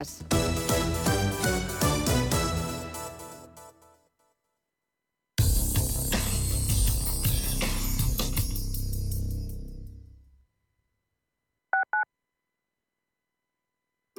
Yes. 0.00 0.67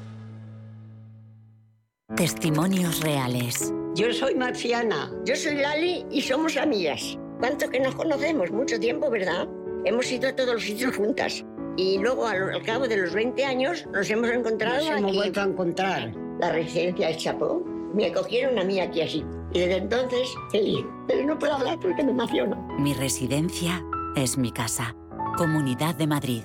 Testimonios 2.14 3.01
reales. 3.01 3.73
Yo 3.97 4.12
soy 4.12 4.36
Marciana. 4.36 5.11
Yo 5.25 5.34
soy 5.34 5.56
Lali 5.56 6.06
y 6.12 6.23
somos 6.23 6.56
amigas. 6.56 7.19
¿Cuánto 7.41 7.69
que 7.69 7.81
nos 7.81 7.97
conocemos? 7.97 8.53
Mucho 8.53 8.79
tiempo, 8.79 9.11
¿verdad? 9.11 9.48
Hemos 9.85 10.11
ido 10.11 10.29
a 10.29 10.33
todos 10.35 10.55
los 10.55 10.63
sitios 10.63 10.97
juntas. 10.97 11.45
Y 11.77 11.99
luego, 11.99 12.27
al, 12.27 12.63
cabo 12.63 12.89
de 12.89 12.97
los 12.97 13.13
20 13.13 13.45
años, 13.45 13.87
nos 13.93 14.09
hemos 14.09 14.31
encontrado 14.31 14.77
Nos 14.89 14.99
hemos 14.99 15.15
vuelto 15.15 15.41
a 15.41 15.45
encontrar. 15.45 16.15
La 16.41 16.53
residencia 16.53 17.09
del 17.09 17.17
Chapó. 17.17 17.63
Me 17.93 18.07
acogieron 18.07 18.59
a 18.59 18.65
mí 18.65 18.81
aquí 18.81 19.03
así. 19.03 19.25
Y 19.53 19.61
desde 19.61 19.77
entonces, 19.77 20.29
feliz. 20.51 20.85
Pero 21.07 21.27
no 21.27 21.39
puedo 21.39 21.55
hablar 21.55 21.79
porque 21.81 22.03
me 22.03 22.13
emociono. 22.13 22.57
Mi 22.79 22.95
residencia 22.95 23.85
es 24.17 24.39
mi 24.39 24.51
casa. 24.53 24.97
Comunidad 25.37 25.95
de 25.97 26.07
Madrid. 26.07 26.45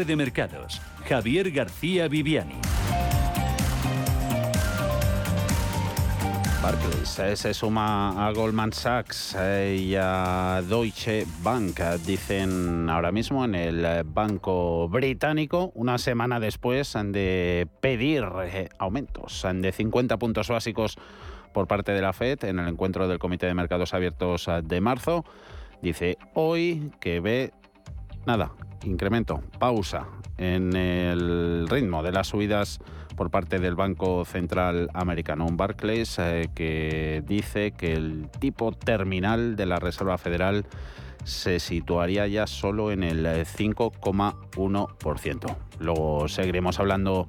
Cierre 0.00 0.04
de 0.04 0.16
mercados. 0.16 0.80
Javier 1.06 1.50
García 1.50 2.08
Viviani. 2.08 2.54
Barclays 6.62 7.18
eh, 7.18 7.36
se 7.36 7.52
suma 7.52 8.26
a 8.26 8.32
Goldman 8.32 8.72
Sachs 8.72 9.36
eh, 9.38 9.76
y 9.78 9.94
a 9.96 10.62
Deutsche 10.66 11.26
Bank, 11.42 11.80
dicen 12.06 12.88
ahora 12.88 13.12
mismo 13.12 13.44
en 13.44 13.54
el 13.54 14.04
Banco 14.04 14.88
Británico, 14.88 15.70
una 15.74 15.98
semana 15.98 16.40
después 16.40 16.94
de 16.94 17.68
pedir 17.80 18.24
eh, 18.44 18.68
aumentos 18.78 19.46
de 19.52 19.72
50 19.72 20.18
puntos 20.18 20.48
básicos 20.48 20.96
por 21.52 21.66
parte 21.66 21.92
de 21.92 22.00
la 22.00 22.12
Fed 22.12 22.44
en 22.44 22.58
el 22.58 22.68
encuentro 22.68 23.06
del 23.06 23.18
Comité 23.18 23.46
de 23.46 23.54
Mercados 23.54 23.92
Abiertos 23.92 24.48
de 24.62 24.80
marzo. 24.80 25.24
Dice 25.82 26.16
hoy 26.34 26.90
que 27.00 27.20
ve 27.20 27.52
nada, 28.26 28.52
incremento, 28.84 29.42
pausa 29.58 30.06
en 30.38 30.74
el 30.74 31.68
ritmo 31.68 32.02
de 32.02 32.12
las 32.12 32.28
subidas 32.28 32.78
por 33.16 33.30
parte 33.30 33.58
del 33.58 33.74
Banco 33.74 34.24
Central 34.24 34.88
Americano. 34.94 35.44
Un 35.46 35.56
Barclays 35.56 36.18
eh, 36.18 36.48
que 36.54 37.22
dice 37.26 37.72
que 37.72 37.92
el 37.92 38.30
tipo 38.38 38.72
terminal 38.72 39.56
de 39.56 39.66
la 39.66 39.76
Reserva 39.76 40.16
Federal 40.16 40.64
se 41.24 41.60
situaría 41.60 42.26
ya 42.26 42.46
solo 42.46 42.92
en 42.92 43.02
el 43.02 43.26
5,1%. 43.26 45.56
Luego 45.80 46.28
seguiremos 46.28 46.80
hablando 46.80 47.28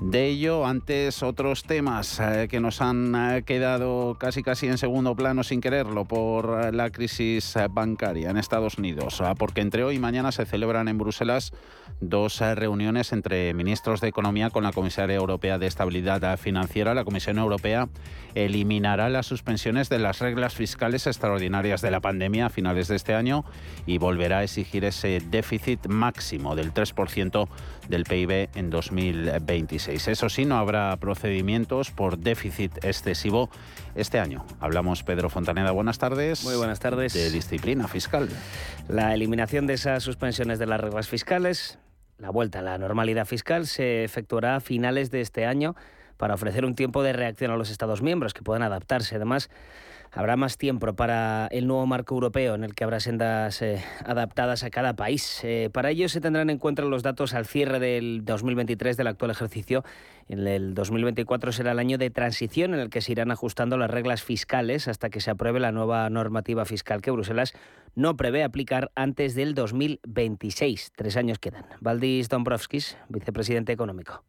de 0.00 0.26
ello. 0.26 0.66
Antes 0.66 1.22
otros 1.22 1.64
temas 1.64 2.20
eh, 2.20 2.48
que 2.50 2.60
nos 2.60 2.80
han 2.80 3.14
eh, 3.14 3.42
quedado 3.44 4.16
casi 4.18 4.42
casi 4.42 4.66
en 4.66 4.78
segundo 4.78 5.14
plano 5.14 5.44
sin 5.44 5.60
quererlo 5.60 6.04
por 6.04 6.60
eh, 6.60 6.72
la 6.72 6.90
crisis 6.90 7.54
bancaria 7.70 8.30
en 8.30 8.36
Estados 8.36 8.78
Unidos, 8.78 9.20
ah, 9.20 9.34
porque 9.34 9.60
entre 9.60 9.84
hoy 9.84 9.96
y 9.96 9.98
mañana 9.98 10.32
se 10.32 10.46
celebran 10.46 10.88
en 10.88 10.98
Bruselas 10.98 11.52
dos 12.00 12.40
reuniones 12.40 13.12
entre 13.12 13.52
ministros 13.52 14.00
de 14.00 14.08
Economía 14.08 14.50
con 14.50 14.64
la 14.64 14.72
Comisaria 14.72 15.16
Europea 15.16 15.58
de 15.58 15.66
Estabilidad 15.66 16.38
Financiera. 16.38 16.94
La 16.94 17.04
Comisión 17.04 17.38
Europea 17.38 17.88
eliminará 18.34 19.10
las 19.10 19.26
suspensiones 19.26 19.88
de 19.90 19.98
las 19.98 20.20
reglas 20.20 20.54
fiscales 20.54 21.06
extraordinarias 21.06 21.82
de 21.82 21.90
la 21.90 22.00
pandemia 22.00 22.46
a 22.46 22.50
finales 22.50 22.88
de 22.88 22.96
este 22.96 23.14
año 23.14 23.44
y 23.86 23.98
volverá 23.98 24.38
a 24.38 24.44
exigir 24.44 24.84
ese 24.84 25.20
déficit 25.20 25.88
máximo 25.88 26.56
del 26.56 26.72
3% 26.72 27.48
del 27.90 28.04
PIB 28.04 28.48
en 28.54 28.70
2026. 28.70 30.08
Eso 30.08 30.28
sí, 30.28 30.44
no 30.44 30.56
habrá 30.56 30.96
procedimientos 30.96 31.90
por 31.90 32.18
déficit 32.18 32.84
excesivo 32.84 33.50
este 33.94 34.20
año. 34.20 34.46
Hablamos, 34.60 35.02
Pedro 35.02 35.28
Fontaneda, 35.28 35.72
buenas 35.72 35.98
tardes. 35.98 36.44
Muy 36.44 36.54
buenas 36.56 36.78
tardes. 36.78 37.12
De 37.12 37.30
disciplina 37.30 37.88
fiscal. 37.88 38.28
La 38.88 39.12
eliminación 39.12 39.66
de 39.66 39.74
esas 39.74 40.02
suspensiones 40.02 40.58
de 40.58 40.66
las 40.66 40.80
reglas 40.80 41.08
fiscales, 41.08 41.78
la 42.18 42.30
vuelta 42.30 42.60
a 42.60 42.62
la 42.62 42.78
normalidad 42.78 43.26
fiscal, 43.26 43.66
se 43.66 44.04
efectuará 44.04 44.56
a 44.56 44.60
finales 44.60 45.10
de 45.10 45.20
este 45.20 45.44
año 45.44 45.74
para 46.16 46.34
ofrecer 46.34 46.64
un 46.64 46.74
tiempo 46.74 47.02
de 47.02 47.12
reacción 47.12 47.50
a 47.50 47.56
los 47.56 47.70
Estados 47.70 48.02
miembros 48.02 48.34
que 48.34 48.42
puedan 48.42 48.62
adaptarse. 48.62 49.16
Además, 49.16 49.50
habrá 50.12 50.36
más 50.36 50.58
tiempo 50.58 50.92
para 50.94 51.46
el 51.50 51.66
nuevo 51.66 51.86
marco 51.86 52.14
europeo 52.14 52.54
en 52.54 52.64
el 52.64 52.74
que 52.74 52.84
habrá 52.84 53.00
sendas 53.00 53.62
eh, 53.62 53.82
adaptadas 54.04 54.64
a 54.64 54.70
cada 54.70 54.94
país. 54.94 55.40
Eh, 55.44 55.70
para 55.72 55.90
ello 55.90 56.08
se 56.08 56.20
tendrán 56.20 56.50
en 56.50 56.58
cuenta 56.58 56.82
los 56.82 57.02
datos 57.02 57.34
al 57.34 57.46
cierre 57.46 57.78
del 57.78 58.24
2023 58.24 58.96
del 58.96 59.06
actual 59.06 59.30
ejercicio. 59.30 59.84
En 60.28 60.46
el 60.46 60.74
2024 60.74 61.52
será 61.52 61.72
el 61.72 61.78
año 61.78 61.98
de 61.98 62.10
transición 62.10 62.74
en 62.74 62.80
el 62.80 62.90
que 62.90 63.00
se 63.00 63.12
irán 63.12 63.30
ajustando 63.30 63.76
las 63.76 63.90
reglas 63.90 64.22
fiscales 64.22 64.88
hasta 64.88 65.10
que 65.10 65.20
se 65.20 65.30
apruebe 65.30 65.60
la 65.60 65.72
nueva 65.72 66.08
normativa 66.10 66.64
fiscal 66.64 67.02
que 67.02 67.10
Bruselas 67.10 67.54
no 67.94 68.16
prevé 68.16 68.44
aplicar 68.44 68.90
antes 68.94 69.34
del 69.34 69.54
2026. 69.54 70.92
Tres 70.96 71.16
años 71.16 71.38
quedan. 71.38 71.66
Valdis 71.80 72.28
Dombrovskis, 72.28 72.96
vicepresidente 73.08 73.72
económico. 73.72 74.24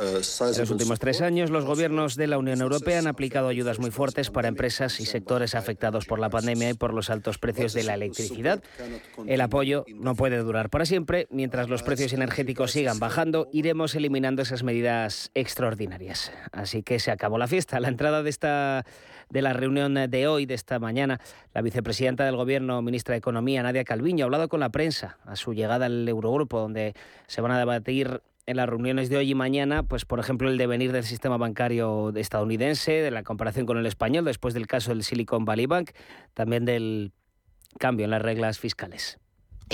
En 0.00 0.58
los 0.58 0.70
últimos 0.70 0.98
tres 0.98 1.20
años, 1.20 1.50
los 1.50 1.64
gobiernos 1.64 2.16
de 2.16 2.26
la 2.26 2.36
Unión 2.36 2.60
Europea 2.60 2.98
han 2.98 3.06
aplicado 3.06 3.46
ayudas 3.46 3.78
muy 3.78 3.92
fuertes 3.92 4.30
para 4.30 4.48
empresas 4.48 4.98
y 4.98 5.06
sectores 5.06 5.54
afectados 5.54 6.04
por 6.04 6.18
la 6.18 6.30
pandemia 6.30 6.70
y 6.70 6.74
por 6.74 6.92
los 6.92 7.08
altos 7.08 7.38
precios 7.38 7.74
de 7.74 7.84
la 7.84 7.94
electricidad. 7.94 8.60
El 9.24 9.40
apoyo 9.40 9.84
no 9.94 10.16
puede 10.16 10.38
durar 10.38 10.68
para 10.68 10.84
siempre. 10.84 11.28
Mientras 11.30 11.68
los 11.68 11.84
precios 11.84 12.12
energéticos 12.12 12.72
sigan 12.72 12.98
bajando, 12.98 13.46
iremos 13.52 13.94
eliminando 13.94 14.42
esas 14.42 14.64
medidas 14.64 15.30
extraordinarias. 15.34 16.32
Así 16.50 16.82
que 16.82 16.98
se 16.98 17.12
acabó 17.12 17.38
la 17.38 17.46
fiesta. 17.46 17.78
La 17.78 17.86
entrada 17.86 18.24
de 18.24 18.30
esta 18.30 18.84
de 19.30 19.42
la 19.42 19.52
reunión 19.52 19.94
de 19.94 20.26
hoy, 20.28 20.46
de 20.46 20.54
esta 20.54 20.78
mañana, 20.78 21.20
la 21.52 21.62
vicepresidenta 21.62 22.24
del 22.24 22.36
Gobierno, 22.36 22.80
ministra 22.82 23.14
de 23.14 23.18
Economía, 23.18 23.62
Nadia 23.62 23.84
Calviño, 23.84 24.24
ha 24.24 24.26
hablado 24.26 24.48
con 24.48 24.60
la 24.60 24.70
prensa 24.70 25.18
a 25.24 25.36
su 25.36 25.52
llegada 25.52 25.86
al 25.86 26.08
Eurogrupo, 26.08 26.60
donde 26.60 26.94
se 27.26 27.40
van 27.40 27.52
a 27.52 27.58
debatir 27.58 28.22
en 28.46 28.56
las 28.56 28.68
reuniones 28.68 29.08
de 29.08 29.16
hoy 29.16 29.30
y 29.30 29.34
mañana, 29.34 29.82
pues 29.82 30.04
por 30.04 30.20
ejemplo 30.20 30.48
el 30.48 30.56
devenir 30.56 30.92
del 30.92 31.04
sistema 31.04 31.36
bancario 31.36 32.12
estadounidense, 32.14 32.92
de 32.92 33.10
la 33.10 33.24
comparación 33.24 33.66
con 33.66 33.76
el 33.76 33.86
español 33.86 34.24
después 34.24 34.54
del 34.54 34.66
caso 34.66 34.90
del 34.90 35.02
Silicon 35.02 35.44
Valley 35.44 35.66
Bank, 35.66 35.90
también 36.32 36.64
del 36.64 37.12
cambio 37.78 38.04
en 38.04 38.10
las 38.10 38.22
reglas 38.22 38.58
fiscales. 38.58 39.18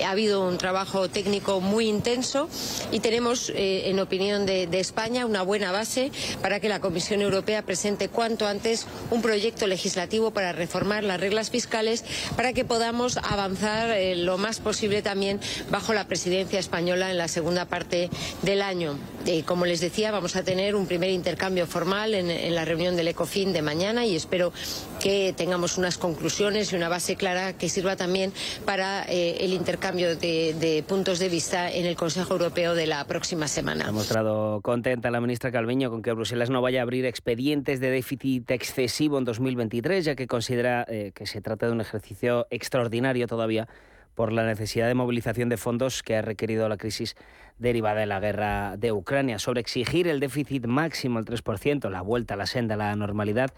Ha 0.00 0.10
habido 0.10 0.48
un 0.48 0.56
trabajo 0.56 1.10
técnico 1.10 1.60
muy 1.60 1.86
intenso 1.86 2.48
y 2.92 3.00
tenemos, 3.00 3.50
eh, 3.50 3.90
en 3.90 4.00
opinión 4.00 4.46
de, 4.46 4.66
España, 4.80 5.26
una 5.26 5.42
buena 5.42 5.70
base 5.70 6.10
para 6.40 6.60
que 6.60 6.70
la 6.70 6.80
Comisión 6.80 7.20
Europea 7.20 7.60
presente 7.60 8.08
cuanto 8.08 8.46
antes 8.46 8.86
un 9.10 9.20
proyecto 9.20 9.66
legislativo 9.66 10.30
para 10.30 10.52
reformar 10.52 11.04
las 11.04 11.20
reglas 11.20 11.50
fiscales 11.50 12.06
para 12.36 12.54
que 12.54 12.64
podamos 12.64 13.18
avanzar 13.18 13.90
eh, 13.90 14.16
lo 14.16 14.38
más 14.38 14.60
posible 14.60 15.02
también 15.02 15.40
bajo 15.70 15.92
la 15.92 16.08
presidencia 16.08 16.58
española 16.58 17.10
en 17.10 17.18
la 17.18 17.28
segunda 17.28 17.66
parte 17.66 18.08
del 18.40 18.62
año. 18.62 18.98
Eh, 19.26 19.42
como 19.42 19.66
les 19.66 19.80
decía, 19.80 20.10
vamos 20.10 20.36
a 20.36 20.42
tener 20.42 20.74
un 20.74 20.86
primer 20.86 21.10
intercambio 21.10 21.66
formal 21.66 22.14
en, 22.14 22.54
la 22.54 22.64
reunión 22.64 22.96
del 22.96 23.08
ECOFIN 23.08 23.52
de 23.52 23.60
mañana 23.60 24.06
y 24.06 24.16
espero 24.16 24.54
que 25.02 25.34
tengamos 25.36 25.76
unas 25.76 25.98
conclusiones 25.98 26.72
y 26.72 26.76
una 26.76 26.88
base 26.88 27.16
clara 27.16 27.52
que 27.52 27.68
sirva 27.68 27.96
también 27.96 28.32
para 28.64 29.02
el 29.02 29.52
intercambio 29.52 29.82
cambio 29.82 30.14
de, 30.14 30.84
puntos 30.86 31.18
de 31.18 31.28
vista 31.28 31.68
en 31.68 31.86
el 31.86 31.96
Consejo 31.96 32.34
Europeo 32.34 32.76
de 32.76 32.86
la 32.86 33.04
próxima 33.04 33.48
semana. 33.48 33.88
Ha 33.88 33.92
mostrado 33.92 34.60
contenta 34.62 35.10
la 35.10 35.20
ministra 35.20 35.50
Calviño 35.50 35.90
con 35.90 36.02
que 36.02 36.12
Bruselas 36.12 36.50
no 36.50 36.62
vaya 36.62 36.78
a 36.78 36.82
abrir 36.84 37.04
expedientes 37.04 37.80
de 37.80 37.90
déficit 37.90 38.48
excesivo 38.52 39.18
en 39.18 39.24
2023, 39.24 40.04
ya 40.04 40.14
que 40.14 40.28
considera 40.28 40.86
eh, 40.88 41.10
que 41.16 41.26
se 41.26 41.40
trata 41.40 41.66
de 41.66 41.72
un 41.72 41.80
ejercicio 41.80 42.46
extraordinario 42.50 43.26
todavía 43.26 43.66
por 44.14 44.30
la 44.30 44.46
necesidad 44.46 44.86
de 44.86 44.94
movilización 44.94 45.48
de 45.48 45.56
fondos 45.56 46.04
que 46.04 46.14
ha 46.16 46.22
requerido 46.22 46.68
la 46.68 46.76
crisis 46.76 47.16
derivada 47.58 48.00
de 48.00 48.06
la 48.06 48.20
guerra 48.20 48.76
de 48.76 48.92
Ucrania. 48.92 49.40
Sobre 49.40 49.60
exigir 49.60 50.06
el 50.06 50.20
déficit 50.20 50.66
máximo 50.66 51.18
al 51.18 51.24
3%, 51.24 51.90
la 51.90 52.02
vuelta 52.02 52.34
a 52.34 52.36
la 52.36 52.46
senda 52.46 52.76
a 52.76 52.78
la 52.78 52.94
normalidad, 52.94 53.50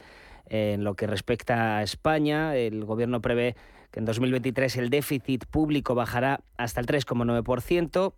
en 0.47 0.85
lo 0.85 0.95
que 0.95 1.07
respecta 1.07 1.79
a 1.79 1.83
España, 1.83 2.57
el 2.57 2.85
Gobierno 2.85 3.21
prevé 3.21 3.57
que 3.91 4.01
en 4.01 4.07
2023 4.07 4.77
el 4.77 4.91
déficit 4.91 5.47
público 5.47 5.95
bajará 5.95 6.41
hasta 6.57 6.81
el 6.81 6.87
3,9%, 6.87 8.13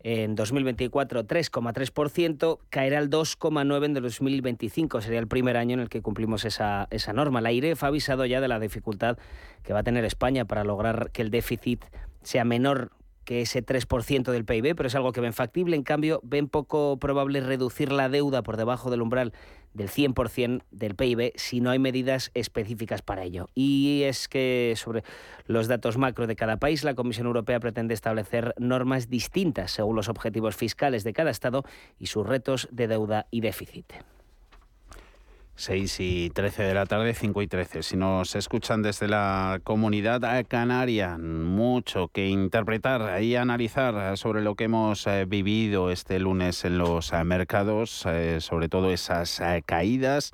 en 0.00 0.36
2024 0.36 1.26
3,3%, 1.26 2.58
caerá 2.70 2.98
al 2.98 3.10
2,9% 3.10 3.84
en 3.84 3.94
2025. 3.94 5.00
Sería 5.00 5.18
el 5.18 5.26
primer 5.26 5.56
año 5.56 5.74
en 5.74 5.80
el 5.80 5.88
que 5.88 6.00
cumplimos 6.00 6.44
esa, 6.44 6.86
esa 6.90 7.12
norma. 7.12 7.40
La 7.40 7.50
IREF 7.50 7.82
ha 7.82 7.88
avisado 7.88 8.24
ya 8.24 8.40
de 8.40 8.46
la 8.46 8.60
dificultad 8.60 9.18
que 9.64 9.72
va 9.72 9.80
a 9.80 9.82
tener 9.82 10.04
España 10.04 10.44
para 10.44 10.62
lograr 10.62 11.10
que 11.10 11.22
el 11.22 11.30
déficit 11.30 11.84
sea 12.22 12.44
menor 12.44 12.92
que 13.26 13.42
ese 13.42 13.62
3% 13.62 14.30
del 14.30 14.46
PIB, 14.46 14.74
pero 14.74 14.86
es 14.86 14.94
algo 14.94 15.12
que 15.12 15.20
ven 15.20 15.34
factible. 15.34 15.76
En 15.76 15.82
cambio, 15.82 16.20
ven 16.22 16.48
poco 16.48 16.96
probable 16.98 17.40
reducir 17.40 17.92
la 17.92 18.08
deuda 18.08 18.42
por 18.42 18.56
debajo 18.56 18.88
del 18.88 19.02
umbral 19.02 19.34
del 19.74 19.90
100% 19.90 20.62
del 20.70 20.94
PIB 20.94 21.32
si 21.34 21.60
no 21.60 21.70
hay 21.70 21.78
medidas 21.78 22.30
específicas 22.32 23.02
para 23.02 23.24
ello. 23.24 23.50
Y 23.54 24.04
es 24.04 24.28
que 24.28 24.72
sobre 24.76 25.02
los 25.46 25.68
datos 25.68 25.98
macro 25.98 26.26
de 26.26 26.36
cada 26.36 26.56
país, 26.56 26.84
la 26.84 26.94
Comisión 26.94 27.26
Europea 27.26 27.60
pretende 27.60 27.92
establecer 27.92 28.54
normas 28.58 29.10
distintas 29.10 29.72
según 29.72 29.96
los 29.96 30.08
objetivos 30.08 30.56
fiscales 30.56 31.04
de 31.04 31.12
cada 31.12 31.30
Estado 31.30 31.64
y 31.98 32.06
sus 32.06 32.26
retos 32.26 32.68
de 32.70 32.88
deuda 32.88 33.26
y 33.30 33.40
déficit. 33.40 33.92
6 35.58 36.00
y 36.00 36.30
13 36.30 36.64
de 36.64 36.74
la 36.74 36.84
tarde, 36.84 37.14
5 37.14 37.40
y 37.40 37.46
13. 37.46 37.82
Si 37.82 37.96
nos 37.96 38.36
escuchan 38.36 38.82
desde 38.82 39.08
la 39.08 39.58
comunidad 39.64 40.20
canaria, 40.46 41.16
mucho 41.16 42.08
que 42.08 42.28
interpretar 42.28 43.22
y 43.22 43.36
analizar 43.36 44.18
sobre 44.18 44.42
lo 44.42 44.54
que 44.54 44.64
hemos 44.64 45.06
eh, 45.06 45.24
vivido 45.26 45.90
este 45.90 46.18
lunes 46.18 46.66
en 46.66 46.76
los 46.76 47.10
eh, 47.14 47.24
mercados, 47.24 48.04
eh, 48.06 48.42
sobre 48.42 48.68
todo 48.68 48.92
esas 48.92 49.40
caídas 49.64 50.32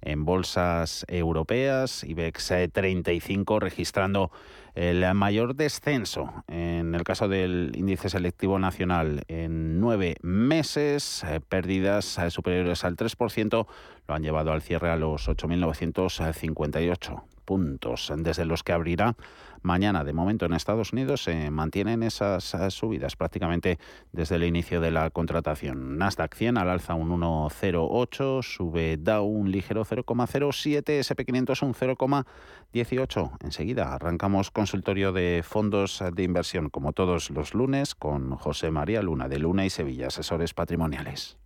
en 0.00 0.24
bolsas 0.24 1.04
europeas, 1.06 2.02
IBEX 2.02 2.52
35 2.72 3.60
registrando 3.60 4.32
el 4.74 5.14
mayor 5.14 5.54
descenso 5.54 6.44
en 6.48 6.94
el 6.94 7.04
caso 7.04 7.28
del 7.28 7.72
índice 7.74 8.08
selectivo 8.08 8.58
nacional 8.58 9.22
en 9.28 9.80
nueve 9.80 10.16
meses, 10.22 11.24
eh, 11.24 11.40
pérdidas 11.40 12.18
eh, 12.18 12.30
superiores 12.30 12.84
al 12.84 12.96
3%, 12.96 13.66
lo 14.08 14.14
han 14.14 14.22
llevado 14.22 14.52
al 14.52 14.62
cierre 14.62 14.90
a 14.90 14.96
los 14.96 15.28
8.958 15.28 17.22
puntos, 17.44 18.12
desde 18.16 18.44
los 18.44 18.62
que 18.62 18.72
abrirá 18.72 19.16
mañana. 19.62 20.04
De 20.04 20.12
momento 20.12 20.46
en 20.46 20.52
Estados 20.52 20.92
Unidos 20.92 21.24
se 21.24 21.50
mantienen 21.50 22.02
esas 22.02 22.54
subidas 22.68 23.16
prácticamente 23.16 23.78
desde 24.12 24.36
el 24.36 24.44
inicio 24.44 24.80
de 24.80 24.90
la 24.90 25.10
contratación. 25.10 25.98
Nasdaq 25.98 26.34
100 26.34 26.58
al 26.58 26.70
alza 26.70 26.94
un 26.94 27.10
1,08, 27.20 28.42
sube 28.42 28.96
Dow 28.96 29.26
un 29.26 29.50
ligero 29.50 29.84
0,07, 29.84 31.00
SP500 31.00 31.62
un 31.62 31.74
0,18. 31.74 33.32
Enseguida 33.44 33.94
arrancamos 33.94 34.50
consultorio 34.50 35.12
de 35.12 35.42
fondos 35.44 36.02
de 36.12 36.22
inversión 36.22 36.70
como 36.70 36.92
todos 36.92 37.30
los 37.30 37.54
lunes 37.54 37.94
con 37.94 38.36
José 38.36 38.70
María 38.70 39.02
Luna 39.02 39.28
de 39.28 39.38
Luna 39.38 39.64
y 39.64 39.70
Sevilla, 39.70 40.08
asesores 40.08 40.54
patrimoniales. 40.54 41.41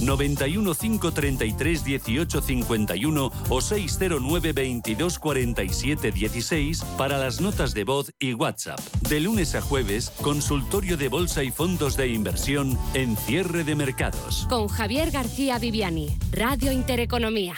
91 0.00 0.74
533 0.74 1.84
18 1.84 2.40
51 2.40 3.32
o 3.48 3.60
609 3.60 4.52
22 4.52 5.18
47 5.18 6.12
16 6.12 6.84
para 6.98 7.18
las 7.18 7.40
notas 7.40 7.74
de 7.74 7.84
voz 7.84 8.12
y 8.18 8.34
WhatsApp. 8.34 8.80
De 9.08 9.20
lunes 9.20 9.54
a 9.54 9.60
jueves, 9.60 10.10
consultorio 10.22 10.96
de 10.96 11.08
bolsa 11.08 11.42
y 11.42 11.50
fondos 11.50 11.96
de 11.96 12.08
inversión 12.08 12.78
en 12.94 13.16
cierre 13.16 13.64
de 13.64 13.74
mercados. 13.74 14.46
Con 14.48 14.68
Javier 14.68 15.10
García 15.10 15.58
Viviani, 15.58 16.16
Radio 16.32 16.72
Intereconomía. 16.72 17.54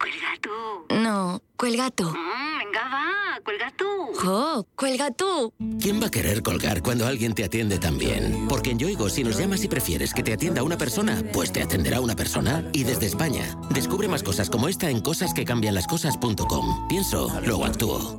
Cuelga 0.00 0.28
tú. 0.40 0.94
No, 0.94 1.42
cuelga 1.58 1.90
tú. 1.90 2.04
Mm, 2.04 2.58
venga, 2.58 2.88
va, 2.88 3.40
cuelga 3.44 3.70
tú. 3.76 3.84
¡Jo! 4.14 4.66
¡Cuelga 4.74 5.10
tú! 5.10 5.52
¿Quién 5.78 6.00
va 6.00 6.06
a 6.06 6.10
querer 6.10 6.42
colgar 6.42 6.82
cuando 6.82 7.06
alguien 7.06 7.34
te 7.34 7.44
atiende 7.44 7.78
tan 7.78 7.98
bien? 7.98 8.46
Porque 8.48 8.70
en 8.70 8.78
Yoigo, 8.78 9.10
si 9.10 9.22
nos 9.22 9.36
llamas 9.38 9.62
y 9.62 9.68
prefieres 9.68 10.14
que 10.14 10.22
te 10.22 10.32
atienda 10.32 10.62
una 10.62 10.78
persona, 10.78 11.22
pues 11.34 11.52
te 11.52 11.62
atenderá 11.62 12.00
una 12.00 12.16
persona. 12.16 12.64
Y 12.72 12.84
desde 12.84 13.06
España, 13.06 13.44
descubre 13.68 14.08
más 14.08 14.22
cosas 14.22 14.48
como 14.48 14.68
esta 14.68 14.88
en 14.88 15.02
cosasquecambianlascosas.com. 15.02 16.88
Pienso, 16.88 17.38
luego 17.44 17.66
actúo. 17.66 18.18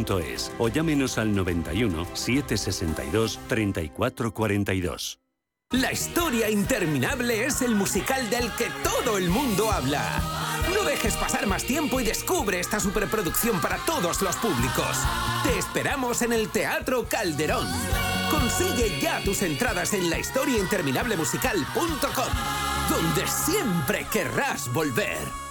o 0.57 0.67
llámenos 0.67 1.17
al 1.17 1.35
91 1.35 2.05
762 2.13 3.39
3442. 3.47 5.19
La 5.71 5.91
historia 5.93 6.49
interminable 6.49 7.45
es 7.45 7.61
el 7.61 7.75
musical 7.75 8.29
del 8.29 8.51
que 8.55 8.67
todo 8.83 9.17
el 9.17 9.29
mundo 9.29 9.71
habla. 9.71 10.21
No 10.73 10.83
dejes 10.83 11.15
pasar 11.15 11.47
más 11.47 11.63
tiempo 11.63 12.01
y 12.01 12.03
descubre 12.03 12.59
esta 12.59 12.81
superproducción 12.81 13.61
para 13.61 13.77
todos 13.85 14.21
los 14.21 14.35
públicos. 14.35 14.97
Te 15.43 15.57
esperamos 15.57 16.21
en 16.23 16.33
el 16.33 16.49
Teatro 16.49 17.07
Calderón. 17.07 17.65
Consigue 18.29 18.99
ya 18.99 19.23
tus 19.23 19.43
entradas 19.43 19.93
en 19.93 20.09
lahistoriainterminablemusical.com, 20.09 22.33
donde 22.89 23.25
siempre 23.27 24.05
querrás 24.11 24.67
volver. 24.73 25.50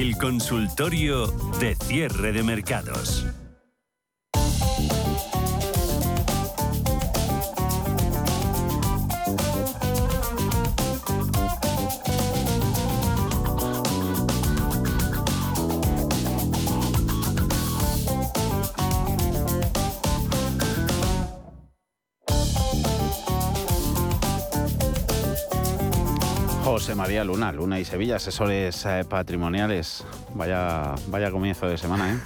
El 0.00 0.16
consultorio 0.16 1.26
de 1.60 1.74
cierre 1.74 2.32
de 2.32 2.42
mercados. 2.42 3.29
María 26.94 27.24
Luna, 27.24 27.52
Luna 27.52 27.80
y 27.80 27.84
Sevilla, 27.84 28.16
asesores 28.16 28.84
eh, 28.86 29.04
patrimoniales. 29.08 30.04
Vaya, 30.34 30.94
vaya 31.08 31.30
comienzo 31.30 31.66
de 31.66 31.78
semana, 31.78 32.12
¿eh? 32.12 32.18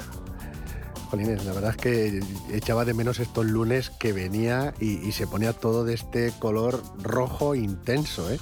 Jolines, 1.11 1.45
la 1.45 1.53
verdad 1.53 1.71
es 1.71 1.77
que 1.77 2.21
echaba 2.53 2.85
de 2.85 2.95
menos 2.95 3.21
estos 3.21 3.47
lunes 3.47 3.91
que 3.91 4.13
venía 4.13 4.75
y, 4.81 5.13
se 5.13 5.27
ponía 5.27 5.53
todo 5.53 5.85
de 5.85 5.95
este 5.95 6.33
color 6.39 6.83
rojo 7.03 7.55
intenso, 7.55 8.31
¿eh? 8.33 8.39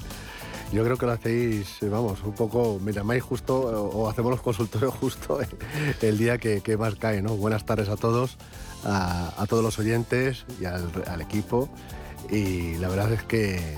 Yo 0.71 0.83
creo 0.83 0.97
que 0.97 1.05
lo 1.05 1.11
hacéis, 1.11 1.77
vamos, 1.83 2.23
un 2.23 2.33
poco, 2.33 2.79
me 2.81 2.93
llamáis 2.93 3.21
justo 3.21 3.55
o 3.59 4.09
hacemos 4.09 4.31
los 4.31 4.41
consultorios 4.41 4.93
justo 4.95 5.39
el 6.01 6.17
día 6.17 6.39
que, 6.39 6.77
más 6.77 6.95
cae, 6.95 7.21
¿no? 7.21 7.35
Buenas 7.35 7.65
tardes 7.65 7.89
a 7.89 7.95
todos, 7.95 8.37
a, 8.83 9.45
todos 9.47 9.63
los 9.63 9.77
oyentes 9.77 10.45
y 10.59 10.65
al, 10.65 10.89
al 11.05 11.21
equipo. 11.21 11.69
Y 12.31 12.75
la 12.77 12.87
verdad 12.87 13.11
es 13.13 13.23
que 13.23 13.77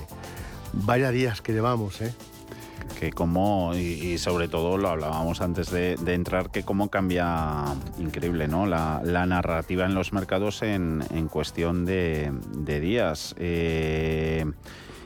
Vaya 0.72 1.10
días 1.10 1.40
que 1.40 1.52
llevamos, 1.52 2.00
¿eh? 2.02 2.12
Que 2.98 3.12
cómo, 3.12 3.74
y, 3.74 4.18
sobre 4.18 4.48
todo 4.48 4.78
lo 4.78 4.88
hablábamos 4.88 5.40
antes 5.40 5.70
de, 5.70 5.94
entrar, 6.12 6.50
que 6.50 6.64
cómo 6.64 6.90
cambia 6.90 7.64
increíble 7.98 8.48
¿no? 8.48 8.66
la, 8.66 9.00
narrativa 9.26 9.84
en 9.84 9.94
los 9.94 10.12
mercados 10.12 10.62
en, 10.62 11.02
cuestión 11.30 11.84
de, 11.84 12.32
días. 12.80 13.34
Eh, 13.38 14.44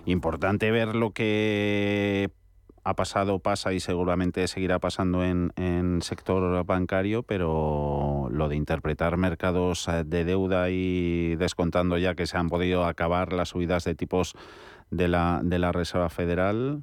importante 0.07 0.71
ver 0.71 0.95
lo 0.95 1.11
que 1.11 2.31
ha 2.83 2.95
pasado, 2.95 3.41
pasa 3.41 3.73
y 3.73 3.81
seguramente 3.81 4.49
seguirá 4.49 4.79
pasando 4.79 5.23
en, 5.25 5.53
en 5.57 6.01
sector 6.03 6.65
bancario, 6.65 7.23
pero 7.23 8.29
lo 8.31 8.49
de 8.49 8.57
interpretar 8.57 9.17
mercados 9.17 9.87
de 10.07 10.25
deuda 10.25 10.71
y 10.71 11.37
descontando 11.37 11.99
ya 11.99 12.15
que 12.15 12.27
se 12.27 12.39
han 12.39 12.49
podido 12.49 12.87
acabar 12.87 13.33
las 13.33 13.51
subidas 13.51 13.85
de 13.85 13.95
tipos 13.95 14.35
de 14.91 15.09
la, 15.09 15.41
de 15.43 15.59
la 15.59 15.73
Reserva 15.73 16.09
Federal, 16.09 16.83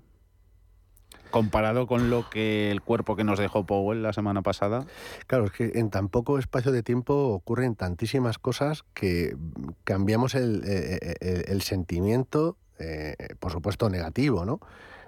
comparado 1.29 1.87
con 1.87 2.09
lo 2.09 2.29
que 2.29 2.71
el 2.71 2.81
cuerpo 2.81 3.15
que 3.15 3.23
nos 3.23 3.39
dejó 3.39 3.65
Powell 3.65 4.01
la 4.01 4.13
semana 4.13 4.41
pasada? 4.41 4.85
Claro, 5.27 5.45
es 5.45 5.51
que 5.51 5.71
en 5.75 5.89
tan 5.89 6.09
poco 6.09 6.39
espacio 6.39 6.71
de 6.71 6.83
tiempo 6.83 7.13
ocurren 7.29 7.75
tantísimas 7.75 8.37
cosas 8.37 8.83
que 8.93 9.35
cambiamos 9.83 10.35
el, 10.35 10.63
eh, 10.65 10.99
eh, 11.21 11.43
el, 11.47 11.61
sentimiento, 11.61 12.57
eh, 12.79 13.15
por 13.39 13.51
supuesto, 13.51 13.89
negativo, 13.89 14.45
¿no? 14.45 14.59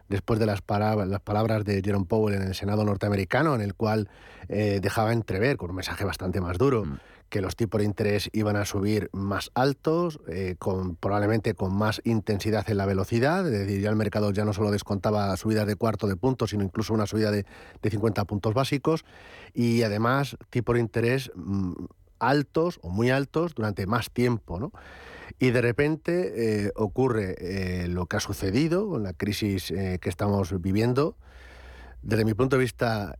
Después 0.10 0.40
de 0.40 0.46
las, 0.46 0.62
palabras, 0.62 1.08
las 1.08 1.22
palabras 1.22 1.64
de 1.64 1.82
Jerome 1.82 2.06
Powell 2.06 2.36
en 2.36 2.42
el 2.42 2.56
Senado 2.56 2.84
norteamericano, 2.84 3.56
en 3.56 3.62
el 3.62 3.76
cual 3.76 4.10
dejaba 4.48 5.14
entrever, 5.14 5.58
con 5.58 5.70
un 5.70 5.76
mensaje 5.76 6.04
bastante 6.04 6.42
más 6.42 6.58
duro, 6.58 6.84
mm 6.84 6.98
que 7.30 7.42
los 7.42 7.56
tipos 7.56 7.80
de 7.80 7.86
interés 7.86 8.30
iban 8.34 8.56
a 8.56 8.66
subir 8.66 9.10
más 9.14 9.52
altos, 9.54 10.20
eh, 10.28 10.56
con, 10.58 10.96
probablemente 10.96 11.54
con 11.54 11.74
más 11.74 12.02
intensidad 12.04 12.70
en 12.70 12.78
la 12.78 12.86
velocidad, 12.86 13.46
es 13.46 13.52
decir, 13.52 13.82
ya 13.82 13.90
el 13.90 13.96
mercado 13.96 14.32
ya 14.32 14.46
no 14.46 14.54
solo 14.54 14.72
descontaba 14.72 15.36
subidas 15.38 15.68
de 15.68 15.76
cuarto 15.76 16.08
de 16.08 16.16
punto, 16.16 16.48
sino 16.48 16.64
incluso 16.64 16.94
una 16.94 17.06
subida 17.06 17.32
de, 17.32 17.46
de 17.82 17.90
50 17.90 18.26
puntos 18.26 18.54
básicos, 18.54 19.06
y 19.54 19.84
además 19.84 20.38
tipos 20.50 20.74
de 20.74 20.82
interés 20.82 21.32
mm, 21.36 21.74
altos 22.18 22.80
o 22.82 22.90
muy 22.90 23.12
altos 23.12 23.54
durante 23.54 23.86
más 23.86 24.10
tiempo. 24.10 24.60
¿no? 24.60 24.72
Y 25.40 25.52
de 25.52 25.62
repente 25.62 26.66
eh, 26.66 26.72
ocurre 26.76 27.36
eh, 27.40 27.88
lo 27.88 28.08
que 28.08 28.18
ha 28.18 28.20
sucedido 28.20 28.90
con 28.90 29.04
la 29.04 29.14
crisis 29.14 29.68
que 29.68 30.10
estamos 30.10 30.62
viviendo. 30.62 31.16
Desde 32.02 32.26
mi 32.26 32.34
punto 32.34 32.58
de 32.58 32.62
vista, 32.62 33.18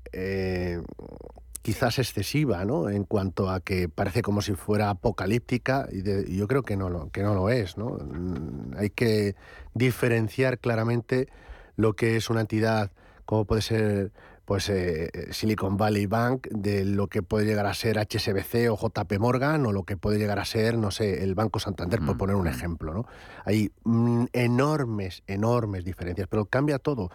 quizás 1.62 2.00
excesiva, 2.00 2.66
¿no? 2.66 2.90
En 2.90 3.04
cuanto 3.04 3.50
a 3.50 3.60
que 3.60 3.90
parece 3.90 4.22
como 4.22 4.42
si 4.42 4.54
fuera 4.54 4.90
apocalíptica 4.90 5.88
y 5.92 6.36
yo 6.36 6.48
creo 6.48 6.64
que 6.64 6.78
no 6.78 6.90
lo, 6.90 7.10
que 7.12 7.22
no 7.22 7.34
lo 7.36 7.50
es, 7.50 7.78
¿no? 7.78 7.92
Mm, 7.92 8.76
hay 8.78 8.90
que 8.90 9.36
diferenciar 9.74 10.60
claramente 10.60 11.28
lo 11.76 11.94
que 11.94 12.16
es 12.16 12.30
una 12.30 12.42
entidad 12.42 12.92
como 13.26 13.46
puede 13.46 13.62
ser 13.62 14.12
pues 14.50 14.68
eh, 14.70 15.12
Silicon 15.30 15.78
Valley 15.78 16.08
Bank 16.08 16.48
de 16.50 16.84
lo 16.84 17.06
que 17.06 17.22
puede 17.22 17.46
llegar 17.46 17.68
a 17.68 17.76
ser 17.76 18.00
HSBC 18.00 18.72
o 18.72 18.76
JP 18.76 19.20
Morgan 19.20 19.64
o 19.68 19.72
lo 19.72 19.84
que 19.84 19.96
puede 19.96 20.18
llegar 20.18 20.40
a 20.40 20.46
ser, 20.46 20.76
no 20.76 20.90
sé, 20.90 21.24
el 21.24 21.36
Banco 21.36 21.60
Santander, 21.60 22.00
por 22.00 22.18
poner 22.18 22.36
un 22.36 22.48
ejemplo. 22.48 22.92
¿no? 22.92 23.06
Hay 23.46 23.72
mm, 23.84 24.26
enormes, 24.34 25.22
enormes 25.28 25.86
diferencias, 25.86 26.28
pero 26.28 26.46
cambia 26.46 26.80
todo. 26.80 27.12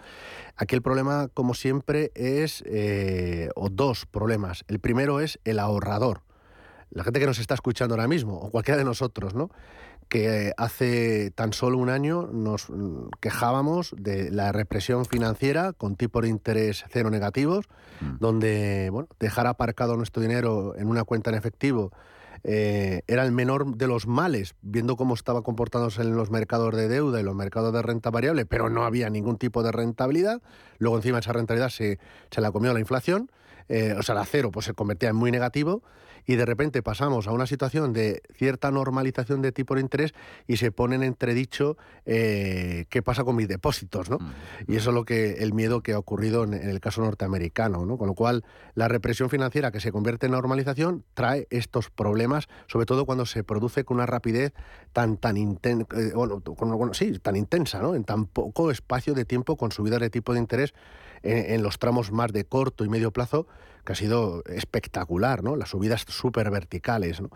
Aquí 0.54 0.76
el 0.76 0.82
problema, 0.82 1.26
como 1.34 1.54
siempre, 1.54 2.12
es, 2.14 2.62
eh, 2.68 3.48
o 3.56 3.68
dos 3.68 4.06
problemas. 4.06 4.64
El 4.68 4.78
primero 4.78 5.18
es 5.18 5.40
el 5.44 5.58
ahorrador. 5.58 6.22
La 6.90 7.02
gente 7.02 7.18
que 7.18 7.26
nos 7.26 7.40
está 7.40 7.54
escuchando 7.54 7.96
ahora 7.96 8.06
mismo, 8.06 8.38
o 8.38 8.52
cualquiera 8.52 8.78
de 8.78 8.84
nosotros, 8.84 9.34
¿no? 9.34 9.50
Que 10.14 10.52
hace 10.56 11.32
tan 11.32 11.52
solo 11.52 11.76
un 11.76 11.88
año 11.88 12.28
nos 12.32 12.68
quejábamos 13.18 13.92
de 13.98 14.30
la 14.30 14.52
represión 14.52 15.06
financiera 15.06 15.72
con 15.72 15.96
tipos 15.96 16.22
de 16.22 16.28
interés 16.28 16.84
cero 16.88 17.10
negativos, 17.10 17.64
mm. 18.00 18.18
donde 18.20 18.90
bueno, 18.92 19.08
dejar 19.18 19.48
aparcado 19.48 19.96
nuestro 19.96 20.22
dinero 20.22 20.76
en 20.78 20.86
una 20.86 21.02
cuenta 21.02 21.30
en 21.30 21.36
efectivo 21.36 21.90
eh, 22.44 23.02
era 23.08 23.24
el 23.24 23.32
menor 23.32 23.76
de 23.76 23.88
los 23.88 24.06
males, 24.06 24.54
viendo 24.62 24.94
cómo 24.94 25.14
estaba 25.14 25.42
comportándose 25.42 26.02
en 26.02 26.14
los 26.14 26.30
mercados 26.30 26.76
de 26.76 26.86
deuda 26.86 27.18
y 27.18 27.24
los 27.24 27.34
mercados 27.34 27.72
de 27.72 27.82
renta 27.82 28.10
variable, 28.10 28.46
pero 28.46 28.70
no 28.70 28.84
había 28.84 29.10
ningún 29.10 29.36
tipo 29.36 29.64
de 29.64 29.72
rentabilidad. 29.72 30.42
Luego 30.78 30.94
encima 30.94 31.18
esa 31.18 31.32
rentabilidad 31.32 31.70
se, 31.70 31.98
se 32.30 32.40
la 32.40 32.52
comió 32.52 32.72
la 32.72 32.78
inflación, 32.78 33.32
eh, 33.68 33.96
o 33.98 34.02
sea, 34.04 34.14
la 34.14 34.24
cero 34.24 34.52
pues 34.52 34.66
se 34.66 34.74
convertía 34.74 35.08
en 35.08 35.16
muy 35.16 35.32
negativo 35.32 35.82
y 36.26 36.36
de 36.36 36.44
repente 36.44 36.82
pasamos 36.82 37.26
a 37.26 37.32
una 37.32 37.46
situación 37.46 37.92
de 37.92 38.22
cierta 38.34 38.70
normalización 38.70 39.42
de 39.42 39.52
tipo 39.52 39.74
de 39.74 39.80
interés 39.80 40.14
y 40.46 40.56
se 40.56 40.72
pone 40.72 40.96
en 40.96 41.02
entredicho 41.02 41.76
eh, 42.06 42.86
qué 42.88 43.02
pasa 43.02 43.24
con 43.24 43.36
mis 43.36 43.48
depósitos, 43.48 44.10
¿no? 44.10 44.18
Mm. 44.18 44.72
Y 44.72 44.76
eso 44.76 44.90
es 44.90 44.94
lo 44.94 45.04
que 45.04 45.42
el 45.42 45.52
miedo 45.52 45.82
que 45.82 45.92
ha 45.92 45.98
ocurrido 45.98 46.44
en, 46.44 46.54
el 46.54 46.80
caso 46.80 47.02
norteamericano, 47.02 47.84
¿no? 47.84 47.98
Con 47.98 48.08
lo 48.08 48.14
cual, 48.14 48.44
la 48.74 48.88
represión 48.88 49.30
financiera 49.30 49.70
que 49.70 49.80
se 49.80 49.92
convierte 49.92 50.26
en 50.26 50.32
normalización 50.32 51.04
trae 51.14 51.46
estos 51.50 51.90
problemas, 51.90 52.48
sobre 52.66 52.86
todo 52.86 53.06
cuando 53.06 53.26
se 53.26 53.44
produce 53.44 53.84
con 53.84 53.96
una 53.96 54.06
rapidez 54.06 54.52
tan 54.92 55.16
tan 55.16 55.36
intensa, 55.36 55.86
eh, 55.96 56.12
bueno, 56.14 56.42
sí, 56.92 57.18
tan 57.18 57.36
intensa, 57.36 57.80
¿no? 57.80 57.94
En 57.94 58.04
tan 58.04 58.26
poco 58.26 58.70
espacio 58.70 59.14
de 59.14 59.24
tiempo 59.24 59.56
con 59.56 59.72
subidas 59.72 60.00
de 60.00 60.10
tipo 60.10 60.32
de 60.32 60.40
interés 60.40 60.74
en, 61.24 61.62
los 61.62 61.78
tramos 61.78 62.12
más 62.12 62.32
de 62.32 62.44
corto 62.44 62.84
y 62.84 62.88
medio 62.88 63.10
plazo, 63.10 63.46
que 63.84 63.92
ha 63.92 63.96
sido 63.96 64.44
espectacular, 64.46 65.42
¿no? 65.42 65.56
Las 65.56 65.70
subidas 65.70 66.04
súper 66.08 66.50
verticales, 66.50 67.20
¿no? 67.20 67.30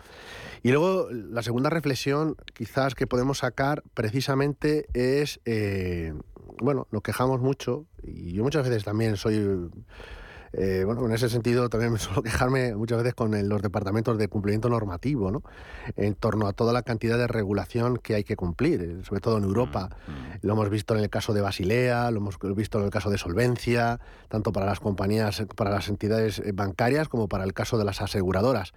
Y 0.63 0.71
luego 0.71 1.09
la 1.11 1.43
segunda 1.43 1.69
reflexión 1.69 2.35
quizás 2.53 2.95
que 2.95 3.07
podemos 3.07 3.39
sacar 3.39 3.83
precisamente 3.93 4.87
es, 4.93 5.41
eh, 5.45 6.13
bueno, 6.61 6.87
nos 6.91 7.01
quejamos 7.01 7.41
mucho, 7.41 7.85
y 8.03 8.33
yo 8.33 8.43
muchas 8.43 8.67
veces 8.67 8.83
también 8.83 9.17
soy 9.17 9.69
eh, 10.53 10.83
bueno, 10.85 11.05
en 11.05 11.11
ese 11.11 11.29
sentido 11.29 11.69
también 11.69 11.93
me 11.93 11.99
suelo 11.99 12.23
quejarme 12.23 12.75
muchas 12.75 12.97
veces 12.99 13.13
con 13.13 13.47
los 13.47 13.61
departamentos 13.61 14.17
de 14.17 14.27
cumplimiento 14.27 14.69
normativo, 14.69 15.31
¿no? 15.31 15.43
En 15.95 16.15
torno 16.15 16.47
a 16.47 16.53
toda 16.53 16.73
la 16.73 16.81
cantidad 16.81 17.17
de 17.17 17.27
regulación 17.27 17.97
que 17.97 18.15
hay 18.15 18.23
que 18.23 18.35
cumplir, 18.35 18.81
eh, 18.81 19.03
sobre 19.03 19.21
todo 19.21 19.37
en 19.37 19.43
Europa. 19.43 19.89
Mm, 20.07 20.11
mm. 20.11 20.39
Lo 20.41 20.53
hemos 20.53 20.69
visto 20.69 20.95
en 20.95 21.01
el 21.01 21.09
caso 21.09 21.33
de 21.33 21.41
Basilea, 21.41 22.11
lo 22.11 22.17
hemos 22.17 22.37
visto 22.55 22.79
en 22.79 22.85
el 22.85 22.91
caso 22.91 23.09
de 23.09 23.17
Solvencia, 23.17 23.99
tanto 24.27 24.51
para 24.51 24.65
las 24.65 24.79
compañías, 24.79 25.43
para 25.55 25.69
las 25.69 25.87
entidades 25.89 26.39
eh, 26.39 26.51
bancarias 26.53 27.07
como 27.07 27.27
para 27.27 27.43
el 27.43 27.53
caso 27.53 27.77
de 27.77 27.85
las 27.85 28.01
aseguradoras. 28.01 28.73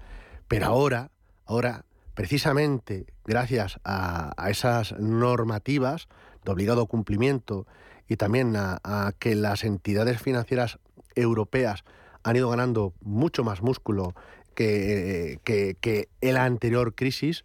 Pero 0.48 0.66
ahora, 0.66 1.10
ahora, 1.46 1.84
precisamente 2.14 3.06
gracias 3.24 3.80
a, 3.84 4.34
esas 4.50 4.92
normativas 4.98 6.08
de 6.44 6.52
obligado 6.52 6.86
cumplimiento 6.86 7.66
y 8.06 8.16
también 8.16 8.54
a 8.56 9.12
que 9.18 9.34
las 9.34 9.64
entidades 9.64 10.20
financieras 10.20 10.78
europeas 11.16 11.84
han 12.22 12.36
ido 12.36 12.50
ganando 12.50 12.92
mucho 13.00 13.44
más 13.44 13.62
músculo 13.62 14.14
que, 14.54 15.40
que, 15.44 15.76
que 15.80 16.08
en 16.20 16.34
la 16.34 16.44
anterior 16.44 16.94
crisis 16.94 17.44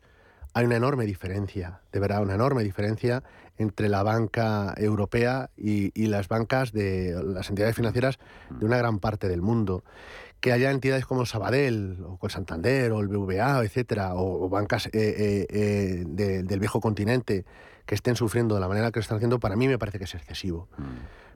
hay 0.54 0.66
una 0.66 0.76
enorme 0.76 1.06
diferencia, 1.06 1.82
de 1.92 2.00
verdad, 2.00 2.22
una 2.22 2.34
enorme 2.34 2.64
diferencia 2.64 3.24
entre 3.58 3.90
la 3.90 4.04
banca 4.04 4.74
europea 4.78 5.50
y, 5.58 5.92
las 6.08 6.28
bancas 6.28 6.72
de 6.72 7.20
las 7.26 7.50
entidades 7.50 7.76
financieras 7.76 8.20
de 8.50 8.66
una 8.66 8.78
gran 8.78 9.00
parte 9.00 9.28
del 9.28 9.42
mundo. 9.42 9.84
Que 10.40 10.52
haya 10.52 10.70
entidades 10.72 11.06
como 11.06 11.26
Sabadell, 11.26 11.98
o 12.04 12.20
el 12.22 12.32
Santander, 12.32 12.92
o 12.92 13.00
el 13.00 13.08
BVA, 13.08 13.64
etcétera, 13.64 14.16
o, 14.16 14.48
bancas 14.50 14.88
eh, 14.88 14.90
eh, 14.94 15.48
eh, 15.50 16.04
del 16.44 16.60
viejo 16.60 16.80
continente 16.80 17.46
que 17.88 17.96
estén 17.96 18.16
sufriendo 18.16 18.54
de 18.54 18.62
la 18.62 18.68
manera 18.68 18.92
que 18.92 19.00
lo 19.00 19.02
están 19.02 19.16
haciendo, 19.16 19.40
para 19.40 19.56
mí 19.56 19.68
me 19.68 19.80
parece 19.80 19.98
que 19.98 20.04
es 20.04 20.14
excesivo. 20.14 20.68
Mm. 20.78 20.84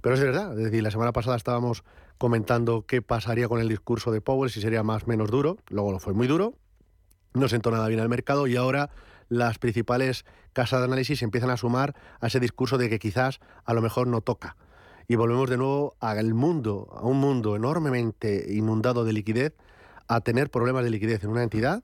Pero 0.01 0.15
es 0.15 0.21
verdad, 0.21 0.51
es 0.51 0.65
decir, 0.65 0.83
la 0.83 0.91
semana 0.91 1.13
pasada 1.13 1.37
estábamos 1.37 1.83
comentando 2.17 2.85
qué 2.85 3.01
pasaría 3.01 3.47
con 3.47 3.59
el 3.59 3.69
discurso 3.69 4.11
de 4.11 4.21
Powell, 4.21 4.51
si 4.51 4.61
sería 4.61 4.83
más 4.83 5.03
o 5.03 5.07
menos 5.07 5.31
duro, 5.31 5.57
luego 5.69 5.93
lo 5.93 5.99
fue 5.99 6.13
muy 6.13 6.27
duro, 6.27 6.53
no 7.33 7.47
sentó 7.47 7.71
nada 7.71 7.87
bien 7.87 8.01
al 8.01 8.09
mercado 8.09 8.47
y 8.47 8.57
ahora 8.57 8.89
las 9.29 9.59
principales 9.59 10.25
casas 10.51 10.81
de 10.81 10.85
análisis 10.85 11.21
empiezan 11.21 11.49
a 11.49 11.57
sumar 11.57 11.95
a 12.19 12.27
ese 12.27 12.41
discurso 12.41 12.77
de 12.77 12.89
que 12.89 12.99
quizás 12.99 13.39
a 13.63 13.73
lo 13.73 13.81
mejor 13.81 14.07
no 14.07 14.19
toca. 14.19 14.57
Y 15.07 15.15
volvemos 15.15 15.49
de 15.49 15.57
nuevo 15.57 15.95
al 16.01 16.33
mundo, 16.33 16.89
a 16.91 17.05
un 17.05 17.19
mundo 17.19 17.55
enormemente 17.55 18.45
inundado 18.53 19.05
de 19.05 19.13
liquidez, 19.13 19.55
a 20.07 20.19
tener 20.19 20.49
problemas 20.49 20.83
de 20.83 20.89
liquidez 20.89 21.23
en 21.23 21.29
una 21.29 21.43
entidad 21.43 21.83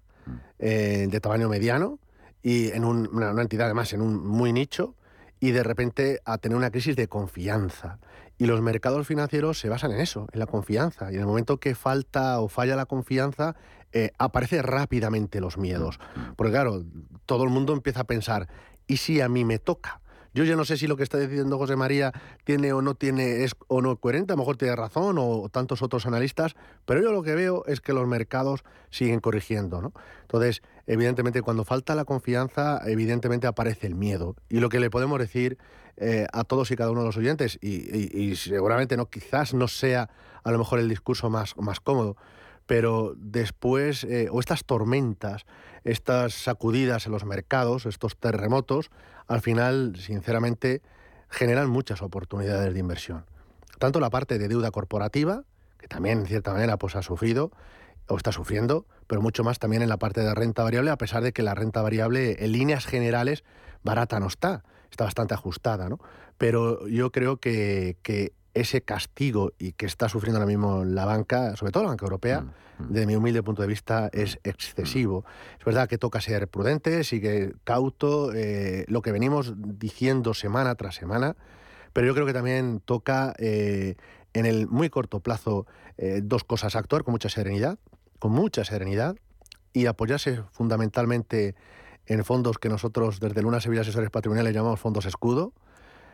eh, 0.59 1.07
de 1.09 1.19
tamaño 1.21 1.47
mediano 1.47 2.00
y 2.41 2.70
en 2.72 2.86
una, 2.86 3.32
una, 3.32 3.41
entidad 3.41 3.65
además 3.65 3.94
en 3.94 4.01
un 4.01 4.25
muy 4.25 4.53
nicho 4.53 4.96
y 5.39 5.51
de 5.51 5.63
repente 5.63 6.22
a 6.25 6.38
tener 6.38 6.58
una 6.58 6.72
crisis 6.72 6.96
de 6.96 7.08
confianza. 7.08 8.00
Y 8.39 8.46
los 8.46 8.62
mercados 8.62 9.08
financieros 9.08 9.60
se 9.60 9.70
basan 9.70 9.91
en 9.91 10.00
eso, 10.00 10.27
en 10.32 10.39
la 10.39 10.46
confianza. 10.46 11.12
Y 11.12 11.15
en 11.15 11.22
el 11.22 11.27
momento 11.27 11.60
que 11.60 11.74
falta 11.74 12.39
o 12.39 12.48
falla 12.48 12.75
la 12.75 12.86
confianza, 12.86 13.56
eh, 13.94 14.12
aparece 14.20 14.62
rápidamente 14.62 15.41
los 15.41 15.58
miedos. 15.58 16.00
Mm. 16.15 16.34
Porque 16.36 16.51
claro, 16.51 16.84
todo 17.25 17.44
el 17.44 17.50
mundo 17.50 17.74
empieza 17.74 18.01
a 18.01 18.03
pensar, 18.03 18.48
¿y 18.86 18.98
si 18.98 19.22
a 19.22 19.29
mí 19.29 19.44
me 19.44 19.60
toca? 19.60 20.01
Yo 20.34 20.44
ya 20.44 20.56
no 20.56 20.65
sé 20.65 20.77
si 20.77 20.86
lo 20.86 20.98
que 20.98 21.03
está 21.03 21.17
diciendo 21.17 21.58
José 21.58 21.75
María 21.75 22.12
tiene 22.44 22.72
o 22.72 22.84
no 22.84 22.94
tiene 22.94 23.44
es 23.44 23.56
o 23.67 23.82
no 23.82 23.96
coherente, 23.96 24.34
a 24.34 24.36
lo 24.36 24.41
mejor 24.41 24.56
tiene 24.56 24.75
razón 24.75 25.17
o 25.20 25.50
tantos 25.50 25.82
otros 25.82 26.06
analistas, 26.06 26.56
pero 26.86 27.01
yo 27.01 27.12
lo 27.12 27.24
que 27.24 27.34
veo 27.34 27.63
es 27.65 27.82
que 27.82 27.91
los 27.91 28.08
mercados 28.08 28.63
siguen 28.91 29.20
corrigiendo, 29.20 29.82
¿no? 29.82 29.94
Entonces, 30.22 30.62
evidentemente 30.88 31.41
cuando 31.41 31.65
falta 31.65 31.94
la 31.94 32.06
confianza, 32.06 32.82
evidentemente 32.86 33.46
aparece 33.46 33.88
el 33.88 33.96
miedo. 33.96 34.36
Y 34.50 34.60
lo 34.60 34.70
que 34.70 34.79
le 34.79 34.89
podemos 34.89 35.20
decir 35.20 35.58
eh, 35.98 36.25
a 36.32 36.44
todos 36.44 36.72
y 36.72 36.75
cada 36.75 36.91
uno 36.91 37.01
de 37.01 37.08
los 37.08 37.17
oyentes, 37.17 37.60
y, 37.62 38.36
seguramente 38.36 38.98
no, 38.98 39.08
quizás 39.08 39.53
no 39.53 39.67
sea 39.67 40.10
a 40.44 40.51
lo 40.51 40.58
mejor 40.58 40.79
el 40.79 40.88
discurso 40.88 41.29
más, 41.29 41.58
más 41.58 41.79
cómodo, 41.79 42.15
pero 42.65 43.13
después, 43.17 44.03
eh, 44.03 44.29
o 44.32 44.39
estas 44.39 44.63
tormentas, 44.63 45.46
estas 45.84 46.34
sacudidas 46.34 47.06
en 47.06 47.12
los 47.12 47.25
mercados, 47.25 47.86
estos 47.86 48.17
terremotos, 48.17 48.89
al 49.27 49.41
final, 49.41 49.96
sinceramente, 49.98 50.82
generan 51.29 51.70
muchas 51.70 52.01
oportunidades 52.01 52.74
de 52.74 52.79
inversión. 52.79 53.25
Tanto 53.79 54.00
la 54.00 54.10
parte 54.10 54.38
de 54.38 54.48
deuda 54.48 54.72
corporativa, 54.72 55.44
que 55.77 55.88
también 55.88 56.20
en 56.20 56.25
cierta 56.27 56.53
manera 56.53 56.77
pues, 56.77 56.96
ha 56.96 57.01
sufrido 57.01 57.51
o 58.07 58.17
está 58.17 58.31
sufriendo, 58.31 58.85
pero 59.07 59.21
mucho 59.21 59.43
más 59.43 59.59
también 59.59 59.81
en 59.81 59.89
la 59.89 59.97
parte 59.97 60.21
de 60.21 60.33
renta 60.33 60.63
variable, 60.63 60.91
a 60.91 60.97
pesar 60.97 61.23
de 61.23 61.33
que 61.33 61.43
la 61.43 61.55
renta 61.55 61.81
variable 61.81 62.43
en 62.43 62.51
líneas 62.51 62.85
generales 62.85 63.43
barata 63.83 64.19
no 64.19 64.27
está, 64.27 64.63
está 64.91 65.05
bastante 65.05 65.33
ajustada, 65.33 65.89
¿no? 65.89 65.99
Pero 66.37 66.87
yo 66.87 67.11
creo 67.11 67.37
que, 67.37 67.97
que 68.03 68.33
ese 68.57 68.81
castigo 68.81 69.53
y 69.59 69.73
que 69.73 69.85
está 69.85 70.09
sufriendo 70.09 70.39
ahora 70.39 70.47
mismo 70.47 70.83
la 70.83 71.05
banca, 71.05 71.55
sobre 71.55 71.71
todo 71.71 71.83
la 71.83 71.89
banca 71.89 72.05
europea, 72.05 72.41
mm, 72.41 72.83
mm. 72.83 72.87
desde 72.89 73.07
mi 73.07 73.15
humilde 73.15 73.43
punto 73.43 73.61
de 73.61 73.67
vista, 73.67 74.09
es 74.11 74.35
mm, 74.35 74.49
excesivo. 74.49 75.25
Es 75.59 75.65
verdad 75.65 75.87
que 75.87 75.97
toca 75.97 76.21
ser 76.21 76.47
prudente, 76.47 77.03
sigue 77.03 77.53
cauto, 77.63 78.33
eh, 78.33 78.85
lo 78.87 79.01
que 79.01 79.11
venimos 79.11 79.53
diciendo 79.57 80.33
semana 80.33 80.75
tras 80.75 80.95
semana, 80.95 81.35
pero 81.93 82.07
yo 82.07 82.13
creo 82.13 82.25
que 82.25 82.33
también 82.33 82.81
toca 82.83 83.33
eh, 83.37 83.95
en 84.33 84.45
el 84.45 84.67
muy 84.67 84.89
corto 84.89 85.19
plazo 85.19 85.65
eh, 85.97 86.21
dos 86.23 86.43
cosas, 86.43 86.75
actuar 86.75 87.03
con 87.03 87.11
mucha 87.11 87.29
serenidad, 87.29 87.79
con 88.19 88.31
mucha 88.31 88.63
serenidad 88.63 89.15
y 89.74 89.86
apoyarse 89.86 90.43
fundamentalmente 90.51 91.55
en 92.05 92.24
fondos 92.24 92.57
que 92.57 92.69
nosotros 92.69 93.19
desde 93.19 93.41
Luna 93.41 93.62
Sevilla 93.62 93.81
Asesores 93.81 94.09
Patrimoniales 94.09 94.53
llamamos 94.53 94.79
fondos 94.79 95.05
escudo, 95.05 95.53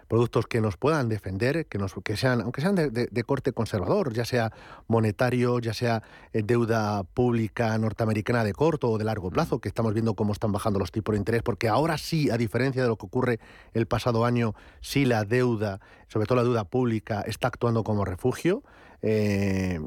productos 0.08 0.48
que 0.48 0.60
nos 0.62 0.78
puedan 0.78 1.08
defender, 1.08 1.66
que, 1.68 1.78
nos, 1.78 1.94
que 2.04 2.18
sean, 2.18 2.42
aunque 2.42 2.62
sean 2.62 2.76
de, 2.76 3.24
corte 3.24 3.54
conservador, 3.54 4.14
ya 4.14 4.26
sea 4.26 4.52
monetario, 4.88 5.60
ya 5.60 5.74
sea 5.74 6.04
eh, 6.34 6.44
deuda 6.44 7.04
pública 7.04 7.78
norteamericana 7.78 8.44
de 8.44 8.54
corto 8.54 8.92
o 8.92 8.98
de 8.98 9.06
largo 9.06 9.32
plazo, 9.32 9.60
que 9.60 9.70
estamos 9.70 9.94
viendo 9.94 10.14
cómo 10.16 10.34
están 10.34 10.52
bajando 10.52 10.80
los 10.80 10.92
tipos 10.92 11.14
de 11.14 11.20
interés, 11.20 11.42
porque 11.42 11.70
ahora 11.70 11.98
sí, 11.98 12.30
a 12.30 12.38
diferencia 12.38 12.82
de 12.82 12.90
lo 12.90 12.98
que 12.98 13.06
ocurre 13.06 13.40
el 13.74 13.86
pasado 13.86 14.26
año, 14.26 14.56
sí 14.82 15.06
la 15.06 15.24
deuda, 15.24 15.80
sobre 16.08 16.26
todo 16.28 16.38
la 16.38 16.44
deuda 16.44 16.66
pública, 16.66 17.22
está 17.22 17.48
actuando 17.48 17.84
como 17.84 18.04
refugio. 18.04 18.64
Eh, 19.02 19.80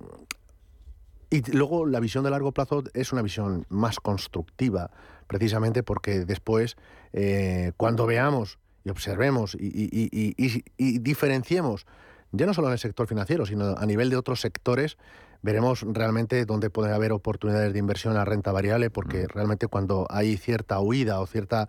y 1.37 1.43
luego 1.53 1.85
la 1.87 2.01
visión 2.01 2.25
de 2.25 2.31
largo 2.31 2.53
plazo 2.53 2.85
es 2.95 3.13
una 3.13 3.23
visión 3.23 3.67
más 3.69 4.01
constructiva, 4.01 4.91
precisamente 5.27 5.83
porque 5.83 6.25
después, 6.25 6.77
eh, 7.13 7.73
cuando 7.77 8.07
veamos 8.07 8.59
y 8.85 8.91
observemos 8.91 9.57
y, 9.59 10.99
diferenciemos, 10.99 11.87
ya 12.33 12.47
no 12.47 12.55
solo 12.55 12.69
en 12.69 12.75
el 12.75 12.79
sector 12.79 13.07
financiero, 13.07 13.45
sino 13.45 13.77
a 13.77 13.85
nivel 13.87 14.09
de 14.11 14.17
otros 14.17 14.41
sectores, 14.41 14.97
veremos 15.43 15.83
realmente 15.83 16.45
dónde 16.47 16.71
puede 16.71 16.95
haber 16.95 17.13
oportunidades 17.13 17.73
de 17.73 17.79
inversión 17.79 18.13
en 18.13 18.19
la 18.19 18.25
renta 18.25 18.53
variable, 18.53 18.89
porque 18.91 19.25
mm. 19.25 19.29
realmente 19.29 19.67
cuando 19.67 20.07
hay 20.09 20.37
cierta 20.37 20.81
huida 20.81 21.21
o 21.21 21.27
cierta 21.27 21.69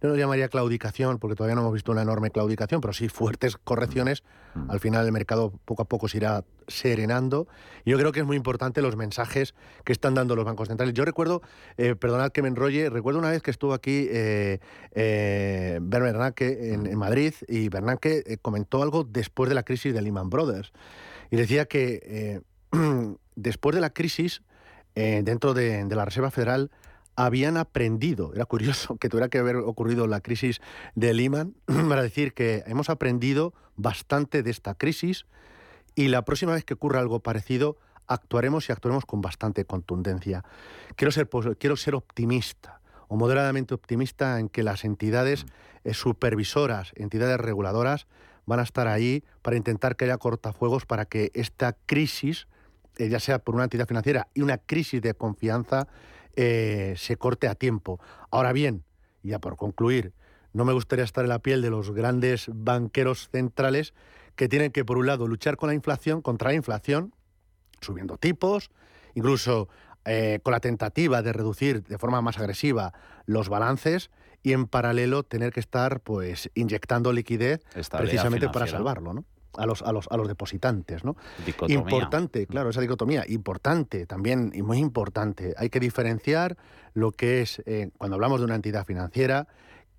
no 0.00 0.10
lo 0.10 0.16
llamaría 0.16 0.48
claudicación, 0.48 1.18
porque 1.18 1.36
todavía 1.36 1.54
no 1.54 1.62
hemos 1.62 1.74
visto 1.74 1.92
una 1.92 2.02
enorme 2.02 2.30
claudicación, 2.30 2.80
pero 2.80 2.92
sí 2.92 3.08
fuertes 3.08 3.56
correcciones. 3.56 4.22
Mm. 4.54 4.70
Al 4.70 4.80
final 4.80 5.06
el 5.06 5.12
mercado 5.12 5.52
poco 5.64 5.82
a 5.82 5.84
poco 5.86 6.08
se 6.08 6.18
irá 6.18 6.44
serenando. 6.68 7.46
Y 7.84 7.90
yo 7.90 7.98
creo 7.98 8.12
que 8.12 8.20
es 8.20 8.26
muy 8.26 8.36
importante 8.36 8.82
los 8.82 8.96
mensajes 8.96 9.54
que 9.84 9.92
están 9.92 10.14
dando 10.14 10.36
los 10.36 10.44
bancos 10.44 10.68
centrales. 10.68 10.94
Yo 10.94 11.04
recuerdo, 11.04 11.42
eh, 11.76 11.94
perdonad 11.94 12.32
que 12.32 12.42
me 12.42 12.48
enrolle, 12.48 12.90
recuerdo 12.90 13.18
una 13.18 13.30
vez 13.30 13.42
que 13.42 13.50
estuvo 13.50 13.74
aquí 13.74 14.06
eh, 14.10 14.60
eh, 14.92 15.78
Bernanke 15.82 16.72
en, 16.72 16.86
en, 16.86 16.98
Madrid 16.98 17.34
y 17.48 17.68
Bernanke 17.68 18.24
eh, 18.26 18.38
comentó 18.40 18.82
algo 18.82 19.04
después 19.04 19.48
de 19.48 19.54
la 19.54 19.62
crisis 19.62 19.92
de 19.94 20.02
Lehman 20.02 20.30
Brothers. 20.30 20.72
Y 21.30 21.36
decía 21.36 21.66
que 21.66 22.42
después 23.36 23.74
de 23.74 23.80
la 23.80 23.90
crisis, 23.90 24.42
dentro 24.94 25.54
de 25.54 25.84
la 25.88 26.04
Reserva 26.04 26.30
Federal, 26.30 26.70
habían 27.16 27.56
aprendido, 27.56 28.32
era 28.34 28.44
curioso 28.44 28.96
que 29.00 29.08
tuviera 29.08 29.28
que 29.28 29.38
haber 29.38 29.56
ocurrido 29.56 30.06
la 30.06 30.20
crisis 30.20 30.60
de 30.94 31.14
Lehman, 31.14 31.54
para 31.88 32.02
decir 32.02 32.34
que 32.34 32.62
hemos 32.66 32.90
aprendido 32.90 33.54
bastante 33.76 34.42
de 34.42 34.50
esta 34.50 34.74
crisis 34.74 35.26
y 35.94 36.08
la 36.08 36.24
próxima 36.24 36.52
vez 36.52 36.64
que 36.64 36.74
ocurra 36.74 37.00
algo 37.00 37.20
parecido 37.20 37.78
actuaremos 38.06 38.68
y 38.68 38.72
actuaremos 38.72 39.06
con 39.06 39.20
bastante 39.20 39.64
contundencia. 39.64 40.44
Quiero 40.96 41.10
ser, 41.10 41.28
quiero 41.58 41.76
ser 41.76 41.94
optimista 41.94 42.80
o 43.08 43.16
moderadamente 43.16 43.74
optimista 43.74 44.38
en 44.38 44.48
que 44.48 44.62
las 44.62 44.84
entidades 44.84 45.46
eh, 45.84 45.94
supervisoras, 45.94 46.92
entidades 46.96 47.38
reguladoras, 47.38 48.06
van 48.46 48.60
a 48.60 48.62
estar 48.62 48.88
ahí 48.88 49.24
para 49.42 49.56
intentar 49.56 49.96
que 49.96 50.04
haya 50.04 50.18
cortafuegos 50.18 50.84
para 50.84 51.06
que 51.06 51.30
esta 51.34 51.76
crisis, 51.86 52.46
eh, 52.98 53.08
ya 53.08 53.20
sea 53.20 53.38
por 53.38 53.54
una 53.54 53.64
entidad 53.64 53.86
financiera 53.86 54.28
y 54.34 54.42
una 54.42 54.58
crisis 54.58 55.00
de 55.00 55.14
confianza, 55.14 55.88
eh, 56.36 56.94
se 56.96 57.16
corte 57.16 57.48
a 57.48 57.54
tiempo. 57.54 58.00
Ahora 58.30 58.52
bien, 58.52 58.84
ya 59.22 59.38
por 59.38 59.56
concluir, 59.56 60.12
no 60.52 60.64
me 60.64 60.72
gustaría 60.72 61.04
estar 61.04 61.24
en 61.24 61.30
la 61.30 61.40
piel 61.40 61.62
de 61.62 61.70
los 61.70 61.90
grandes 61.90 62.46
banqueros 62.52 63.28
centrales 63.30 63.94
que 64.36 64.48
tienen 64.48 64.72
que, 64.72 64.84
por 64.84 64.98
un 64.98 65.06
lado, 65.06 65.26
luchar 65.26 65.56
con 65.56 65.68
la 65.68 65.74
inflación, 65.74 66.22
contra 66.22 66.50
la 66.50 66.54
inflación, 66.54 67.14
subiendo 67.80 68.16
tipos, 68.16 68.70
incluso 69.14 69.68
eh, 70.04 70.40
con 70.42 70.52
la 70.52 70.60
tentativa 70.60 71.22
de 71.22 71.32
reducir 71.32 71.82
de 71.84 71.98
forma 71.98 72.20
más 72.20 72.38
agresiva 72.38 72.92
los 73.26 73.48
balances 73.48 74.10
y 74.42 74.52
en 74.52 74.66
paralelo 74.66 75.22
tener 75.22 75.52
que 75.52 75.60
estar 75.60 76.00
pues 76.00 76.50
inyectando 76.54 77.12
liquidez 77.12 77.62
precisamente 77.90 78.48
para 78.50 78.66
salvarlo, 78.66 79.14
¿no? 79.14 79.24
A 79.56 79.66
los, 79.66 79.82
a 79.82 79.92
los, 79.92 80.06
a 80.10 80.16
los 80.16 80.28
depositantes. 80.28 81.04
¿no? 81.04 81.16
Importante, 81.68 82.46
claro, 82.46 82.70
esa 82.70 82.80
dicotomía, 82.80 83.24
importante 83.28 84.06
también 84.06 84.52
y 84.54 84.62
muy 84.62 84.78
importante. 84.78 85.54
Hay 85.56 85.70
que 85.70 85.80
diferenciar 85.80 86.56
lo 86.92 87.12
que 87.12 87.42
es, 87.42 87.62
eh, 87.66 87.90
cuando 87.98 88.14
hablamos 88.14 88.40
de 88.40 88.46
una 88.46 88.54
entidad 88.54 88.84
financiera, 88.84 89.48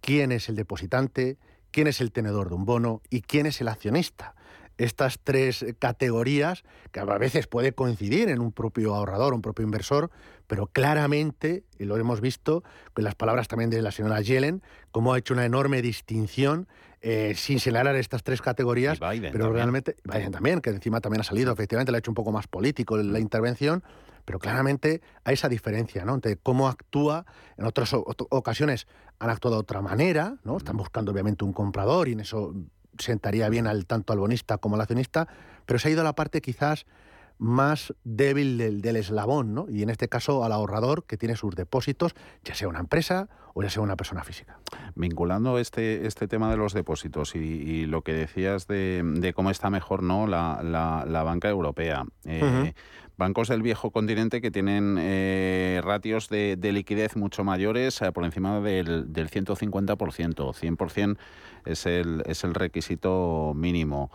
quién 0.01 0.31
es 0.31 0.49
el 0.49 0.55
depositante, 0.55 1.37
quién 1.71 1.87
es 1.87 1.99
el 1.99 2.11
tenedor 2.11 2.49
de 2.49 2.55
un 2.55 2.65
bono 2.65 3.01
y 3.09 3.21
quién 3.21 3.45
es 3.45 3.59
el 3.61 3.67
accionista. 3.67 4.35
Estas 4.77 5.19
tres 5.23 5.65
categorías, 5.79 6.63
que 6.91 6.99
a 6.99 7.05
veces 7.05 7.47
puede 7.47 7.71
coincidir 7.71 8.29
en 8.29 8.41
un 8.41 8.51
propio 8.51 8.93
ahorrador, 8.93 9.33
un 9.33 9.41
propio 9.41 9.63
inversor, 9.63 10.11
pero 10.47 10.67
claramente, 10.67 11.63
y 11.79 11.85
lo 11.85 11.97
hemos 11.97 12.21
visto 12.21 12.63
con 12.93 13.03
las 13.03 13.15
palabras 13.15 13.47
también 13.47 13.69
de 13.69 13.81
la 13.81 13.91
señora 13.91 14.21
Yellen, 14.21 14.61
cómo 14.91 15.13
ha 15.13 15.17
hecho 15.17 15.33
una 15.33 15.45
enorme 15.45 15.81
distinción 15.81 16.67
eh, 17.07 17.35
sin 17.35 17.59
señalar 17.59 17.95
estas 17.97 18.23
tres 18.23 18.41
categorías, 18.41 18.97
pero 19.31 19.53
realmente 19.53 19.95
Biden 20.03 20.31
también, 20.31 20.59
que 20.59 20.71
encima 20.71 21.01
también 21.01 21.21
ha 21.21 21.23
salido, 21.23 21.53
efectivamente 21.53 21.91
le 21.91 21.97
ha 21.97 21.99
hecho 21.99 22.09
un 22.09 22.15
poco 22.15 22.31
más 22.31 22.47
político 22.47 22.97
la 22.97 23.19
intervención, 23.19 23.83
pero 24.25 24.39
claramente 24.39 25.03
hay 25.23 25.35
esa 25.35 25.47
diferencia, 25.47 26.03
¿no? 26.03 26.15
Entre 26.15 26.35
cómo 26.37 26.67
actúa, 26.67 27.27
en 27.57 27.65
otras 27.65 27.91
ocasiones 27.93 28.87
han 29.19 29.29
actuado 29.29 29.57
de 29.57 29.59
otra 29.59 29.83
manera, 29.83 30.37
¿no? 30.43 30.57
Están 30.57 30.77
buscando 30.77 31.11
obviamente 31.11 31.45
un 31.45 31.53
comprador 31.53 32.07
y 32.07 32.13
en 32.13 32.21
eso 32.21 32.55
sentaría 32.97 33.49
bien 33.49 33.67
al 33.67 33.85
tanto 33.85 34.11
al 34.11 34.17
bonista 34.17 34.57
como 34.57 34.73
al 34.73 34.81
accionista, 34.81 35.27
pero 35.67 35.77
se 35.77 35.89
ha 35.89 35.91
ido 35.91 36.01
a 36.01 36.05
la 36.05 36.15
parte 36.15 36.41
quizás 36.41 36.87
más 37.38 37.93
débil 38.04 38.58
del, 38.58 38.95
eslabón, 38.95 39.54
¿no? 39.54 39.67
Y 39.69 39.84
en 39.84 39.89
este 39.89 40.08
caso 40.08 40.43
al 40.43 40.52
ahorrador 40.52 41.04
que 41.06 41.17
tiene 41.17 41.36
sus 41.36 41.56
depósitos, 41.56 42.15
ya 42.43 42.56
sea 42.56 42.67
una 42.67 42.80
empresa 42.80 43.30
o 43.54 43.63
ya 43.63 43.69
sea 43.69 43.82
una 43.82 43.95
persona 43.95 44.24
física. 44.24 44.60
Vinculando 44.95 45.60
este, 45.60 46.06
este 46.08 46.28
tema 46.28 46.50
de 46.52 46.58
los 46.58 46.74
depósitos 46.74 47.36
y, 47.36 47.86
lo 47.86 48.02
que 48.02 48.13
decías 48.13 48.67
de, 48.67 49.34
cómo 49.36 49.50
está 49.50 49.69
mejor 49.69 50.04
no 50.04 50.28
la, 50.28 51.24
banca 51.24 51.50
europea. 51.50 52.06
Eh, 52.26 52.74
bancos 53.17 53.48
del 53.48 53.62
viejo 53.62 53.91
continente 53.91 54.41
que 54.41 54.52
tienen 54.52 54.98
eh, 55.00 55.82
ratios 55.84 56.30
de, 56.30 56.58
liquidez 56.62 57.15
mucho 57.15 57.43
mayores, 57.43 58.02
eh, 58.02 58.12
por 58.12 58.26
encima 58.26 58.60
del, 58.60 59.12
del 59.13 59.30
150%. 59.30 59.95
100% 59.95 61.17
es 61.65 61.86
el, 61.86 62.24
es 62.26 62.43
el 62.43 62.54
requisito 62.54 63.54
mínimo. 63.56 64.12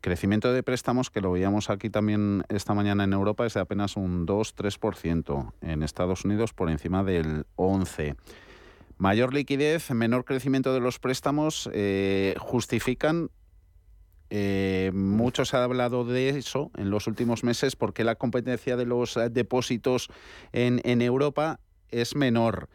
Crecimiento 0.00 0.52
de 0.52 0.62
préstamos, 0.62 1.10
que 1.10 1.20
lo 1.20 1.32
veíamos 1.32 1.68
aquí 1.68 1.90
también 1.90 2.44
esta 2.48 2.72
mañana 2.74 3.04
en 3.04 3.12
Europa, 3.12 3.44
es 3.46 3.54
de 3.54 3.60
apenas 3.60 3.96
un 3.96 4.26
2-3%. 4.26 5.52
En 5.60 5.82
Estados 5.82 6.24
Unidos 6.24 6.52
por 6.54 6.70
encima 6.70 7.04
del 7.04 7.44
11%. 7.56 8.16
Mayor 8.96 9.32
liquidez, 9.32 9.90
menor 9.92 10.26
crecimiento 10.26 10.74
de 10.74 10.80
los 10.80 10.98
préstamos 10.98 11.70
eh, 11.72 12.34
justifican 12.38 13.30
eh, 14.32 14.92
mucho 14.94 15.44
se 15.44 15.56
ha 15.56 15.64
hablado 15.64 16.04
de 16.04 16.28
eso 16.28 16.70
en 16.76 16.90
los 16.90 17.08
últimos 17.08 17.42
meses 17.42 17.74
porque 17.74 18.04
la 18.04 18.14
competencia 18.14 18.76
de 18.76 18.86
los 18.86 19.16
eh, 19.16 19.28
depósitos 19.28 20.08
en, 20.52 20.80
en 20.84 21.02
Europa 21.02 21.58
es 21.88 22.14
menor. 22.14 22.68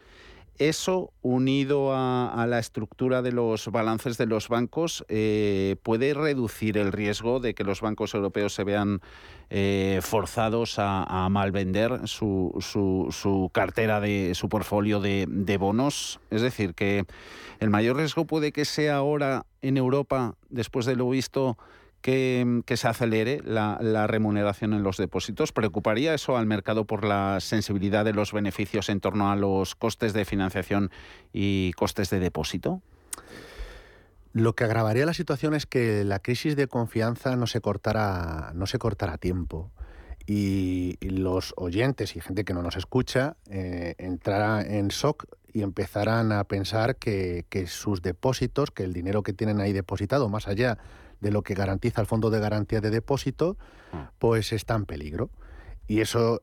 Eso, 0.58 1.12
unido 1.22 1.92
a, 1.94 2.46
la 2.48 2.58
estructura 2.58 3.20
de 3.20 3.32
los 3.32 3.68
balances 3.70 4.16
de 4.16 4.26
los 4.26 4.48
bancos, 4.48 5.04
eh, 5.08 5.76
puede 5.82 6.14
reducir 6.14 6.78
el 6.78 6.92
riesgo 6.92 7.40
de 7.40 7.54
que 7.54 7.64
los 7.64 7.80
bancos 7.80 8.14
europeos 8.14 8.54
se 8.54 8.64
vean 8.64 9.00
eh, 9.50 10.00
forzados 10.02 10.76
a, 10.78 11.28
malvender 11.30 12.08
su, 12.08 12.54
su, 12.60 13.50
cartera 13.52 14.00
de 14.00 14.32
su 14.34 14.48
portfolio 14.48 15.00
de, 15.00 15.56
bonos. 15.58 16.20
Es 16.30 16.42
decir, 16.42 16.74
que 16.74 17.04
el 17.60 17.70
mayor 17.70 17.96
riesgo 17.96 18.24
puede 18.24 18.52
que 18.52 18.64
sea 18.64 18.96
ahora 18.96 19.44
en 19.62 19.76
Europa, 19.76 20.34
después 20.48 20.86
de 20.86 20.96
lo 20.96 21.08
visto, 21.10 21.58
que, 22.00 22.62
se 22.76 22.88
acelere 22.88 23.40
la, 23.44 24.06
remuneración 24.06 24.72
en 24.72 24.82
los 24.82 24.96
depósitos? 24.96 25.52
¿Preocuparía 25.52 26.14
eso 26.14 26.36
al 26.36 26.46
mercado 26.46 26.84
por 26.84 27.04
la 27.04 27.40
sensibilidad 27.40 28.04
de 28.04 28.12
los 28.12 28.32
beneficios 28.32 28.88
en 28.88 29.00
torno 29.00 29.30
a 29.30 29.36
los 29.36 29.74
costes 29.74 30.12
de 30.12 30.24
financiación 30.24 30.90
y 31.32 31.72
costes 31.72 32.10
de 32.10 32.20
depósito? 32.20 32.82
Lo 34.32 34.54
que 34.54 34.64
agravaría 34.64 35.06
la 35.06 35.14
situación 35.14 35.54
es 35.54 35.66
que 35.66 36.04
la 36.04 36.18
crisis 36.18 36.56
de 36.56 36.68
confianza 36.68 37.36
no 37.36 37.46
se 37.46 37.60
cortara, 37.60 38.52
no 38.54 38.66
se 38.66 38.78
cortara 38.78 39.14
a 39.14 39.18
tiempo 39.18 39.72
y 40.26 40.98
los 41.00 41.54
oyentes 41.56 42.16
y 42.16 42.20
gente 42.20 42.44
que 42.44 42.52
no 42.52 42.62
nos 42.62 42.76
escucha 42.76 43.36
eh, 43.48 43.94
entrara 43.98 44.60
en 44.62 44.88
shock 44.88 45.26
y 45.52 45.62
empezarán 45.62 46.32
a 46.32 46.44
pensar 46.44 46.96
que, 46.96 47.44
sus 47.66 48.02
depósitos, 48.02 48.70
que 48.70 48.82
el 48.82 48.92
dinero 48.92 49.22
que 49.22 49.32
tienen 49.32 49.60
ahí 49.60 49.72
depositado, 49.72 50.28
más 50.28 50.48
allá 50.48 50.76
de 51.20 51.30
lo 51.30 51.42
que 51.42 51.54
garantiza 51.54 52.00
el 52.00 52.06
Fondo 52.06 52.30
de 52.30 52.40
Garantía 52.40 52.80
de 52.80 52.90
Depósito, 52.90 53.56
ah. 53.92 54.10
pues 54.18 54.52
está 54.52 54.74
en 54.74 54.86
peligro. 54.86 55.30
Y 55.86 56.00
eso 56.00 56.42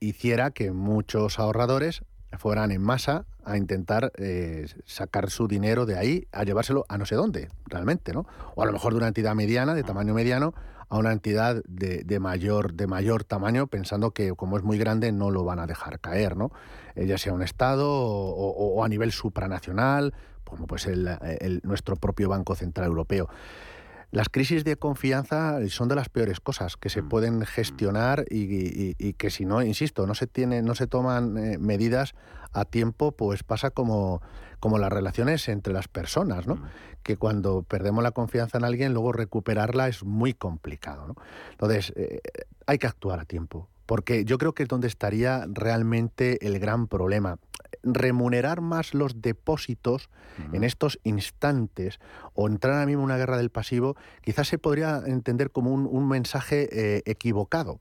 hiciera 0.00 0.50
que 0.50 0.72
muchos 0.72 1.38
ahorradores 1.38 2.02
fueran 2.38 2.70
en 2.70 2.82
masa 2.82 3.26
a 3.44 3.56
intentar 3.56 4.12
eh, 4.16 4.66
sacar 4.84 5.30
su 5.30 5.48
dinero 5.48 5.86
de 5.86 5.98
ahí, 5.98 6.28
a 6.32 6.44
llevárselo 6.44 6.84
a 6.88 6.96
no 6.98 7.06
sé 7.06 7.14
dónde, 7.14 7.48
realmente, 7.66 8.12
¿no? 8.12 8.26
O 8.54 8.62
a 8.62 8.66
lo 8.66 8.72
mejor 8.72 8.92
de 8.92 8.98
una 8.98 9.08
entidad 9.08 9.34
mediana, 9.34 9.74
de 9.74 9.80
ah. 9.80 9.86
tamaño 9.86 10.14
mediano, 10.14 10.54
a 10.92 10.98
una 10.98 11.12
entidad 11.12 11.62
de, 11.66 12.20
mayor, 12.20 12.74
de 12.74 12.86
mayor 12.86 13.24
tamaño, 13.24 13.66
pensando 13.66 14.10
que 14.10 14.34
como 14.34 14.58
es 14.58 14.62
muy 14.62 14.76
grande 14.76 15.10
no 15.10 15.30
lo 15.30 15.42
van 15.42 15.58
a 15.58 15.66
dejar 15.66 15.98
caer, 16.00 16.36
¿no? 16.36 16.52
Eh, 16.96 17.06
ya 17.06 17.16
sea 17.16 17.32
un 17.32 17.42
Estado 17.42 17.88
o, 17.90 18.84
a 18.84 18.88
nivel 18.90 19.10
supranacional, 19.10 20.12
como 20.44 20.66
pues 20.66 20.84
el, 20.86 21.08
nuestro 21.62 21.96
propio 21.96 22.28
Banco 22.28 22.54
Central 22.54 22.88
Europeo. 22.88 23.30
Las 24.12 24.28
crisis 24.28 24.62
de 24.62 24.76
confianza 24.76 25.58
son 25.68 25.88
de 25.88 25.94
las 25.94 26.10
peores 26.10 26.38
cosas 26.38 26.76
que 26.76 26.90
se 26.90 27.00
mm. 27.00 27.08
pueden 27.08 27.38
mm. 27.38 27.42
gestionar 27.46 28.26
y, 28.28 29.14
que 29.14 29.30
si 29.30 29.46
no, 29.46 29.62
insisto, 29.62 30.06
no 30.06 30.14
se 30.14 30.26
tiene, 30.26 30.60
no 30.60 30.74
se 30.74 30.86
toman 30.86 31.38
eh, 31.38 31.56
medidas 31.58 32.14
a 32.52 32.66
tiempo, 32.66 33.12
pues 33.12 33.42
pasa 33.42 33.70
como, 33.70 34.20
como 34.60 34.78
las 34.78 34.92
relaciones 34.92 35.48
entre 35.48 35.72
las 35.72 35.88
personas, 35.88 36.46
¿no? 36.46 36.56
Mm. 36.56 36.64
Que 37.02 37.16
cuando 37.16 37.62
perdemos 37.62 38.04
la 38.04 38.10
confianza 38.10 38.58
en 38.58 38.64
alguien, 38.64 38.92
luego 38.92 39.12
recuperarla 39.12 39.88
es 39.88 40.04
muy 40.04 40.34
complicado, 40.34 41.08
¿no? 41.08 41.16
Entonces, 41.52 41.94
eh, 41.96 42.20
hay 42.66 42.76
que 42.76 42.86
actuar 42.86 43.18
a 43.18 43.24
tiempo 43.24 43.70
porque 43.92 44.24
yo 44.24 44.38
creo 44.38 44.54
que 44.54 44.62
es 44.62 44.70
donde 44.70 44.88
estaría 44.88 45.44
realmente 45.50 46.46
el 46.46 46.58
gran 46.58 46.86
problema. 46.86 47.36
Remunerar 47.82 48.62
más 48.62 48.94
los 48.94 49.20
depósitos 49.20 50.08
en 50.54 50.64
estos 50.64 50.98
instantes 51.04 52.00
o 52.32 52.48
entrar 52.48 52.72
ahora 52.72 52.86
mismo 52.86 53.02
en 53.02 53.04
una 53.04 53.18
guerra 53.18 53.36
del 53.36 53.50
pasivo, 53.50 53.94
quizás 54.22 54.48
se 54.48 54.56
podría 54.56 55.02
entender 55.04 55.50
como 55.50 55.74
un, 55.74 56.08
mensaje 56.08 56.70
eh, 56.72 57.02
equivocado. 57.04 57.80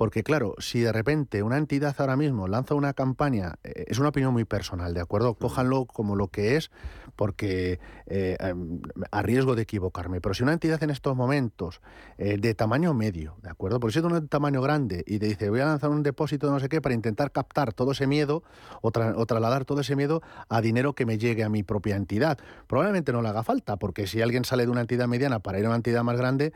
Porque 0.00 0.22
claro, 0.22 0.54
si 0.56 0.80
de 0.80 0.92
repente 0.94 1.42
una 1.42 1.58
entidad 1.58 1.94
ahora 1.98 2.16
mismo 2.16 2.48
lanza 2.48 2.74
una 2.74 2.94
campaña, 2.94 3.56
eh, 3.62 3.84
es 3.86 3.98
una 3.98 4.08
opinión 4.08 4.32
muy 4.32 4.46
personal, 4.46 4.94
¿de 4.94 5.02
acuerdo? 5.02 5.34
Cójanlo 5.34 5.84
como 5.84 6.16
lo 6.16 6.28
que 6.28 6.56
es, 6.56 6.70
porque 7.16 7.80
eh, 8.06 8.38
a 9.10 9.20
riesgo 9.20 9.56
de 9.56 9.62
equivocarme. 9.62 10.22
Pero 10.22 10.32
si 10.32 10.42
una 10.42 10.54
entidad 10.54 10.82
en 10.82 10.88
estos 10.88 11.14
momentos 11.14 11.82
eh, 12.16 12.38
de 12.38 12.54
tamaño 12.54 12.94
medio, 12.94 13.36
¿de 13.42 13.50
acuerdo? 13.50 13.78
Porque 13.78 13.92
si 13.92 13.98
es 13.98 14.02
de 14.06 14.10
un 14.10 14.28
tamaño 14.28 14.62
grande 14.62 15.04
y 15.06 15.18
te 15.18 15.26
dice 15.26 15.50
voy 15.50 15.60
a 15.60 15.66
lanzar 15.66 15.90
un 15.90 16.02
depósito 16.02 16.46
de 16.46 16.54
no 16.54 16.60
sé 16.60 16.70
qué 16.70 16.80
para 16.80 16.94
intentar 16.94 17.30
captar 17.30 17.74
todo 17.74 17.92
ese 17.92 18.06
miedo 18.06 18.42
o, 18.80 18.92
trasladar 18.92 19.66
todo 19.66 19.82
ese 19.82 19.96
miedo 19.96 20.22
a 20.48 20.62
dinero 20.62 20.94
que 20.94 21.04
me 21.04 21.18
llegue 21.18 21.44
a 21.44 21.50
mi 21.50 21.62
propia 21.62 21.96
entidad, 21.96 22.38
probablemente 22.68 23.12
no 23.12 23.20
le 23.20 23.28
haga 23.28 23.42
falta, 23.42 23.76
porque 23.76 24.06
si 24.06 24.22
alguien 24.22 24.46
sale 24.46 24.64
de 24.64 24.70
una 24.70 24.80
entidad 24.80 25.08
mediana 25.08 25.40
para 25.40 25.58
ir 25.58 25.66
a 25.66 25.68
una 25.68 25.76
entidad 25.76 26.02
más 26.04 26.16
grande, 26.16 26.54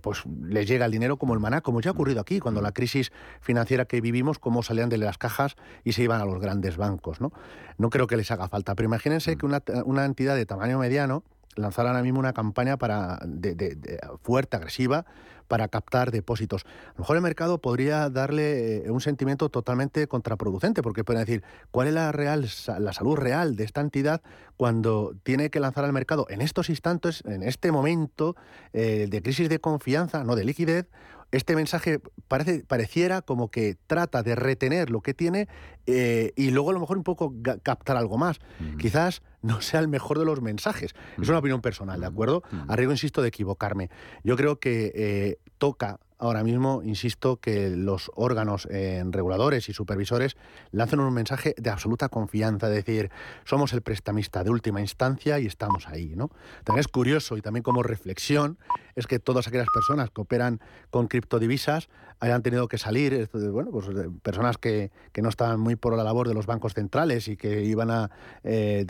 pues 0.00 0.22
le 0.42 0.64
llega 0.64 0.84
el 0.84 0.92
dinero 0.92 1.16
como 1.16 1.34
el 1.34 1.40
maná, 1.40 1.60
como 1.60 1.80
ya 1.80 1.90
ha 1.90 1.92
ocurrido 1.92 2.20
aquí, 2.20 2.38
cuando 2.38 2.60
la 2.60 2.67
la 2.68 2.72
crisis 2.72 3.12
financiera 3.40 3.86
que 3.86 4.00
vivimos, 4.00 4.38
cómo 4.38 4.62
salían 4.62 4.90
de 4.90 4.98
las 4.98 5.16
cajas 5.16 5.56
y 5.84 5.92
se 5.92 6.02
iban 6.02 6.20
a 6.20 6.26
los 6.26 6.40
grandes 6.40 6.76
bancos. 6.76 7.20
No, 7.20 7.32
no 7.78 7.88
creo 7.88 8.06
que 8.06 8.16
les 8.16 8.30
haga 8.30 8.48
falta, 8.48 8.74
pero 8.74 8.86
imagínense 8.86 9.36
que 9.36 9.46
una, 9.46 9.62
una 9.84 10.04
entidad 10.04 10.36
de 10.36 10.44
tamaño 10.44 10.78
mediano 10.78 11.24
lanzara 11.58 11.90
ahora 11.90 12.02
mismo 12.02 12.20
una 12.20 12.32
campaña 12.32 12.76
para, 12.76 13.18
de, 13.24 13.98
fuerte, 14.22 14.56
agresiva, 14.56 15.04
para 15.48 15.68
captar 15.68 16.10
depósitos. 16.10 16.64
A 16.64 16.92
lo 16.96 16.98
mejor 17.00 17.16
el 17.16 17.22
mercado 17.22 17.58
podría 17.58 18.10
darle 18.10 18.84
eh, 18.84 18.90
un 18.90 19.00
sentimiento 19.00 19.48
totalmente 19.48 20.06
contraproducente, 20.06 20.82
porque 20.82 21.04
pueden 21.04 21.24
decir, 21.24 21.42
¿cuál 21.70 21.88
es 21.88 21.94
la, 21.94 22.12
real, 22.12 22.46
la 22.78 22.92
salud 22.92 23.16
real 23.16 23.56
de 23.56 23.64
esta 23.64 23.80
entidad 23.80 24.20
cuando 24.56 25.14
tiene 25.22 25.50
que 25.50 25.58
lanzar 25.58 25.84
al 25.84 25.92
mercado 25.92 26.26
en 26.28 26.42
estos 26.42 26.68
instantes, 26.68 27.22
en 27.24 27.42
este 27.42 27.72
momento 27.72 28.36
eh, 28.74 29.06
de 29.08 29.22
crisis 29.22 29.48
de 29.48 29.58
confianza, 29.58 30.22
no 30.22 30.36
de 30.36 30.44
liquidez, 30.44 30.86
este 31.30 31.54
mensaje 31.56 32.00
parece, 32.26 32.64
pareciera 32.66 33.22
como 33.22 33.50
que 33.50 33.76
trata 33.86 34.22
de 34.22 34.34
retener 34.34 34.90
lo 34.90 35.00
que 35.00 35.14
tiene 35.14 35.48
eh, 35.86 36.32
y 36.36 36.50
luego 36.50 36.70
a 36.70 36.72
lo 36.72 36.80
mejor 36.80 36.96
un 36.96 37.04
poco 37.04 37.34
captar 37.62 37.96
algo 37.96 38.18
más. 38.18 38.38
Quizás 38.78 39.22
no 39.42 39.60
sea 39.60 39.80
el 39.80 39.88
mejor 39.88 40.18
de 40.18 40.24
los 40.24 40.40
mensajes. 40.40 40.94
Es 41.20 41.28
una 41.28 41.38
opinión 41.38 41.60
personal, 41.60 42.00
¿de 42.00 42.06
acuerdo? 42.06 42.42
Arriesgo, 42.68 42.92
insisto, 42.92 43.22
de 43.22 43.28
equivocarme. 43.28 43.90
Yo 44.24 44.36
creo 44.36 44.58
que 44.58 44.92
eh, 44.94 45.38
toca 45.58 46.00
ahora 46.18 46.42
mismo, 46.42 46.82
insisto, 46.84 47.36
que 47.36 47.70
los 47.70 48.10
órganos 48.14 48.66
eh, 48.70 49.02
reguladores 49.08 49.68
y 49.68 49.72
supervisores 49.72 50.36
lancen 50.72 51.00
un 51.00 51.14
mensaje 51.14 51.54
de 51.56 51.70
absoluta 51.70 52.08
confianza, 52.08 52.68
decir, 52.68 53.10
somos 53.44 53.72
el 53.72 53.82
prestamista 53.82 54.42
de 54.42 54.50
última 54.50 54.80
instancia 54.80 55.38
y 55.38 55.46
estamos 55.46 55.86
ahí, 55.86 56.14
¿no? 56.16 56.30
También 56.64 56.80
es 56.80 56.88
curioso 56.88 57.36
y 57.36 57.42
también 57.42 57.62
como 57.62 57.82
reflexión 57.82 58.58
es 58.96 59.06
que 59.06 59.20
todas 59.20 59.46
aquellas 59.46 59.68
personas 59.72 60.10
que 60.10 60.20
operan 60.20 60.60
con 60.90 61.06
criptodivisas 61.06 61.88
hayan 62.20 62.42
tenido 62.42 62.66
que 62.66 62.78
salir, 62.78 63.28
bueno, 63.32 63.70
pues 63.70 63.86
personas 64.22 64.58
que, 64.58 64.90
que 65.12 65.22
no 65.22 65.28
estaban 65.28 65.60
muy 65.60 65.76
por 65.76 65.96
la 65.96 66.02
labor 66.02 66.26
de 66.26 66.34
los 66.34 66.46
bancos 66.46 66.74
centrales 66.74 67.28
y 67.28 67.36
que 67.36 67.62
iban 67.62 67.90
a 67.90 68.10
eh, 68.42 68.84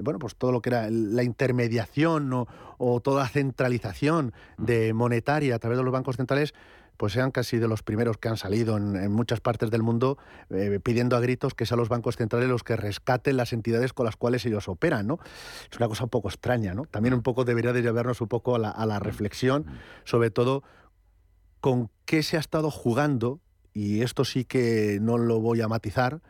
bueno, 0.00 0.18
pues 0.18 0.34
todo 0.36 0.50
lo 0.50 0.62
que 0.62 0.70
era 0.70 0.88
la 0.90 1.22
intermediación 1.22 2.32
o, 2.32 2.46
o 2.78 3.00
toda 3.00 3.28
centralización 3.28 4.32
de 4.58 4.92
monetaria 4.92 5.54
a 5.54 5.58
través 5.58 5.78
de 5.78 5.84
los 5.84 5.92
bancos 5.92 6.16
centrales 6.16 6.54
pues 6.96 7.12
sean 7.12 7.30
casi 7.30 7.58
de 7.58 7.68
los 7.68 7.82
primeros 7.82 8.18
que 8.18 8.28
han 8.28 8.36
salido 8.36 8.76
en, 8.76 9.10
muchas 9.10 9.40
partes 9.40 9.70
del 9.70 9.82
mundo 9.82 10.18
eh, 10.50 10.78
pidiendo 10.82 11.16
a 11.16 11.20
gritos 11.20 11.54
que 11.54 11.66
sean 11.66 11.78
los 11.80 11.88
bancos 11.88 12.16
centrales 12.16 12.48
los 12.48 12.62
que 12.62 12.76
rescaten 12.76 13.36
las 13.36 13.52
entidades 13.52 13.92
con 13.92 14.06
las 14.06 14.16
cuales 14.16 14.44
ellos 14.46 14.68
operan, 14.68 15.06
¿no? 15.06 15.18
Es 15.70 15.76
una 15.76 15.88
cosa 15.88 16.04
un 16.04 16.10
poco 16.10 16.28
extraña, 16.28 16.74
¿no? 16.74 16.84
También 16.84 17.14
un 17.14 17.22
poco 17.22 17.44
debería 17.44 17.72
de 17.72 17.82
llevarnos 17.82 18.20
un 18.20 18.28
poco 18.28 18.54
a 18.54 18.58
la, 18.58 18.70
a 18.70 18.86
la 18.86 19.00
reflexión, 19.00 19.66
sobre 20.04 20.30
todo 20.30 20.62
con 21.60 21.90
qué 22.04 22.22
se 22.22 22.36
ha 22.36 22.40
estado 22.40 22.70
jugando, 22.70 23.40
y 23.72 24.02
esto 24.02 24.24
sí 24.24 24.44
que 24.44 24.98
no 25.00 25.18
lo 25.18 25.40
voy 25.40 25.62
a 25.62 25.68
matizar, 25.68 26.20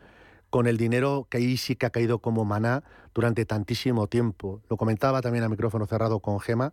con 0.55 0.67
el 0.67 0.77
dinero 0.77 1.27
que 1.29 1.39
ahí 1.39 1.57
sí 1.57 1.75
que 1.75 1.85
ha 1.85 1.89
caído 1.89 2.19
como 2.19 2.45
maná 2.45 2.81
durante 3.13 3.45
tantísimo 3.45 4.07
tiempo. 4.07 4.61
Lo 4.69 4.77
comentaba 4.77 5.21
también 5.21 5.43
a 5.43 5.49
micrófono 5.49 5.85
cerrado 5.85 6.21
con 6.21 6.39
Gema, 6.39 6.71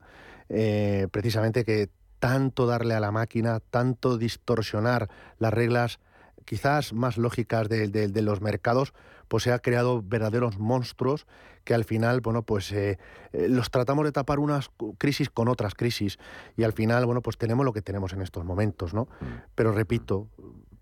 eh, 0.48 1.08
precisamente 1.10 1.64
que 1.64 1.90
tanto 2.20 2.66
darle 2.66 2.94
a 2.94 3.00
la 3.00 3.10
máquina, 3.10 3.58
tanto 3.58 4.18
distorsionar 4.18 5.10
las 5.40 5.52
reglas 5.52 5.98
quizás 6.44 6.92
más 6.92 7.18
lógicas 7.18 7.68
de, 7.68 8.22
los 8.22 8.40
mercados, 8.40 8.94
pues 9.26 9.42
se 9.42 9.52
ha 9.52 9.58
creado 9.58 10.00
verdaderos 10.00 10.60
monstruos 10.60 11.26
que 11.64 11.74
al 11.74 11.82
final, 11.82 12.20
bueno, 12.20 12.44
pues 12.44 12.70
eh, 12.70 13.00
eh, 13.32 13.48
los 13.48 13.72
tratamos 13.72 14.04
de 14.04 14.12
tapar 14.12 14.38
unas 14.38 14.70
crisis 14.96 15.28
con 15.28 15.48
otras 15.48 15.74
crisis 15.74 16.20
y 16.56 16.62
al 16.62 16.72
final, 16.72 17.04
bueno, 17.04 17.20
pues 17.20 17.36
tenemos 17.36 17.64
lo 17.64 17.72
que 17.72 17.82
tenemos 17.82 18.12
en 18.12 18.22
estos 18.22 18.44
momentos, 18.44 18.94
¿no? 18.94 19.08
Mm. 19.20 19.26
Pero 19.56 19.72
repito, 19.72 20.28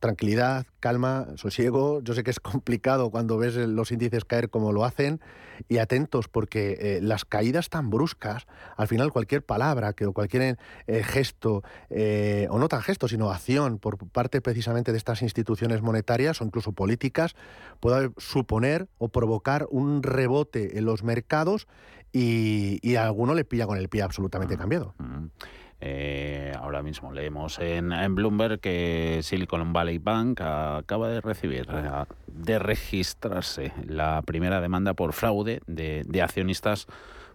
tranquilidad, 0.01 0.67
calma, 0.81 1.29
sosiego. 1.37 2.01
Yo 2.03 2.15
sé 2.15 2.25
que 2.25 2.31
es 2.31 2.41
complicado 2.41 3.11
cuando 3.11 3.39
ves 3.39 3.55
los 3.57 3.93
índices 3.93 4.25
caer 4.25 4.51
como 4.51 4.73
lo 4.73 4.85
hacen 4.85 5.21
y 5.69 5.79
atentos 5.79 6.27
porque 6.27 6.79
eh, 6.81 7.01
las 7.03 7.25
caídas 7.25 7.69
tan 7.69 7.91
bruscas, 7.91 8.47
al 8.77 8.89
final 8.89 9.13
cualquier 9.13 9.45
palabra 9.45 9.93
que 9.93 10.07
o 10.07 10.13
cualquier 10.13 10.59
eh, 10.87 11.03
gesto, 11.03 11.63
eh, 11.91 12.49
o 12.51 12.59
no 12.59 12.69
tan 12.69 12.83
gesto, 12.83 13.09
sino 13.09 13.31
acción 13.31 13.79
por 13.79 13.99
parte 13.99 14.41
precisamente 14.41 14.91
de 14.91 14.99
estas 14.99 15.23
instituciones 15.23 15.83
monetarias 15.83 16.41
o 16.41 16.45
incluso 16.45 16.73
políticas, 16.73 17.37
puede 17.79 18.11
suponer 18.17 18.89
o 18.99 19.09
provocar 19.09 19.67
un 19.71 20.03
rebote 20.03 20.79
en 20.79 20.87
los 20.87 21.05
mercados 21.05 21.69
y, 22.13 22.97
a 22.97 23.05
alguno 23.05 23.35
le 23.35 23.45
pilla 23.45 23.67
con 23.67 23.79
el 23.79 23.89
pie 23.89 24.03
absolutamente 24.03 24.57
cambiado. 24.57 24.95
Eh, 25.83 26.53
ahora 26.59 26.83
mismo 26.83 27.11
leemos 27.11 27.59
en, 27.59 28.14
Bloomberg 28.14 28.61
que 28.61 29.21
Silicon 29.23 29.73
Valley 29.73 29.97
Bank 29.97 30.40
acaba 30.43 31.09
de 31.09 31.23
recibir, 31.23 31.66
eh, 31.73 32.05
de 32.27 32.59
registrarse 32.59 33.73
la 33.87 34.21
primera 34.23 34.61
demanda 34.61 34.93
por 34.93 35.14
fraude 35.14 35.62
de, 35.66 36.23
accionistas 36.23 36.87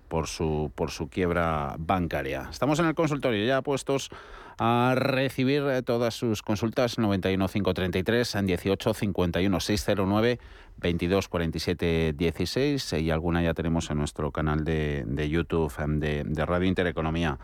por 0.08 0.28
su, 0.28 0.72
por 0.76 0.92
su 0.92 1.10
quiebra 1.10 1.76
bancaria. 1.80 2.48
Estamos 2.52 2.78
en 2.78 2.86
el 2.86 2.94
consultorio 2.94 3.44
ya 3.46 3.64
puestos 3.64 4.12
a 4.60 4.94
recibir 4.96 5.64
eh, 5.64 5.82
todas 5.82 6.14
sus 6.14 6.44
consultas 6.44 7.00
91 7.00 7.48
533 7.48 8.36
en 8.36 8.46
18 8.46 8.94
51 8.94 9.60
609 9.60 10.40
22 10.78 11.28
47 11.30 12.14
16 12.16 12.94
y 12.94 13.10
alguna 13.10 13.42
ya 13.42 13.56
tenemos 13.56 13.90
en 13.90 13.98
nuestro 13.98 14.32
canal 14.32 14.64
de, 14.64 15.28
YouTube 15.30 15.74
de, 15.98 16.24
de 16.24 16.46
Radio 16.46 16.68
Intereconomía. 16.68 17.40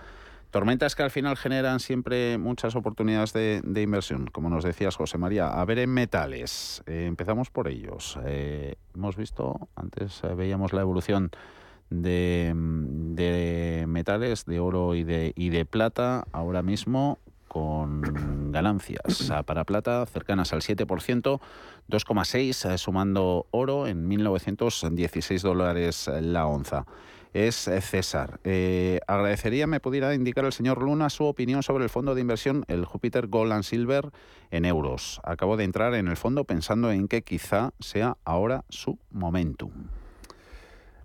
Tormentas 0.52 0.96
que 0.96 1.04
al 1.04 1.12
final 1.12 1.38
generan 1.38 1.80
siempre 1.80 2.38
muchas 2.38 2.76
oportunidades 2.76 3.32
de, 3.32 3.82
inversión, 3.82 4.28
como 4.28 4.50
nos 4.50 4.66
decías 4.66 4.98
José 4.98 5.18
María. 5.18 5.48
A 5.48 5.64
ver 5.64 5.80
en 5.80 5.90
metales, 5.92 6.84
eh, 6.88 7.06
empezamos 7.08 7.50
por 7.50 7.70
ellos. 7.70 8.20
Eh, 8.26 8.76
hemos 8.94 9.16
visto, 9.16 9.70
antes 9.78 10.22
eh, 10.26 10.36
veíamos 10.36 10.74
la 10.74 10.82
evolución 10.82 11.32
de, 11.90 12.52
metales, 13.88 14.44
de 14.46 14.60
oro 14.60 14.94
y 14.94 15.04
de, 15.06 15.66
plata, 15.70 16.26
ahora 16.34 16.62
mismo 16.62 17.18
con 17.48 18.52
ganancias 18.52 19.32
para 19.46 19.66
plata 19.66 20.06
cercanas 20.06 20.54
al 20.54 20.62
7%, 20.62 20.86
2,6 21.90 22.78
sumando 22.78 23.46
oro 23.52 23.88
en 23.88 24.08
1916 24.08 25.42
dólares 25.42 26.10
la 26.22 26.46
onza 26.46 26.86
es 27.34 27.68
eh, 27.68 27.82
César. 27.82 28.40
Eh, 28.44 29.00
agradecería 29.08 29.68
me 29.68 29.80
pudiera 29.80 30.14
indicar 30.14 30.46
el 30.46 30.54
señor 30.54 30.82
Luna 30.82 31.10
su 31.10 31.26
opinión 31.26 31.64
sobre 31.64 31.84
el 31.84 31.90
fondo 31.90 32.16
de 32.16 32.22
inversión, 32.22 32.66
el 32.68 32.86
Jupiter 32.86 33.28
Gold 33.28 33.54
and 33.54 33.64
Silver, 33.64 34.12
en 34.52 34.66
euros. 34.66 35.22
Acabo 35.24 35.58
de 35.58 35.64
entrar 35.64 35.94
en 35.94 36.08
el 36.08 36.18
fondo 36.18 36.44
pensando 36.44 36.92
en 36.92 37.08
que 37.08 37.22
quizá 37.22 37.74
sea 37.80 38.18
ahora 38.26 38.66
su 38.70 39.00
momentum. 39.12 39.72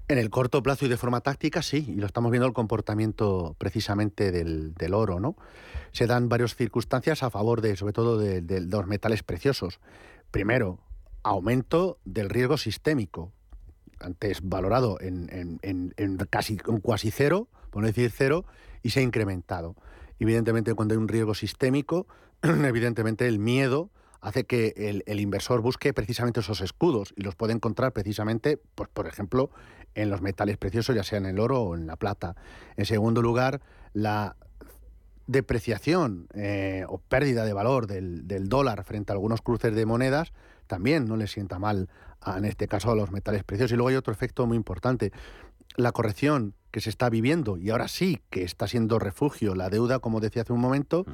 En 0.08 0.18
el 0.18 0.30
corto 0.30 0.62
plazo 0.62 0.86
y 0.86 0.88
de 0.88 0.96
forma 0.96 1.20
táctica, 1.20 1.62
sí, 1.62 1.84
y 1.88 1.96
lo 1.96 2.06
estamos 2.06 2.30
viendo 2.30 2.46
el 2.46 2.52
comportamiento 2.52 3.56
precisamente 3.58 4.30
del, 4.30 4.94
oro, 4.94 5.18
¿no? 5.18 5.36
Se 5.90 6.06
dan 6.06 6.28
varias 6.28 6.54
circunstancias 6.54 7.24
a 7.24 7.30
favor 7.30 7.60
de, 7.60 7.74
sobre 7.74 7.92
todo, 7.92 8.16
de 8.18 8.60
los 8.60 8.86
metales 8.86 9.24
preciosos. 9.24 9.80
Primero, 10.30 10.78
aumento 11.24 11.98
del 12.04 12.30
riesgo 12.30 12.56
sistémico 12.56 13.32
antes 14.00 14.40
valorado 14.42 14.98
en, 15.00 15.58
casi 16.30 16.58
un 16.66 16.80
cuasi 16.80 17.10
cero, 17.10 17.48
por 17.70 17.82
no 17.82 17.86
decir 17.86 18.10
cero, 18.14 18.44
y 18.82 18.90
se 18.90 19.00
ha 19.00 19.02
incrementado. 19.02 19.74
Evidentemente, 20.18 20.74
cuando 20.74 20.94
hay 20.94 20.98
un 20.98 21.08
riesgo 21.08 21.34
sistémico, 21.34 22.06
evidentemente 22.42 23.26
el 23.26 23.38
miedo 23.38 23.90
hace 24.20 24.44
que 24.44 25.02
el, 25.06 25.20
inversor 25.20 25.60
busque 25.60 25.92
precisamente 25.92 26.40
esos 26.40 26.60
escudos 26.60 27.14
y 27.16 27.22
los 27.22 27.36
puede 27.36 27.52
encontrar 27.52 27.92
precisamente, 27.92 28.58
pues, 28.74 28.88
por 28.88 29.06
ejemplo, 29.06 29.50
en 29.94 30.10
los 30.10 30.20
metales 30.20 30.56
preciosos, 30.56 30.96
ya 30.96 31.02
sea 31.02 31.18
en 31.18 31.26
el 31.26 31.38
oro 31.38 31.62
o 31.62 31.76
en 31.76 31.86
la 31.86 31.96
plata. 31.96 32.34
En 32.76 32.86
segundo 32.86 33.22
lugar, 33.22 33.60
la 33.92 34.36
depreciación 35.26 36.28
eh, 36.34 36.84
o 36.88 36.98
pérdida 36.98 37.44
de 37.44 37.52
valor 37.52 37.86
del, 37.86 38.48
dólar 38.48 38.84
frente 38.84 39.12
a 39.12 39.14
algunos 39.14 39.42
cruces 39.42 39.74
de 39.74 39.86
monedas 39.86 40.32
también 40.66 41.06
no 41.06 41.16
le 41.16 41.26
sienta 41.26 41.58
mal 41.58 41.88
en 42.36 42.44
este 42.44 42.68
caso 42.68 42.90
a 42.90 42.96
los 42.96 43.10
metales 43.10 43.44
preciosos. 43.44 43.72
Y 43.72 43.76
luego 43.76 43.88
hay 43.88 43.96
otro 43.96 44.12
efecto 44.12 44.46
muy 44.46 44.56
importante. 44.56 45.12
La 45.76 45.92
corrección 45.92 46.54
que 46.70 46.80
se 46.82 46.90
está 46.90 47.08
viviendo 47.08 47.56
y 47.56 47.70
ahora 47.70 47.88
sí 47.88 48.20
que 48.28 48.42
está 48.42 48.68
siendo 48.68 48.98
refugio 48.98 49.54
la 49.54 49.70
deuda, 49.70 49.98
como 49.98 50.20
decía 50.20 50.42
hace 50.42 50.52
un 50.52 50.60
momento, 50.60 51.06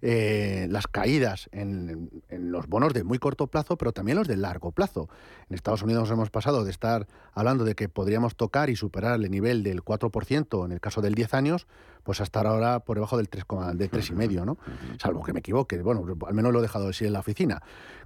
eh, 0.00 0.66
las 0.70 0.86
caídas 0.86 1.50
en, 1.52 2.10
los 2.30 2.66
bonos 2.66 2.94
de 2.94 3.04
muy 3.04 3.18
corto 3.18 3.46
plazo, 3.46 3.76
pero 3.76 3.92
también 3.92 4.16
los 4.16 4.26
de 4.26 4.36
largo 4.36 4.72
plazo. 4.72 5.10
En 5.50 5.54
Estados 5.54 5.82
Unidos 5.82 6.10
hemos 6.10 6.30
pasado 6.30 6.64
de 6.64 6.70
estar 6.70 7.06
hablando 7.34 7.64
de 7.64 7.74
que 7.74 7.88
podríamos 7.90 8.36
tocar 8.36 8.70
y 8.70 8.74
superar 8.76 9.20
el 9.20 9.30
nivel 9.30 9.62
del 9.62 9.84
4% 9.84 10.64
en 10.64 10.72
el 10.72 10.80
caso 10.80 11.02
del 11.02 11.14
10 11.14 11.34
años, 11.34 11.66
pues 12.02 12.20
hasta 12.20 12.40
ahora 12.40 12.80
por 12.80 12.96
debajo 12.96 13.16
del 13.16 13.30
3,5, 13.30 13.74
del 13.74 13.90
3,5, 13.90 14.44
¿no? 14.46 14.56
Salvo 14.98 15.22
que 15.22 15.32
me 15.32 15.40
equivoque, 15.40 15.80
bueno, 15.82 16.04
al 16.26 16.34
menos 16.34 16.52
lo 16.52 16.58
he 16.60 16.62
dejado 16.62 16.86
decir 16.86 17.06
en 17.06 17.12
la 17.12 17.20
oficina. 17.20 17.62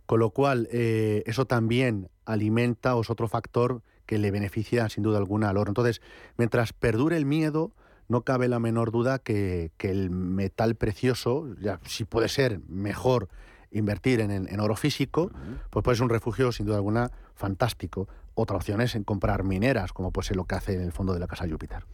Con 0.06 0.20
lo 0.20 0.30
cual, 0.30 0.68
eh, 0.70 1.22
eso 1.26 1.46
también 1.46 2.08
alimenta 2.24 2.94
o 2.96 3.02
es 3.02 3.10
otro 3.10 3.28
factor 3.28 3.82
que 4.06 4.18
le 4.18 4.30
beneficia 4.30 4.88
sin 4.88 5.02
duda 5.02 5.18
alguna 5.18 5.50
al 5.50 5.56
oro. 5.56 5.70
Entonces, 5.70 6.00
mientras 6.36 6.72
perdure 6.72 7.16
el 7.16 7.26
miedo, 7.26 7.72
no 8.08 8.22
cabe 8.22 8.48
la 8.48 8.60
menor 8.60 8.92
duda 8.92 9.18
que, 9.18 9.72
el 9.80 10.10
metal 10.10 10.76
precioso, 10.76 11.54
ya 11.60 11.80
si 11.84 12.04
puede 12.04 12.28
ser 12.28 12.60
mejor 12.68 13.28
invertir 13.72 14.20
en, 14.20 14.60
oro 14.60 14.76
físico, 14.76 15.30
pues 15.70 15.82
puede 15.82 15.96
ser 15.96 16.04
un 16.04 16.10
refugio 16.10 16.52
sin 16.52 16.66
duda 16.66 16.76
alguna 16.76 17.10
fantástico. 17.34 18.08
Otra 18.34 18.56
opción 18.56 18.80
es 18.80 18.94
en 18.94 19.02
comprar 19.02 19.44
mineras, 19.44 19.92
como 19.92 20.12
puede 20.12 20.28
ser 20.28 20.36
lo 20.36 20.44
que 20.44 20.54
hace 20.54 20.74
en 20.74 20.82
el 20.82 20.92
fondo 20.92 21.12
de 21.14 21.20
la 21.20 21.26
Casa 21.26 21.48
Júpiter. 21.48 21.84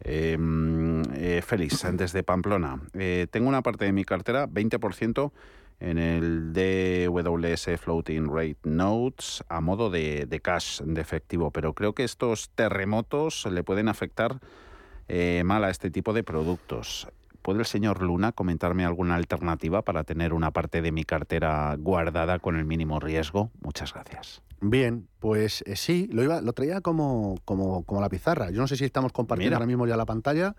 Em, 0.00 1.02
eh, 1.14 1.42
Félix, 1.44 1.86
desde 1.92 2.22
Pamplona. 2.22 2.80
Eh, 2.94 3.26
tengo 3.30 3.48
una 3.48 3.62
parte 3.62 3.86
de 3.86 3.92
mi 3.92 4.04
cartera, 4.04 4.46
20%, 4.46 5.32
en 5.80 5.98
el 5.98 6.52
DWS 6.52 7.78
Floating 7.78 8.28
Rate 8.28 8.58
Notes 8.64 9.44
a 9.48 9.60
modo 9.60 9.90
de, 9.90 10.40
cash, 10.42 10.80
de 10.82 11.00
efectivo, 11.00 11.50
pero 11.50 11.74
creo 11.74 11.94
que 11.94 12.04
estos 12.04 12.50
terremotos 12.50 13.46
le 13.46 13.62
pueden 13.62 13.88
afectar 13.88 14.40
eh, 15.08 15.42
mal 15.44 15.64
a 15.64 15.70
este 15.70 15.90
tipo 15.90 16.12
de 16.12 16.24
productos. 16.24 17.08
¿Puede 17.42 17.60
el 17.60 17.66
señor 17.66 18.02
Luna 18.02 18.32
comentarme 18.32 18.84
alguna 18.84 19.14
alternativa 19.14 19.82
para 19.82 20.02
tener 20.02 20.32
una 20.32 20.50
parte 20.50 20.82
de 20.82 20.90
mi 20.90 21.04
cartera 21.04 21.76
guardada 21.78 22.40
con 22.40 22.56
el 22.56 22.64
mínimo 22.64 22.98
riesgo? 22.98 23.52
Muchas 23.60 23.94
gracias. 23.94 24.42
Bien, 24.60 25.06
pues 25.20 25.62
eh, 25.66 25.76
sí, 25.76 26.08
lo, 26.10 26.24
iba, 26.24 26.40
lo 26.40 26.52
traía 26.54 26.80
como, 26.80 27.36
como, 27.44 27.84
como, 27.84 28.00
la 28.00 28.08
pizarra. 28.08 28.50
Yo 28.50 28.60
no 28.60 28.66
sé 28.66 28.76
si 28.76 28.84
estamos 28.84 29.12
compartiendo 29.12 29.54
ahora 29.54 29.66
mismo 29.66 29.86
ya 29.86 29.96
la 29.96 30.06
pantalla, 30.06 30.56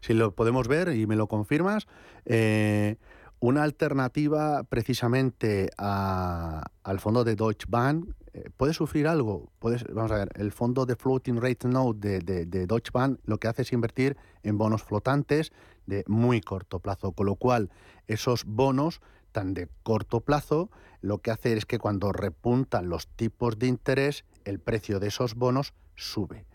si 0.00 0.14
lo 0.14 0.32
podemos 0.32 0.68
ver 0.68 0.94
y 0.94 1.06
me 1.08 1.16
lo 1.16 1.26
confirmas. 1.26 1.88
Eh, 2.24 2.98
una 3.42 3.64
alternativa 3.64 4.62
precisamente 4.62 5.68
al 5.76 7.00
fondo 7.00 7.24
de 7.24 7.34
Deutsche 7.34 7.66
Bank 7.68 8.14
eh, 8.34 8.50
puede 8.56 8.72
sufrir 8.72 9.08
algo. 9.08 9.50
vamos 9.92 10.12
a 10.12 10.18
ver, 10.18 10.30
el 10.36 10.52
fondo 10.52 10.86
de 10.86 10.94
Floating 10.94 11.40
Rate 11.42 11.66
Note 11.66 12.20
de, 12.20 12.46
de, 12.46 12.66
Deutsche 12.68 12.92
Bank 12.94 13.18
lo 13.24 13.38
que 13.38 13.48
hace 13.48 13.62
es 13.62 13.72
invertir 13.72 14.16
en 14.44 14.58
bonos 14.58 14.84
flotantes 14.84 15.52
de 15.86 16.04
muy 16.06 16.40
corto 16.40 16.78
plazo, 16.78 17.12
con 17.12 17.26
lo 17.26 17.34
cual 17.34 17.70
esos 18.06 18.44
bonos 18.44 19.00
tan 19.32 19.54
de 19.54 19.68
corto 19.82 20.20
plazo 20.20 20.70
lo 21.00 21.18
que 21.18 21.32
hace 21.32 21.52
es 21.54 21.66
que 21.66 21.80
cuando 21.80 22.12
repuntan 22.12 22.88
los 22.88 23.08
tipos 23.08 23.58
de 23.58 23.66
interés, 23.66 24.24
el 24.44 24.60
precio 24.60 25.00
de 25.00 25.08
esos 25.08 25.34
bonos 25.34 25.74
sube. 25.96 26.46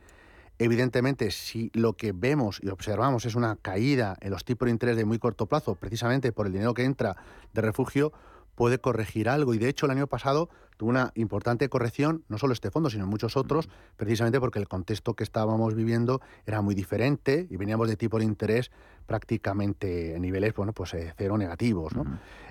Evidentemente, 0.60 1.32
si 1.32 1.70
lo 1.74 1.94
que 1.94 2.14
vemos 2.14 2.60
y 2.64 2.70
observamos 2.70 3.26
es 3.26 3.36
una 3.36 3.56
caída 3.58 4.18
en 4.22 4.32
los 4.32 4.44
tipos 4.44 4.66
de 4.66 4.72
interés 4.72 4.98
de 4.98 5.06
muy 5.06 5.20
corto 5.20 5.46
plazo, 5.46 5.76
precisamente 5.76 6.32
por 6.32 6.48
el 6.48 6.54
dinero 6.54 6.74
que 6.74 6.84
entra 6.84 7.16
de 7.54 7.62
refugio, 7.62 8.12
puede 8.56 8.80
corregir 8.80 9.30
algo. 9.30 9.54
Y 9.54 9.60
de 9.60 9.70
hecho, 9.70 9.86
el 9.86 9.92
año 9.92 10.08
pasado 10.08 10.50
tuvo 10.78 10.90
una 10.90 11.12
importante 11.14 11.70
corrección, 11.70 12.24
no 12.28 12.40
solo 12.40 12.54
este 12.54 12.72
fondo, 12.72 12.90
sino 12.90 13.06
muchos 13.06 13.38
otros, 13.38 13.70
precisamente 13.98 14.40
porque 14.40 14.58
el 14.58 14.68
contexto 14.68 15.14
que 15.14 15.24
estábamos 15.24 15.76
viviendo 15.76 16.22
era 16.48 16.62
muy 16.64 16.74
diferente 16.74 17.48
y 17.52 17.58
veníamos 17.58 17.88
de 17.88 17.96
tipo 17.98 18.18
de 18.18 18.26
interés 18.26 18.72
prácticamente 19.06 20.16
en 20.16 20.24
niveles, 20.24 20.56
bueno, 20.56 20.74
pues 20.74 20.96
eh, 20.96 21.14
cero 21.18 21.38
negativos. 21.38 21.94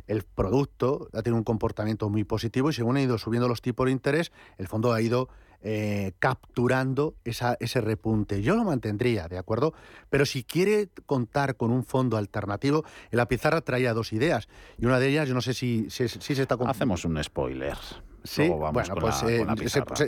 El 0.07 0.23
producto 0.23 1.09
ha 1.13 1.23
tenido 1.23 1.39
un 1.39 1.45
comportamiento 1.45 2.09
muy 2.09 2.23
positivo 2.23 2.71
y 2.71 2.73
según 2.73 2.97
ha 2.97 3.03
ido 3.03 3.19
subiendo 3.19 3.49
los 3.49 3.61
tipos 3.61 3.87
de 3.87 3.93
interés, 3.93 4.31
el 4.59 4.69
fondo 4.69 4.93
ha 4.93 5.01
ido 5.01 5.29
eh, 5.63 6.13
capturando 6.19 7.15
esa, 7.25 7.57
ese 7.61 7.81
repunte. 7.81 8.43
Yo 8.43 8.57
lo 8.57 8.65
mantendría, 8.65 9.29
¿de 9.29 9.39
acuerdo? 9.39 9.75
Pero 10.11 10.27
si 10.27 10.45
quiere 10.45 10.91
contar 11.07 11.57
con 11.57 11.71
un 11.71 11.85
fondo 11.85 12.17
alternativo, 12.17 12.85
en 13.11 13.17
la 13.17 13.27
pizarra 13.27 13.61
traía 13.63 13.95
dos 13.95 14.13
ideas. 14.13 14.49
Y 14.79 14.87
una 14.87 14.99
de 14.99 15.09
ellas, 15.09 15.29
yo 15.29 15.35
no 15.35 15.41
sé 15.41 15.55
si, 15.55 15.89
si, 15.91 16.09
se 16.09 16.43
está... 16.43 16.57
Hacemos 16.67 17.05
un 17.05 17.23
spoiler. 17.23 17.77
Sí, 18.27 18.49
bueno, 18.49 18.73
pues 19.01 19.23
eh, 19.23 19.47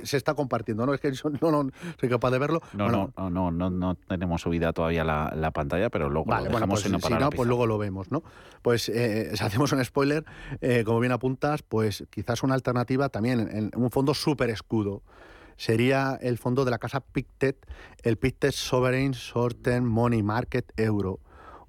se, 0.03 0.17
está 0.17 0.35
compartiendo, 0.35 0.85
¿no? 0.85 0.93
Es 0.93 1.01
que 1.01 1.13
yo 1.13 1.31
no, 1.41 1.51
no, 1.51 1.71
soy 2.01 2.09
capaz 2.09 2.31
de 2.33 2.39
verlo. 2.39 2.61
No, 2.73 2.89
no, 2.89 3.13
no, 3.31 3.51
no, 3.51 3.71
no, 3.71 3.95
tenemos 3.95 4.43
subida 4.43 4.73
todavía 4.73 5.05
la, 5.05 5.51
pantalla, 5.53 5.89
pero 5.89 6.11
luego 6.11 6.35
lo 6.35 6.43
dejamos 6.43 6.83
pues, 6.83 7.03
si 7.03 7.13
no, 7.15 7.31
pues 7.31 7.49
luego 7.49 7.67
lo 7.67 7.79
vemos, 7.79 8.11
¿no? 8.11 8.23
Pues 8.63 8.89
eh, 8.89 9.31
si 9.35 9.45
hacemos 9.45 9.73
un 9.73 9.85
spoiler, 9.85 10.25
como 10.85 11.01
bien 11.01 11.13
apuntas, 11.13 11.63
pues 11.63 12.05
quizás 12.11 12.43
una 12.43 12.55
alternativa 12.55 13.09
también 13.09 13.49
en 13.53 13.71
un 13.75 13.91
fondo 13.91 14.15
súper 14.15 14.51
escudo 14.51 15.03
sería 15.59 16.19
el 16.23 16.39
fondo 16.39 16.65
de 16.65 16.71
la 16.71 16.79
casa 16.79 17.01
Pictet, 17.01 17.67
el 18.03 18.17
Pictet 18.17 18.53
Sovereign 18.53 19.13
Short 19.13 19.61
Term 19.61 19.85
Money 19.85 20.23
Market 20.23 20.73
Euro. 20.79 21.21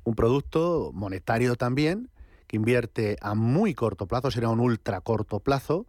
Un 0.06 0.16
producto 0.16 0.92
monetario 0.94 1.56
también, 1.56 2.10
que 2.48 2.56
invierte 2.56 3.18
a 3.20 3.36
muy 3.36 3.74
corto 3.74 4.08
plazo, 4.08 4.32
sería 4.32 4.50
un 4.50 4.62
ultra 4.62 5.02
corto 5.02 5.40
plazo, 5.42 5.86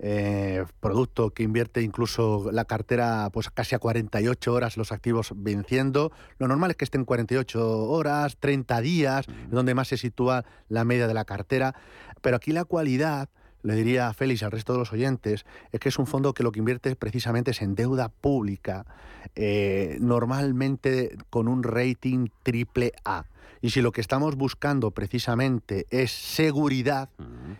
eh, 0.00 0.64
producto 0.80 1.30
que 1.30 1.44
invierte 1.44 1.80
incluso 1.80 2.50
la 2.52 2.64
cartera 2.64 3.30
pues 3.32 3.48
casi 3.50 3.76
a 3.76 3.78
48 3.78 4.52
horas 4.52 4.76
los 4.76 4.92
activos 4.92 5.32
venciendo. 5.36 6.12
Lo 6.38 6.48
normal 6.48 6.72
es 6.72 6.76
que 6.76 6.84
estén 6.84 7.04
48 7.04 7.88
horas, 7.88 8.36
30 8.38 8.80
días, 8.80 9.26
donde 9.48 9.74
más 9.74 9.88
se 9.88 9.96
sitúa 9.96 10.44
la 10.68 10.84
media 10.84 11.06
de 11.06 11.14
la 11.14 11.24
cartera. 11.24 11.74
Pero 12.20 12.36
aquí 12.36 12.52
la 12.52 12.64
cualidad 12.64 13.28
le 13.64 13.74
diría 13.74 14.08
a 14.08 14.14
Félix 14.14 14.42
y 14.42 14.44
al 14.44 14.52
resto 14.52 14.74
de 14.74 14.78
los 14.78 14.92
oyentes, 14.92 15.44
es 15.72 15.80
que 15.80 15.88
es 15.88 15.98
un 15.98 16.06
fondo 16.06 16.34
que 16.34 16.42
lo 16.42 16.52
que 16.52 16.58
invierte 16.60 16.94
precisamente 16.96 17.50
es 17.50 17.62
en 17.62 17.74
deuda 17.74 18.10
pública, 18.10 18.86
eh, 19.34 19.96
normalmente 20.00 21.16
con 21.30 21.48
un 21.48 21.62
rating 21.62 22.28
triple 22.42 22.92
A. 23.04 23.24
Y 23.62 23.70
si 23.70 23.80
lo 23.80 23.90
que 23.92 24.02
estamos 24.02 24.36
buscando 24.36 24.90
precisamente 24.90 25.86
es 25.88 26.12
seguridad 26.12 27.08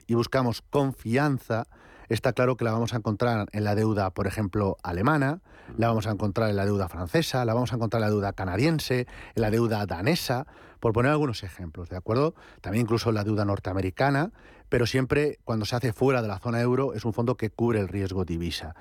y 0.07 0.13
buscamos 0.13 0.61
confianza, 0.61 1.67
está 2.11 2.35
claro 2.35 2.59
que 2.59 2.65
la 2.67 2.73
vamos 2.73 2.93
a 2.93 2.99
encontrar 2.99 3.47
en 3.53 3.65
la 3.65 3.75
deuda, 3.75 4.11
por 4.11 4.27
ejemplo, 4.27 4.77
alemana, 4.83 5.41
la 5.79 5.89
vamos 5.89 6.07
a 6.07 6.11
encontrar 6.11 6.51
en 6.51 6.57
la 6.57 6.67
deuda 6.67 6.91
francesa, 6.91 7.47
la 7.47 7.55
vamos 7.55 7.73
a 7.73 7.77
encontrar 7.77 8.03
en 8.03 8.09
la 8.09 8.11
deuda 8.11 8.33
canadiense, 8.35 9.07
en 9.35 9.43
la 9.43 9.51
deuda 9.51 9.87
danesa, 9.87 10.47
por 10.85 10.93
poner 10.93 11.13
algunos 11.13 11.43
ejemplos, 11.45 11.89
¿de 11.89 11.97
acuerdo? 11.97 12.35
También 12.61 12.83
incluso 12.83 13.11
la 13.11 13.25
deuda 13.25 13.47
norteamericana 13.47 14.33
pero 14.69 14.87
siempre 14.87 15.39
cuando 15.45 15.65
se 15.67 15.77
hace 15.77 15.93
fuera 15.93 16.21
de 16.21 16.29
la 16.29 16.41
zona 16.41 16.61
euro 16.61 16.93
es 16.93 17.05
un 17.05 17.13
fondo 17.13 17.37
que 17.37 17.49
cubre 17.49 17.81
el 17.81 17.89
riesgo 17.89 18.25
divisa. 18.25 18.75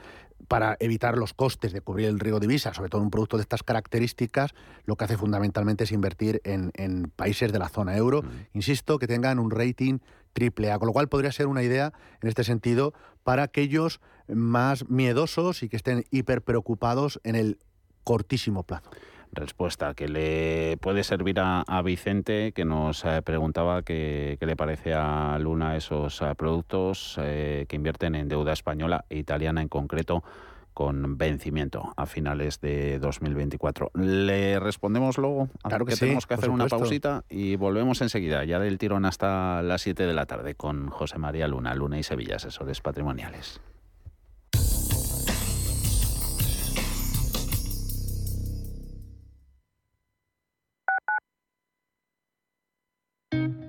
Para 0.47 0.75
evitar 0.79 1.17
los 1.17 1.33
costes 1.33 1.71
de 1.71 1.79
cubrir 1.79 2.07
el 2.07 2.19
riesgo 2.19 2.39
divisa, 2.39 2.73
sobre 2.73 2.89
todo 2.89 2.99
en 2.99 3.05
un 3.05 3.11
producto 3.11 3.37
de 3.37 3.43
estas 3.43 3.63
características, 3.63 4.53
lo 4.83 4.95
que 4.97 5.05
hace 5.05 5.17
fundamentalmente 5.17 5.85
es 5.85 5.93
invertir 5.93 6.41
en, 6.43 7.11
países 7.15 7.53
de 7.53 7.59
la 7.59 7.69
zona 7.69 7.95
euro, 7.95 8.23
insisto, 8.53 8.99
que 8.99 9.07
tengan 9.07 9.39
un 9.39 9.51
rating 9.51 9.99
triple 10.33 10.71
A, 10.71 10.79
con 10.79 10.87
lo 10.87 10.93
cual 10.93 11.07
podría 11.07 11.31
ser 11.31 11.47
una 11.47 11.63
idea 11.63 11.93
en 12.21 12.27
este 12.27 12.43
sentido 12.43 12.93
para 13.23 13.43
aquellos 13.43 14.01
más 14.27 14.89
miedosos 14.89 15.63
y 15.63 15.69
que 15.69 15.77
estén 15.77 16.03
hiper 16.11 16.41
preocupados 16.41 17.21
en 17.23 17.35
el 17.35 17.59
cortísimo 18.03 18.63
plazo 18.63 18.89
respuesta 19.33 19.93
que 19.93 20.07
le 20.07 20.77
puede 20.77 21.03
servir 21.03 21.39
a, 21.39 21.81
Vicente, 21.83 22.51
que 22.53 22.65
nos 22.65 23.03
eh, 23.05 23.21
preguntaba 23.23 23.81
qué 23.83 24.37
le 24.39 24.55
parece 24.55 24.93
a 24.93 25.37
Luna 25.39 25.75
esos 25.75 26.21
eh, 26.21 26.33
productos 26.35 27.17
eh, 27.21 27.65
que 27.67 27.75
invierten 27.75 28.15
en 28.15 28.29
deuda 28.29 28.53
española 28.53 29.05
e 29.09 29.17
italiana 29.17 29.61
en 29.61 29.67
concreto 29.67 30.23
con 30.73 31.17
vencimiento 31.17 31.93
a 31.95 32.05
finales 32.05 32.59
de 32.59 32.99
2024. 32.99 33.91
Le 33.93 34.59
respondemos 34.59 35.17
luego, 35.17 35.49
claro 35.61 35.85
que, 35.85 35.95
tenemos 35.95 36.25
que 36.25 36.33
hacer 36.33 36.49
una 36.49 36.67
pausita 36.67 37.23
y 37.29 37.55
volvemos 37.55 38.01
enseguida, 38.01 38.43
ya 38.43 38.59
del 38.59 38.77
tirón 38.77 39.05
hasta 39.05 39.61
las 39.61 39.81
7 39.81 40.05
de 40.05 40.13
la 40.13 40.25
tarde 40.25 40.55
con 40.55 40.89
José 40.89 41.19
María 41.19 41.47
Luna, 41.47 41.75
Luna 41.75 41.99
y 41.99 42.03
Sevilla, 42.03 42.37
asesores 42.37 42.81
patrimoniales. 42.81 43.61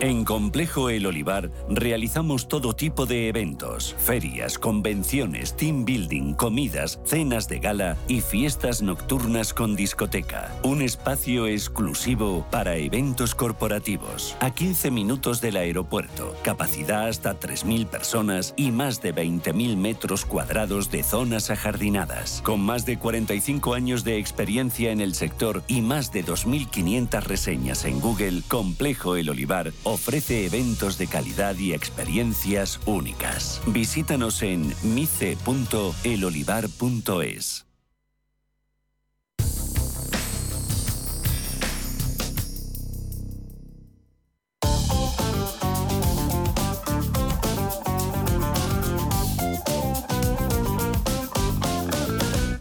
En 0.00 0.24
Complejo 0.24 0.90
El 0.90 1.06
Olivar 1.06 1.50
realizamos 1.68 2.46
todo 2.46 2.72
tipo 2.72 3.04
de 3.04 3.26
eventos, 3.26 3.96
ferias, 3.98 4.56
convenciones, 4.56 5.56
team 5.56 5.84
building, 5.84 6.34
comidas, 6.34 7.00
cenas 7.04 7.48
de 7.48 7.58
gala 7.58 7.96
y 8.06 8.20
fiestas 8.20 8.80
nocturnas 8.80 9.52
con 9.52 9.74
discoteca. 9.74 10.54
Un 10.62 10.82
espacio 10.82 11.48
exclusivo 11.48 12.46
para 12.48 12.76
eventos 12.76 13.34
corporativos. 13.34 14.36
A 14.38 14.52
15 14.54 14.92
minutos 14.92 15.40
del 15.40 15.56
aeropuerto, 15.56 16.32
capacidad 16.44 17.08
hasta 17.08 17.36
3.000 17.36 17.86
personas 17.86 18.54
y 18.56 18.70
más 18.70 19.02
de 19.02 19.12
20.000 19.12 19.76
metros 19.76 20.24
cuadrados 20.24 20.92
de 20.92 21.02
zonas 21.02 21.50
ajardinadas. 21.50 22.40
Con 22.44 22.60
más 22.60 22.86
de 22.86 23.00
45 23.00 23.74
años 23.74 24.04
de 24.04 24.18
experiencia 24.18 24.92
en 24.92 25.00
el 25.00 25.16
sector 25.16 25.64
y 25.66 25.80
más 25.80 26.12
de 26.12 26.24
2.500 26.24 27.20
reseñas 27.24 27.84
en 27.84 27.98
Google, 27.98 28.42
Complejo 28.46 29.16
El 29.16 29.30
Olivar 29.30 29.72
ofrece 29.88 30.46
eventos 30.46 30.98
de 30.98 31.06
calidad 31.06 31.56
y 31.56 31.72
experiencias 31.72 32.80
únicas. 32.86 33.62
Visítanos 33.66 34.42
en 34.42 34.74
mice.elolivar.es. 34.82 37.64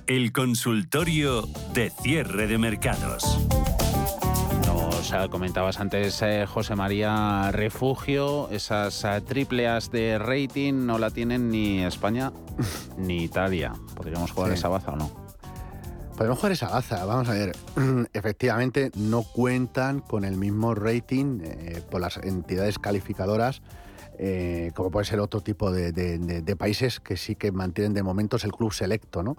El 0.08 0.32
consultorio 0.32 1.48
de 1.74 1.92
cierre 2.02 2.48
de 2.48 2.58
mercados. 2.58 3.26
Nos 5.12 5.26
eh, 5.26 5.30
comentabas 5.30 5.80
antes, 5.80 6.22
eh, 6.22 6.46
José 6.46 6.76
María, 6.76 7.50
refugio, 7.54 8.50
esas 8.52 9.06
eh, 9.06 9.22
triple 9.22 9.66
As 9.66 9.90
de 9.90 10.20
rating 10.20 10.86
no 10.86 10.98
la 10.98 11.12
tienen 11.12 11.50
ni 11.50 11.82
España 11.86 12.34
ni 12.98 13.24
Italia. 13.24 13.72
¿Podríamos 13.96 14.32
jugar 14.32 14.52
esa 14.52 14.68
baza 14.68 14.92
o 14.92 14.96
no? 14.98 15.10
Podemos 16.18 16.40
jugar 16.40 16.52
esa 16.52 16.68
baza, 16.68 17.06
vamos 17.06 17.30
a 17.30 17.34
ver. 17.34 17.56
Efectivamente, 18.14 18.92
no 18.96 19.24
cuentan 19.24 20.02
con 20.02 20.26
el 20.26 20.36
mismo 20.36 20.76
rating 20.76 21.40
por 21.90 22.02
las 22.02 22.18
entidades 22.18 22.78
calificadoras 22.78 23.62
como 24.74 24.90
puede 24.90 25.06
ser 25.06 25.20
otro 25.20 25.42
tipo 25.42 25.72
de, 25.72 25.92
de, 25.92 26.56
países 26.56 27.00
que 27.00 27.18
sí 27.18 27.36
que 27.36 27.52
mantienen 27.52 27.94
de 27.94 28.02
momentos 28.02 28.44
el 28.46 28.52
club 28.52 28.74
selecto, 28.74 29.22
¿no? 29.22 29.38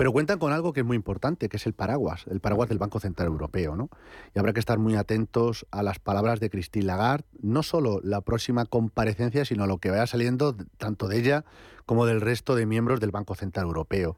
Pero 0.00 0.12
cuentan 0.12 0.38
con 0.38 0.50
algo 0.50 0.72
que 0.72 0.80
es 0.80 0.86
muy 0.86 0.96
importante, 0.96 1.50
que 1.50 1.58
es 1.58 1.66
el 1.66 1.74
paraguas, 1.74 2.24
el 2.30 2.40
paraguas 2.40 2.70
del 2.70 2.78
Banco 2.78 3.00
Central 3.00 3.28
Europeo. 3.28 3.76
¿no? 3.76 3.90
Y 4.34 4.38
habrá 4.38 4.54
que 4.54 4.58
estar 4.58 4.78
muy 4.78 4.96
atentos 4.96 5.66
a 5.70 5.82
las 5.82 5.98
palabras 5.98 6.40
de 6.40 6.48
Christine 6.48 6.86
Lagarde, 6.86 7.26
no 7.42 7.62
solo 7.62 8.00
la 8.02 8.22
próxima 8.22 8.64
comparecencia, 8.64 9.44
sino 9.44 9.66
lo 9.66 9.76
que 9.76 9.90
vaya 9.90 10.06
saliendo 10.06 10.56
tanto 10.78 11.06
de 11.06 11.18
ella 11.18 11.44
como 11.84 12.06
del 12.06 12.22
resto 12.22 12.54
de 12.54 12.64
miembros 12.64 12.98
del 12.98 13.10
Banco 13.10 13.34
Central 13.34 13.66
Europeo. 13.66 14.16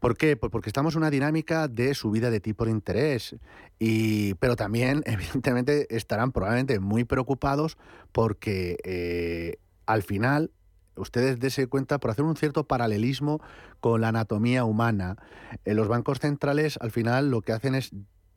¿Por 0.00 0.16
qué? 0.16 0.38
Pues 0.38 0.50
porque 0.50 0.70
estamos 0.70 0.94
en 0.94 1.00
una 1.00 1.10
dinámica 1.10 1.68
de 1.68 1.92
subida 1.92 2.30
de 2.30 2.40
tipo 2.40 2.64
de 2.64 2.70
interés, 2.70 3.36
y, 3.78 4.32
pero 4.36 4.56
también, 4.56 5.02
evidentemente, 5.04 5.94
estarán 5.94 6.32
probablemente 6.32 6.80
muy 6.80 7.04
preocupados 7.04 7.76
porque 8.12 8.78
eh, 8.82 9.58
al 9.84 10.04
final 10.04 10.52
ustedes 10.96 11.40
dense 11.40 11.66
cuenta 11.66 11.98
por 11.98 12.10
hacer 12.10 12.24
un 12.24 12.36
cierto 12.36 12.64
paralelismo 12.64 13.40
con 13.80 14.00
la 14.00 14.08
anatomía 14.08 14.64
humana. 14.64 15.16
En 15.64 15.76
los 15.76 15.88
bancos 15.88 16.18
centrales 16.18 16.78
al 16.80 16.90
final 16.90 17.30
lo 17.30 17.42
que 17.42 17.52
hacen 17.52 17.74
es 17.74 17.92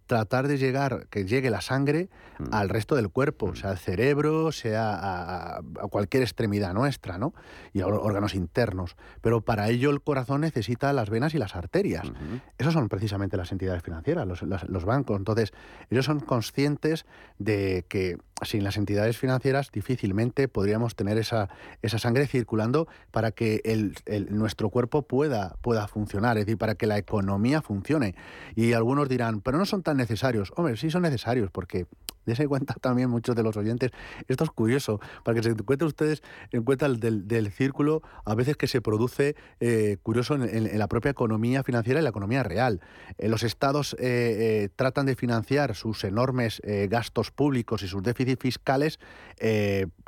tratar 0.06 0.48
de 0.48 0.58
llegar, 0.58 1.08
que 1.10 1.26
llegue 1.26 1.50
la 1.50 1.62
sangre 1.62 2.10
mm. 2.40 2.54
al 2.54 2.70
resto 2.70 2.96
del 2.96 3.10
cuerpo, 3.10 3.48
mm. 3.48 3.56
sea 3.56 3.70
al 3.72 3.78
cerebro, 3.78 4.52
sea 4.52 5.58
a, 5.58 5.62
cualquier 5.90 6.24
extremidad 6.24 6.74
nuestra, 6.74 7.18
¿no? 7.18 7.34
Y 7.74 7.82
a 7.82 7.88
órganos 7.88 8.36
internos. 8.36 8.96
Pero 9.22 9.42
para 9.42 9.70
ello 9.70 9.90
el 9.90 10.02
corazón 10.02 10.42
necesita 10.42 10.94
las 10.94 11.10
venas 11.10 11.34
y 11.34 11.38
las 11.38 11.56
arterias. 11.56 12.12
Esos 12.58 12.74
son 12.74 12.90
precisamente 12.90 13.38
las 13.38 13.52
entidades 13.52 13.84
financieras, 13.84 14.28
los, 14.28 14.42
los, 14.42 14.86
bancos. 14.86 15.18
Entonces, 15.18 15.54
ellos 15.90 16.06
son 16.06 16.20
conscientes 16.20 17.06
de 17.40 17.86
que 17.88 18.18
sin 18.42 18.64
las 18.64 18.78
entidades 18.78 19.18
financieras 19.18 19.72
difícilmente 19.72 20.48
podríamos 20.48 20.96
tener 20.96 21.18
esa, 21.18 21.50
esa 21.82 22.00
sangre 22.00 22.28
circulando 22.28 22.88
para 23.12 23.32
que 23.32 23.62
el, 23.64 23.96
nuestro 24.30 24.70
cuerpo 24.70 25.04
pueda, 25.04 25.56
pueda 25.62 25.88
funcionar, 25.88 26.38
es 26.38 26.46
decir, 26.46 26.58
para 26.58 26.76
que 26.76 26.86
la 26.86 26.98
economía 26.98 27.62
funcione. 27.62 28.16
Y 28.56 28.74
algunos 28.74 29.08
dirán, 29.08 29.42
pero 29.42 29.58
no 29.58 29.66
son 29.66 29.84
tan 29.84 29.95
necesarios. 29.98 30.52
Hombre, 30.56 30.78
sí 30.78 30.90
son 30.90 31.04
necesarios 31.04 31.50
porque 31.52 31.88
Dese 32.26 32.48
cuenta 32.48 32.74
también 32.82 33.10
muchos 33.10 33.36
de 33.36 33.44
los 33.44 33.58
oyentes. 33.58 33.92
Esto 34.28 34.44
es 34.44 34.50
curioso, 34.50 35.00
para 35.24 35.36
que 35.36 35.44
se 35.44 35.50
encuentren 35.50 35.88
ustedes 35.88 36.24
en 36.52 36.64
cuenta 36.64 36.88
del, 36.90 37.28
del 37.28 37.52
círculo 37.52 38.02
a 38.26 38.36
veces 38.36 38.58
que 38.58 38.68
se 38.68 38.82
produce 38.82 39.36
eh, 39.60 39.98
curioso 40.04 40.36
en, 40.36 40.78
la 40.78 40.88
propia 40.88 41.12
economía 41.12 41.64
financiera 41.64 42.00
y 42.00 42.04
la 42.04 42.10
economía 42.10 42.44
real. 42.44 42.82
Eh, 43.18 43.30
los 43.30 43.44
estados 43.44 43.96
eh, 44.00 44.70
tratan 44.76 45.06
de 45.06 45.16
financiar 45.16 45.76
sus 45.76 46.04
enormes 46.04 46.62
gastos 46.90 47.32
públicos 47.32 47.84
y 47.84 47.88
sus 47.88 48.04
déficits 48.04 48.42
fiscales 48.42 49.00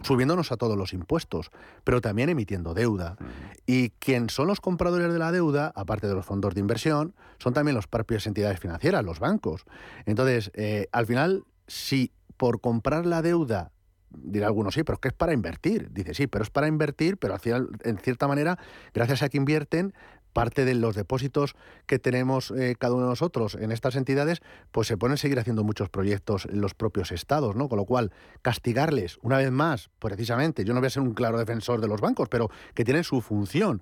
subiéndonos 0.03 0.51
a 0.51 0.57
todos 0.57 0.77
los 0.77 0.93
impuestos, 0.93 1.51
pero 1.83 2.01
también 2.01 2.29
emitiendo 2.29 2.73
deuda. 2.73 3.17
Y 3.65 3.89
quien 3.91 4.29
son 4.29 4.47
los 4.47 4.61
compradores 4.61 5.11
de 5.11 5.19
la 5.19 5.31
deuda, 5.31 5.71
aparte 5.75 6.07
de 6.07 6.15
los 6.15 6.25
fondos 6.25 6.53
de 6.53 6.61
inversión, 6.61 7.13
son 7.39 7.53
también 7.53 7.75
las 7.75 7.87
propias 7.87 8.25
entidades 8.27 8.59
financieras, 8.59 9.03
los 9.03 9.19
bancos. 9.19 9.65
Entonces, 10.05 10.51
al 10.91 11.05
final 11.05 11.43
si 11.67 12.11
por 12.37 12.61
comprar 12.61 13.05
la 13.05 13.21
deuda 13.21 13.71
dirá 14.09 14.47
alguno, 14.47 14.71
sí, 14.71 14.83
pero 14.83 14.95
es 14.95 14.99
que 15.01 15.07
es 15.09 15.13
para 15.13 15.33
invertir. 15.33 15.89
Dice, 15.91 16.13
sí, 16.13 16.27
pero 16.27 16.43
es 16.43 16.49
para 16.49 16.67
invertir, 16.67 17.17
pero 17.17 17.33
al 17.33 17.39
final, 17.39 17.69
en 17.83 17.97
cierta 17.97 18.27
manera, 18.27 18.57
gracias 18.93 19.21
a 19.21 19.29
que 19.29 19.37
invierten, 19.37 19.93
parte 20.37 20.65
de 20.65 20.75
los 20.75 20.95
depósitos 20.95 21.55
que 21.87 21.97
tenemos 21.97 22.51
eh, 22.51 22.75
cada 22.77 22.93
uno 22.93 23.05
de 23.05 23.09
nosotros 23.09 23.57
en 23.59 23.71
estas 23.71 23.95
entidades, 23.95 24.43
pues 24.71 24.87
se 24.87 24.95
pueden 24.95 25.17
seguir 25.17 25.39
haciendo 25.39 25.63
muchos 25.63 25.89
proyectos 25.89 26.45
en 26.45 26.61
los 26.61 26.75
propios 26.75 27.11
estados, 27.11 27.55
¿no? 27.55 27.67
Con 27.67 27.77
lo 27.77 27.85
cual, 27.85 28.11
castigarles 28.43 29.17
una 29.23 29.39
vez 29.39 29.49
más, 29.49 29.89
precisamente, 29.97 30.63
yo 30.63 30.75
no 30.75 30.79
voy 30.79 30.87
a 30.87 30.89
ser 30.91 31.01
un 31.01 31.15
claro 31.15 31.39
defensor 31.39 31.81
de 31.81 31.87
los 31.87 32.01
bancos, 32.01 32.29
pero 32.29 32.51
que 32.75 32.85
tienen 32.85 33.03
su 33.03 33.21
función. 33.21 33.81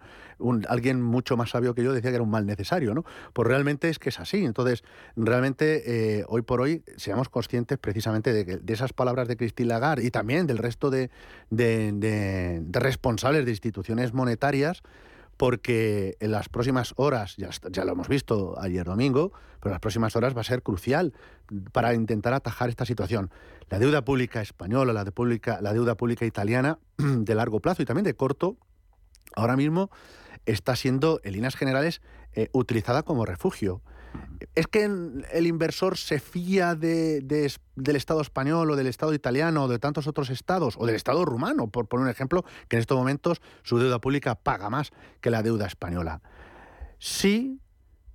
alguien 0.70 1.02
mucho 1.02 1.36
más 1.36 1.50
sabio 1.50 1.76
que 1.76 1.84
yo 1.84 1.92
decía 1.92 2.12
que 2.12 2.16
era 2.16 2.24
un 2.24 2.32
mal 2.32 2.46
necesario, 2.46 2.94
¿no? 2.94 3.04
Pues 3.34 3.46
realmente 3.50 3.90
es 3.90 4.00
que 4.00 4.08
es 4.08 4.22
así. 4.22 4.46
Entonces, 4.46 4.86
realmente, 5.18 6.20
eh, 6.20 6.24
hoy 6.30 6.44
por 6.44 6.62
hoy, 6.62 6.86
seamos 6.96 7.28
conscientes 7.28 7.78
precisamente 7.80 8.32
de, 8.32 8.46
de 8.46 8.74
esas 8.74 8.94
palabras 8.94 9.28
de 9.28 9.36
Christine 9.36 9.68
Lagarde 9.68 10.06
y 10.06 10.10
también 10.10 10.48
del 10.48 10.60
resto 10.60 10.90
de 10.90 11.10
responsables 12.72 13.44
de 13.44 13.52
instituciones 13.52 14.14
monetarias, 14.14 14.84
porque 15.38 16.16
en 16.20 16.32
las 16.32 16.50
próximas 16.50 16.94
horas, 16.96 17.36
ya, 17.38 17.50
ya, 17.72 17.86
lo 17.86 17.92
hemos 17.92 18.08
visto 18.08 18.56
ayer 18.60 18.86
domingo, 18.86 19.32
pero 19.60 19.70
en 19.70 19.72
las 19.72 19.82
próximas 19.82 20.16
horas 20.16 20.36
va 20.36 20.42
a 20.42 20.46
ser 20.46 20.64
crucial 20.64 21.14
para 21.72 21.94
intentar 21.94 22.34
atajar 22.34 22.70
esta 22.70 22.86
situación. 22.86 23.32
La 23.70 23.80
deuda 23.80 24.06
pública 24.06 24.42
española, 24.42 24.94
la, 24.94 25.04
de 25.04 25.12
pública, 25.12 25.60
la 25.62 25.74
deuda 25.74 25.96
pública 25.96 26.26
italiana 26.26 26.80
de 26.98 27.36
largo 27.36 27.60
plazo 27.60 27.82
y 27.82 27.86
también 27.86 28.06
de 28.06 28.16
corto, 28.16 28.58
ahora 29.36 29.56
mismo 29.58 29.90
está 30.46 30.76
siendo 30.76 31.20
en 31.24 31.34
líneas 31.34 31.56
generales 31.56 32.02
eh, 32.34 32.50
utilizada 32.54 33.04
como 33.04 33.26
refugio. 33.26 33.82
¿Es 34.56 34.68
que 34.68 34.84
el 34.84 35.48
inversor 35.48 35.98
se 35.98 36.20
fía 36.20 36.76
de, 36.76 37.22
del 37.76 37.96
Estado 37.96 38.22
español 38.22 38.72
o 38.72 38.76
del 38.76 38.88
Estado 38.88 39.14
italiano 39.14 39.64
o 39.64 39.68
de 39.68 39.80
tantos 39.80 40.08
otros 40.08 40.30
estados 40.30 40.76
o 40.78 40.86
del 40.86 40.96
Estado 40.96 41.26
rumano, 41.26 41.68
por 41.68 41.88
poner 41.88 42.06
un 42.06 42.10
ejemplo, 42.10 42.46
que 42.68 42.78
en 42.78 42.80
estos 42.80 42.98
momentos 42.98 43.42
su 43.64 43.78
deuda 43.78 44.00
pública 44.00 44.36
paga 44.36 44.70
más 44.70 44.92
que 45.22 45.30
la 45.30 45.44
deuda 45.44 45.66
española? 45.68 46.22
Sí, 47.00 47.60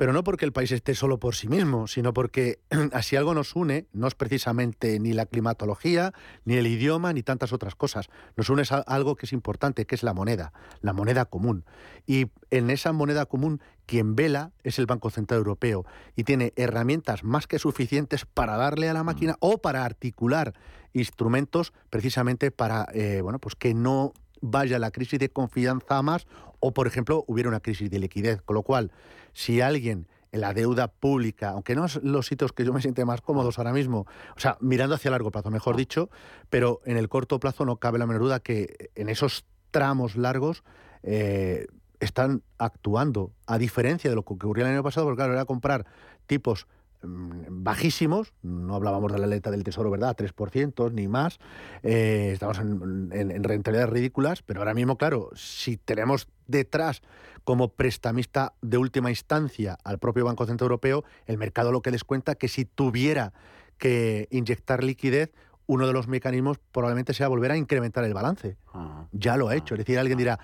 pero 0.00 0.14
no 0.14 0.24
porque 0.24 0.46
el 0.46 0.52
país 0.54 0.72
esté 0.72 0.94
solo 0.94 1.20
por 1.20 1.34
sí 1.34 1.46
mismo, 1.46 1.86
sino 1.86 2.14
porque 2.14 2.60
así 2.94 3.16
algo 3.16 3.34
nos 3.34 3.54
une, 3.54 3.86
no 3.92 4.06
es 4.06 4.14
precisamente 4.14 4.98
ni 4.98 5.12
la 5.12 5.26
climatología, 5.26 6.14
ni 6.46 6.54
el 6.54 6.66
idioma, 6.68 7.12
ni 7.12 7.22
tantas 7.22 7.52
otras 7.52 7.74
cosas. 7.74 8.08
Nos 8.34 8.48
une 8.48 8.62
algo 8.86 9.14
que 9.14 9.26
es 9.26 9.34
importante, 9.34 9.84
que 9.84 9.94
es 9.94 10.02
la 10.02 10.14
moneda, 10.14 10.54
la 10.80 10.94
moneda 10.94 11.26
común. 11.26 11.66
Y 12.06 12.28
en 12.50 12.70
esa 12.70 12.94
moneda 12.94 13.26
común, 13.26 13.60
quien 13.84 14.16
vela 14.16 14.52
es 14.62 14.78
el 14.78 14.86
Banco 14.86 15.10
Central 15.10 15.36
Europeo 15.36 15.84
y 16.16 16.24
tiene 16.24 16.54
herramientas 16.56 17.22
más 17.22 17.46
que 17.46 17.58
suficientes 17.58 18.24
para 18.24 18.56
darle 18.56 18.88
a 18.88 18.94
la 18.94 19.04
máquina 19.04 19.36
o 19.40 19.58
para 19.58 19.84
articular 19.84 20.54
instrumentos 20.94 21.74
precisamente 21.90 22.50
para 22.50 22.86
eh, 22.94 23.20
bueno, 23.20 23.38
pues 23.38 23.54
que 23.54 23.74
no 23.74 24.14
vaya 24.40 24.78
la 24.78 24.92
crisis 24.92 25.18
de 25.18 25.28
confianza 25.28 26.00
más 26.00 26.26
o, 26.60 26.72
por 26.72 26.86
ejemplo, 26.86 27.24
hubiera 27.26 27.48
una 27.48 27.60
crisis 27.60 27.90
de 27.90 27.98
liquidez. 27.98 28.42
Con 28.42 28.54
lo 28.54 28.62
cual, 28.62 28.92
si 29.32 29.60
alguien 29.60 30.06
en 30.32 30.40
la 30.40 30.54
deuda 30.54 30.88
pública, 30.88 31.50
aunque 31.50 31.74
no 31.74 31.84
es 31.84 31.96
los 32.02 32.26
sitios 32.26 32.52
que 32.52 32.64
yo 32.64 32.72
me 32.72 32.80
siento 32.80 33.04
más 33.04 33.20
cómodos 33.20 33.58
ahora 33.58 33.72
mismo, 33.72 34.06
o 34.36 34.40
sea, 34.40 34.56
mirando 34.60 34.94
hacia 34.94 35.10
largo 35.10 35.30
plazo, 35.30 35.50
mejor 35.50 35.76
dicho, 35.76 36.08
pero 36.50 36.80
en 36.84 36.96
el 36.96 37.08
corto 37.08 37.40
plazo 37.40 37.64
no 37.64 37.76
cabe 37.76 37.98
la 37.98 38.06
menor 38.06 38.22
duda 38.22 38.40
que 38.40 38.90
en 38.94 39.08
esos 39.08 39.44
tramos 39.70 40.16
largos 40.16 40.62
eh, 41.02 41.66
están 41.98 42.42
actuando, 42.58 43.32
a 43.46 43.58
diferencia 43.58 44.08
de 44.08 44.16
lo 44.16 44.24
que 44.24 44.34
ocurrió 44.34 44.64
el 44.64 44.72
año 44.72 44.82
pasado, 44.82 45.06
porque 45.06 45.18
claro, 45.18 45.32
era 45.32 45.44
comprar 45.44 45.86
tipos 46.26 46.66
bajísimos, 47.02 48.32
no 48.42 48.74
hablábamos 48.74 49.12
de 49.12 49.18
la 49.18 49.26
letra 49.26 49.50
del 49.52 49.64
tesoro, 49.64 49.90
¿verdad? 49.90 50.16
3% 50.16 50.92
ni 50.92 51.08
más, 51.08 51.38
eh, 51.82 52.30
estamos 52.32 52.58
en, 52.58 53.10
en, 53.12 53.44
rentabilidades 53.44 53.92
ridículas, 53.92 54.42
pero 54.42 54.60
ahora 54.60 54.74
mismo, 54.74 54.96
claro, 54.96 55.30
si 55.34 55.76
tenemos 55.76 56.28
detrás 56.46 57.02
como 57.44 57.68
prestamista 57.68 58.54
de 58.60 58.76
última 58.78 59.10
instancia 59.10 59.78
al 59.84 59.98
propio 59.98 60.24
Banco 60.24 60.46
Central 60.46 60.66
Europeo, 60.66 61.04
el 61.26 61.38
mercado 61.38 61.72
lo 61.72 61.82
que 61.82 61.90
les 61.90 62.04
cuenta 62.04 62.34
que 62.34 62.48
si 62.48 62.64
tuviera 62.64 63.32
que 63.78 64.28
inyectar 64.30 64.84
liquidez, 64.84 65.32
uno 65.66 65.86
de 65.86 65.92
los 65.92 66.08
mecanismos 66.08 66.58
probablemente 66.72 67.14
sea 67.14 67.28
volver 67.28 67.52
a 67.52 67.56
incrementar 67.56 68.04
el 68.04 68.12
balance. 68.12 68.56
Ah. 68.74 69.06
ya 69.12 69.36
lo 69.36 69.48
ha 69.48 69.56
hecho. 69.56 69.74
Es 69.74 69.78
decir, 69.78 69.98
alguien 69.98 70.18
dirá, 70.18 70.40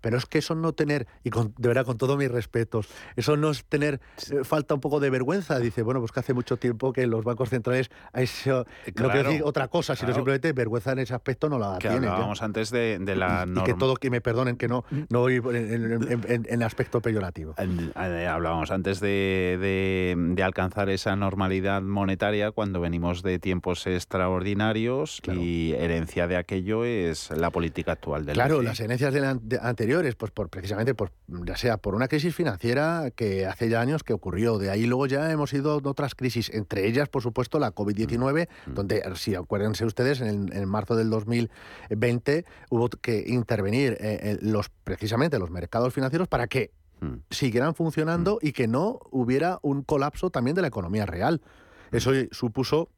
pero 0.00 0.16
es 0.16 0.26
que 0.26 0.38
eso 0.38 0.54
no 0.54 0.72
tener, 0.72 1.06
y 1.24 1.30
con, 1.30 1.54
de 1.58 1.68
verdad 1.68 1.84
con 1.84 1.98
todos 1.98 2.16
mis 2.16 2.30
respetos, 2.30 2.88
eso 3.16 3.36
no 3.36 3.50
es 3.50 3.64
tener 3.64 4.00
eh, 4.30 4.44
falta 4.44 4.74
un 4.74 4.80
poco 4.80 5.00
de 5.00 5.10
vergüenza. 5.10 5.58
Dice, 5.58 5.82
bueno, 5.82 6.00
pues 6.00 6.12
que 6.12 6.20
hace 6.20 6.34
mucho 6.34 6.56
tiempo 6.56 6.92
que 6.92 7.06
los 7.06 7.24
bancos 7.24 7.50
centrales, 7.50 7.90
eso, 8.14 8.66
eh, 8.86 8.92
no 8.96 9.10
quiero 9.10 9.28
decir 9.28 9.42
otra 9.44 9.68
cosa, 9.68 9.96
sino 9.96 10.14
simplemente 10.14 10.52
vergüenza 10.52 10.92
en 10.92 11.00
ese 11.00 11.14
aspecto 11.14 11.48
no 11.48 11.58
la 11.58 11.78
que 11.78 11.88
tienen. 11.88 12.08
Hablábamos 12.08 12.42
antes 12.42 12.70
de, 12.70 12.98
la 13.16 13.46
norma. 13.46 13.62
Y 13.62 13.64
que 13.64 13.74
todo, 13.74 13.96
que 13.96 14.10
me 14.10 14.20
perdonen 14.20 14.56
que 14.56 14.68
no, 14.68 14.84
no 15.08 15.20
voy 15.20 15.36
en, 15.36 16.46
en, 16.48 16.62
aspecto 16.62 17.00
peyorativo. 17.00 17.54
Eh, 17.58 18.26
hablábamos 18.26 18.70
antes 18.70 19.00
de, 19.00 20.16
de, 20.16 20.42
alcanzar 20.42 20.88
esa 20.88 21.16
normalidad 21.16 21.82
monetaria 21.82 22.50
cuando 22.50 22.80
venimos 22.80 23.22
de 23.22 23.38
tiempos 23.38 23.86
extraordinarios 23.86 25.20
y 25.32 25.72
herencia 25.72 26.26
de 26.26 26.36
aquello 26.36 26.84
es 26.84 27.30
la 27.30 27.50
política 27.50 27.92
actual 27.92 28.24
del 28.24 28.34
Claro, 28.34 28.62
las 28.62 28.80
herencias 28.80 29.12
de, 29.12 29.58
anteriores 29.60 29.89
anteriores, 29.90 30.14
pues 30.14 30.30
por 30.30 30.48
precisamente, 30.48 30.94
pues, 30.94 31.10
ya 31.26 31.56
sea 31.56 31.76
por 31.76 31.94
una 31.94 32.06
crisis 32.06 32.34
financiera 32.34 33.10
que 33.10 33.46
hace 33.46 33.68
ya 33.68 33.80
años 33.80 34.04
que 34.04 34.12
ocurrió. 34.12 34.58
De 34.58 34.70
ahí 34.70 34.86
luego 34.86 35.06
ya 35.06 35.30
hemos 35.32 35.52
ido 35.52 35.72
a 35.72 35.76
otras 35.76 36.14
crisis, 36.14 36.50
entre 36.50 36.86
ellas, 36.86 37.08
por 37.08 37.22
supuesto, 37.22 37.58
la 37.58 37.74
COVID-19, 37.74 38.48
mm. 38.66 38.74
donde, 38.74 39.02
si 39.16 39.34
acuérdense 39.34 39.84
ustedes, 39.84 40.20
en, 40.20 40.52
en, 40.52 40.68
marzo 40.68 40.94
del 40.94 41.10
2020 41.10 42.44
hubo 42.70 42.88
que 42.88 43.24
intervenir 43.26 43.96
eh, 44.00 44.38
los, 44.40 44.68
precisamente 44.84 45.38
los 45.38 45.50
mercados 45.50 45.92
financieros 45.92 46.28
para 46.28 46.46
que 46.46 46.70
mm. 47.00 47.14
siguieran 47.30 47.74
funcionando 47.74 48.38
y 48.40 48.52
que 48.52 48.68
no 48.68 49.00
hubiera 49.10 49.58
un 49.62 49.82
colapso 49.82 50.30
también 50.30 50.54
de 50.54 50.62
la 50.62 50.68
economía 50.68 51.04
real. 51.04 51.42
Eso 51.90 52.12
supuso 52.30 52.90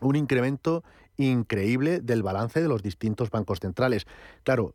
un 0.00 0.16
incremento 0.16 0.82
increíble 1.18 2.00
del 2.00 2.22
balance 2.22 2.62
de 2.62 2.68
los 2.68 2.82
distintos 2.82 3.28
bancos 3.28 3.60
centrales. 3.60 4.06
Claro, 4.44 4.72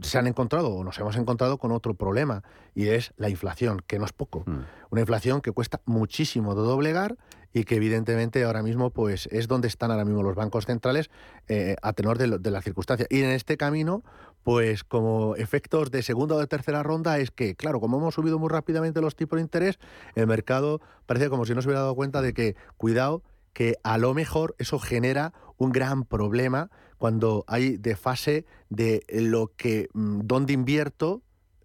se 0.00 0.18
han 0.18 0.26
encontrado 0.26 0.70
o 0.70 0.84
nos 0.84 0.98
hemos 0.98 1.16
encontrado 1.16 1.58
con 1.58 1.72
otro 1.72 1.94
problema 1.94 2.42
y 2.74 2.88
es 2.88 3.12
la 3.16 3.28
inflación, 3.28 3.82
que 3.86 3.98
no 3.98 4.04
es 4.04 4.12
poco. 4.12 4.44
Mm. 4.46 4.60
Una 4.90 5.00
inflación 5.00 5.40
que 5.40 5.52
cuesta 5.52 5.80
muchísimo 5.84 6.54
de 6.54 6.62
doblegar 6.62 7.16
y 7.52 7.64
que 7.64 7.76
evidentemente 7.76 8.42
ahora 8.44 8.62
mismo 8.62 8.90
pues 8.90 9.28
es 9.30 9.48
donde 9.48 9.68
están 9.68 9.90
ahora 9.90 10.04
mismo 10.04 10.22
los 10.22 10.34
bancos 10.34 10.66
centrales 10.66 11.10
eh, 11.48 11.76
a 11.82 11.92
tenor 11.92 12.18
de, 12.18 12.38
de, 12.38 12.50
la 12.50 12.62
circunstancia. 12.62 13.06
Y 13.10 13.22
en 13.22 13.30
este 13.30 13.56
camino, 13.56 14.02
pues 14.42 14.84
como 14.84 15.36
efectos 15.36 15.90
de 15.90 16.02
segunda 16.02 16.36
o 16.36 16.38
de 16.38 16.46
tercera 16.46 16.82
ronda 16.82 17.18
es 17.18 17.30
que, 17.30 17.54
claro, 17.54 17.80
como 17.80 17.98
hemos 17.98 18.14
subido 18.14 18.38
muy 18.38 18.48
rápidamente 18.48 19.00
los 19.00 19.16
tipos 19.16 19.36
de 19.36 19.42
interés, 19.42 19.78
el 20.14 20.26
mercado 20.26 20.80
parece 21.06 21.28
como 21.28 21.44
si 21.44 21.54
no 21.54 21.62
se 21.62 21.68
hubiera 21.68 21.82
dado 21.82 21.94
cuenta 21.94 22.22
de 22.22 22.32
que, 22.32 22.56
cuidado, 22.76 23.22
que 23.52 23.76
a 23.82 23.98
lo 23.98 24.14
mejor 24.14 24.54
eso 24.58 24.78
genera 24.78 25.34
un 25.58 25.72
gran 25.72 26.04
problema 26.04 26.70
cuando 27.02 27.44
hay 27.48 27.78
de 27.78 27.96
fase 27.96 28.46
de 28.70 29.04
lo 29.08 29.50
que, 29.56 29.88
mm, 29.92 30.20
dónde 30.22 30.52
invierto, 30.52 31.20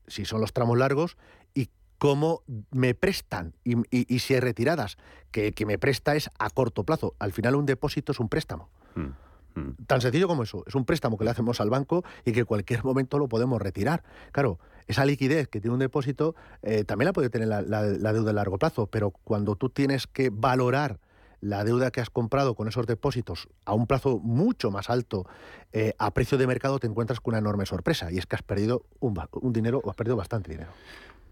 si 0.08 0.26
son 0.26 0.42
los 0.42 0.52
tramos 0.52 0.80
largos, 0.80 1.16
y 1.54 1.70
cómo 2.00 2.42
me 2.72 2.96
prestan, 2.96 3.54
y, 3.64 4.18
si 4.18 4.34
hay 4.34 4.40
retiradas, 4.40 4.98
que, 5.30 5.52
que, 5.52 5.68
me 5.68 5.78
presta 5.78 6.16
es 6.16 6.32
a 6.40 6.50
corto 6.50 6.86
plazo. 6.86 7.14
Al 7.20 7.34
final 7.34 7.54
un 7.54 7.68
depósito 7.68 8.14
es 8.14 8.20
un 8.20 8.30
préstamo. 8.30 8.72
Mm, 8.96 9.60
mm. 9.60 9.76
Tan 9.86 10.02
sencillo 10.02 10.28
como 10.28 10.42
eso. 10.42 10.64
Es 10.66 10.74
un 10.74 10.86
préstamo 10.86 11.20
que 11.20 11.26
le 11.26 11.30
hacemos 11.30 11.62
al 11.62 11.70
banco 11.70 12.04
y 12.26 12.32
que 12.32 12.40
en 12.40 12.46
cualquier 12.48 12.84
momento 12.84 13.20
lo 13.20 13.28
podemos 13.28 13.62
retirar. 13.62 14.02
Claro, 14.32 14.58
esa 14.88 15.06
liquidez 15.06 15.48
que 15.50 15.62
tiene 15.62 15.76
un 15.76 15.80
depósito 15.80 16.34
eh, 16.64 16.84
también 16.84 17.06
la 17.06 17.14
puede 17.14 17.30
tener 17.30 17.48
la, 17.48 17.62
la 17.62 18.14
deuda 18.14 18.32
a 18.32 18.34
largo 18.34 18.58
plazo, 18.58 18.88
pero 18.88 19.12
cuando 19.12 19.56
tú 19.56 19.70
tienes 19.70 20.08
que 20.08 20.32
valorar 20.32 21.00
la 21.42 21.64
deuda 21.64 21.92
que 21.92 22.02
has 22.02 22.10
comprado 22.10 22.56
con 22.56 22.68
esos 22.68 22.88
depósitos 22.88 23.48
a 23.66 23.74
un 23.74 23.88
plazo 23.88 24.20
mucho 24.20 24.72
más 24.72 24.90
alto 24.90 25.28
eh, 25.72 25.94
a 25.98 26.12
precio 26.12 26.38
de 26.38 26.48
mercado, 26.48 26.80
te 26.80 26.88
encuentras 26.88 27.20
con 27.20 27.34
una 27.34 27.40
enorme 27.40 27.66
sorpresa 27.66 28.12
y 28.12 28.18
es 28.18 28.26
que 28.26 28.36
has 28.36 28.44
perdido 28.44 28.84
un, 29.00 29.20
un 29.34 29.54
dinero 29.54 29.82
o 29.84 29.90
has 29.90 29.96
perdido 29.96 30.16
bastante 30.16 30.52
dinero. 30.52 30.72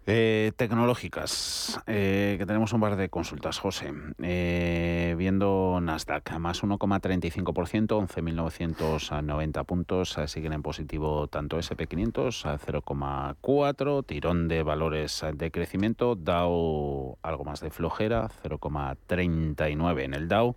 Eh, 0.08 0.52
tecnológicas, 0.56 1.82
eh, 1.88 2.36
que 2.38 2.46
tenemos 2.46 2.72
un 2.74 2.82
par 2.82 2.96
de 2.96 3.10
consultas, 3.10 3.58
José. 3.58 3.92
Eh, 4.22 5.16
viendo 5.18 5.80
Nasdaq, 5.82 6.38
más 6.38 6.62
1,35%, 6.62 8.08
11.990 8.08 9.64
puntos, 9.64 10.16
siguen 10.28 10.54
en 10.54 10.62
positivo 10.62 11.28
tanto 11.28 11.58
SP500 11.58 12.46
a 12.46 12.60
0,4, 12.60 14.04
tirón 14.06 14.48
de 14.48 14.62
valores 14.62 15.26
de 15.34 15.50
crecimiento, 15.50 16.14
Dow 16.14 17.18
algo 17.24 17.44
más 17.44 17.60
de 17.62 17.72
flojera, 17.72 18.30
0,39 18.44 20.04
en 20.04 20.14
el 20.14 20.28
Dow. 20.28 20.56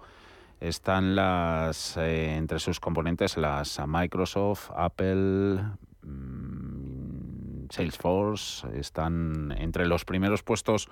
Están 0.60 1.16
las 1.16 1.96
entre 1.96 2.58
sus 2.58 2.80
componentes 2.80 3.38
las 3.38 3.80
Microsoft, 3.86 4.70
Apple, 4.76 5.62
mm, 6.02 6.67
Salesforce 7.70 8.66
están 8.78 9.54
entre 9.58 9.86
los 9.86 10.04
primeros 10.04 10.42
puestos 10.42 10.88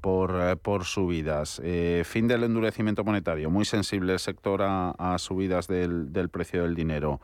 por, 0.00 0.34
eh, 0.40 0.56
por 0.56 0.84
subidas. 0.84 1.60
Eh, 1.64 2.02
fin 2.04 2.28
del 2.28 2.44
endurecimiento 2.44 3.04
monetario, 3.04 3.50
muy 3.50 3.64
sensible 3.64 4.12
el 4.12 4.18
sector 4.18 4.60
a, 4.62 5.16
subidas 5.18 5.66
del, 5.66 6.28
precio 6.30 6.62
del 6.62 6.74
dinero. 6.74 7.20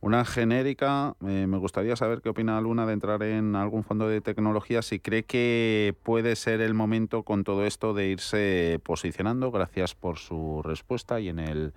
Una 0.00 0.24
genérica, 0.24 1.16
eh, 1.26 1.46
me 1.48 1.56
gustaría 1.56 1.96
saber 1.96 2.20
qué 2.20 2.28
opina 2.28 2.60
Luna 2.60 2.86
de 2.86 2.92
entrar 2.92 3.22
en 3.22 3.56
algún 3.56 3.82
fondo 3.82 4.08
de 4.08 4.20
tecnología, 4.20 4.82
si 4.82 5.00
cree 5.00 5.24
que 5.24 5.94
puede 6.02 6.36
ser 6.36 6.60
el 6.60 6.74
momento 6.74 7.22
con 7.22 7.44
todo 7.44 7.64
esto 7.64 7.94
de 7.94 8.08
irse 8.08 8.78
posicionando. 8.84 9.50
Gracias 9.50 9.94
por 9.94 10.18
su 10.18 10.60
respuesta 10.62 11.18
y 11.18 11.28
en 11.30 11.38
el 11.38 11.72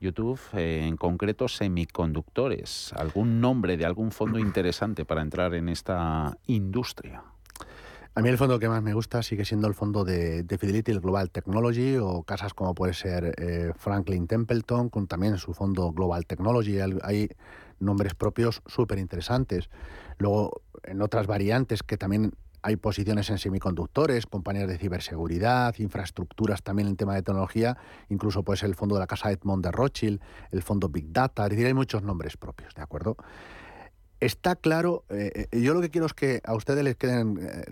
YouTube, 0.00 0.40
eh, 0.54 0.84
en 0.86 0.96
concreto 0.96 1.46
semiconductores. 1.46 2.92
¿Algún 2.94 3.40
nombre 3.40 3.76
de 3.76 3.84
algún 3.84 4.10
fondo 4.10 4.38
interesante 4.38 5.04
para 5.04 5.22
entrar 5.22 5.54
en 5.54 5.68
esta 5.68 6.36
industria? 6.46 7.22
A 8.14 8.22
mí 8.22 8.28
el 8.28 8.38
fondo 8.38 8.58
que 8.58 8.68
más 8.68 8.82
me 8.82 8.92
gusta 8.92 9.22
sigue 9.22 9.44
siendo 9.44 9.68
el 9.68 9.74
fondo 9.74 10.04
de, 10.04 10.44
Fidelity, 10.58 10.90
el 10.90 11.00
Global 11.00 11.30
Technology, 11.30 11.96
o 11.96 12.24
casas 12.24 12.54
como 12.54 12.74
puede 12.74 12.92
ser 12.92 13.34
eh, 13.38 13.72
Franklin 13.76 14.26
Templeton, 14.26 14.88
con 14.88 15.06
también 15.06 15.38
su 15.38 15.54
fondo 15.54 15.92
Global 15.92 16.26
Technology. 16.26 16.80
Hay 17.02 17.28
nombres 17.78 18.14
propios 18.14 18.62
súper 18.66 18.98
interesantes. 18.98 19.70
Luego, 20.18 20.62
en 20.82 21.02
otras 21.02 21.28
variantes 21.28 21.82
que 21.84 21.96
también 21.96 22.32
hay 22.62 22.76
posiciones 22.76 23.30
en 23.30 23.38
semiconductores, 23.38 24.26
compañías 24.26 24.68
de 24.68 24.78
ciberseguridad, 24.78 25.74
infraestructuras 25.78 26.62
también 26.62 26.88
en 26.88 26.96
tema 26.96 27.14
de 27.14 27.22
tecnología, 27.22 27.76
incluso 28.08 28.42
pues 28.42 28.62
el 28.62 28.74
fondo 28.74 28.94
de 28.96 29.00
la 29.00 29.06
casa 29.06 29.30
Edmond 29.30 29.64
de 29.64 29.72
Rothschild, 29.72 30.20
el 30.50 30.62
fondo 30.62 30.88
Big 30.88 31.12
Data, 31.12 31.44
es 31.44 31.50
decir, 31.50 31.66
hay 31.66 31.74
muchos 31.74 32.02
nombres 32.02 32.36
propios, 32.36 32.74
¿de 32.74 32.82
acuerdo? 32.82 33.16
Está 34.20 34.54
claro, 34.54 35.04
eh, 35.08 35.48
eh, 35.50 35.60
yo 35.62 35.72
lo 35.72 35.80
que 35.80 35.88
quiero 35.88 36.06
es 36.06 36.12
que 36.12 36.42
a 36.44 36.54
ustedes 36.54 36.84
les 36.84 36.94
queden 36.96 37.38
eh, 37.40 37.64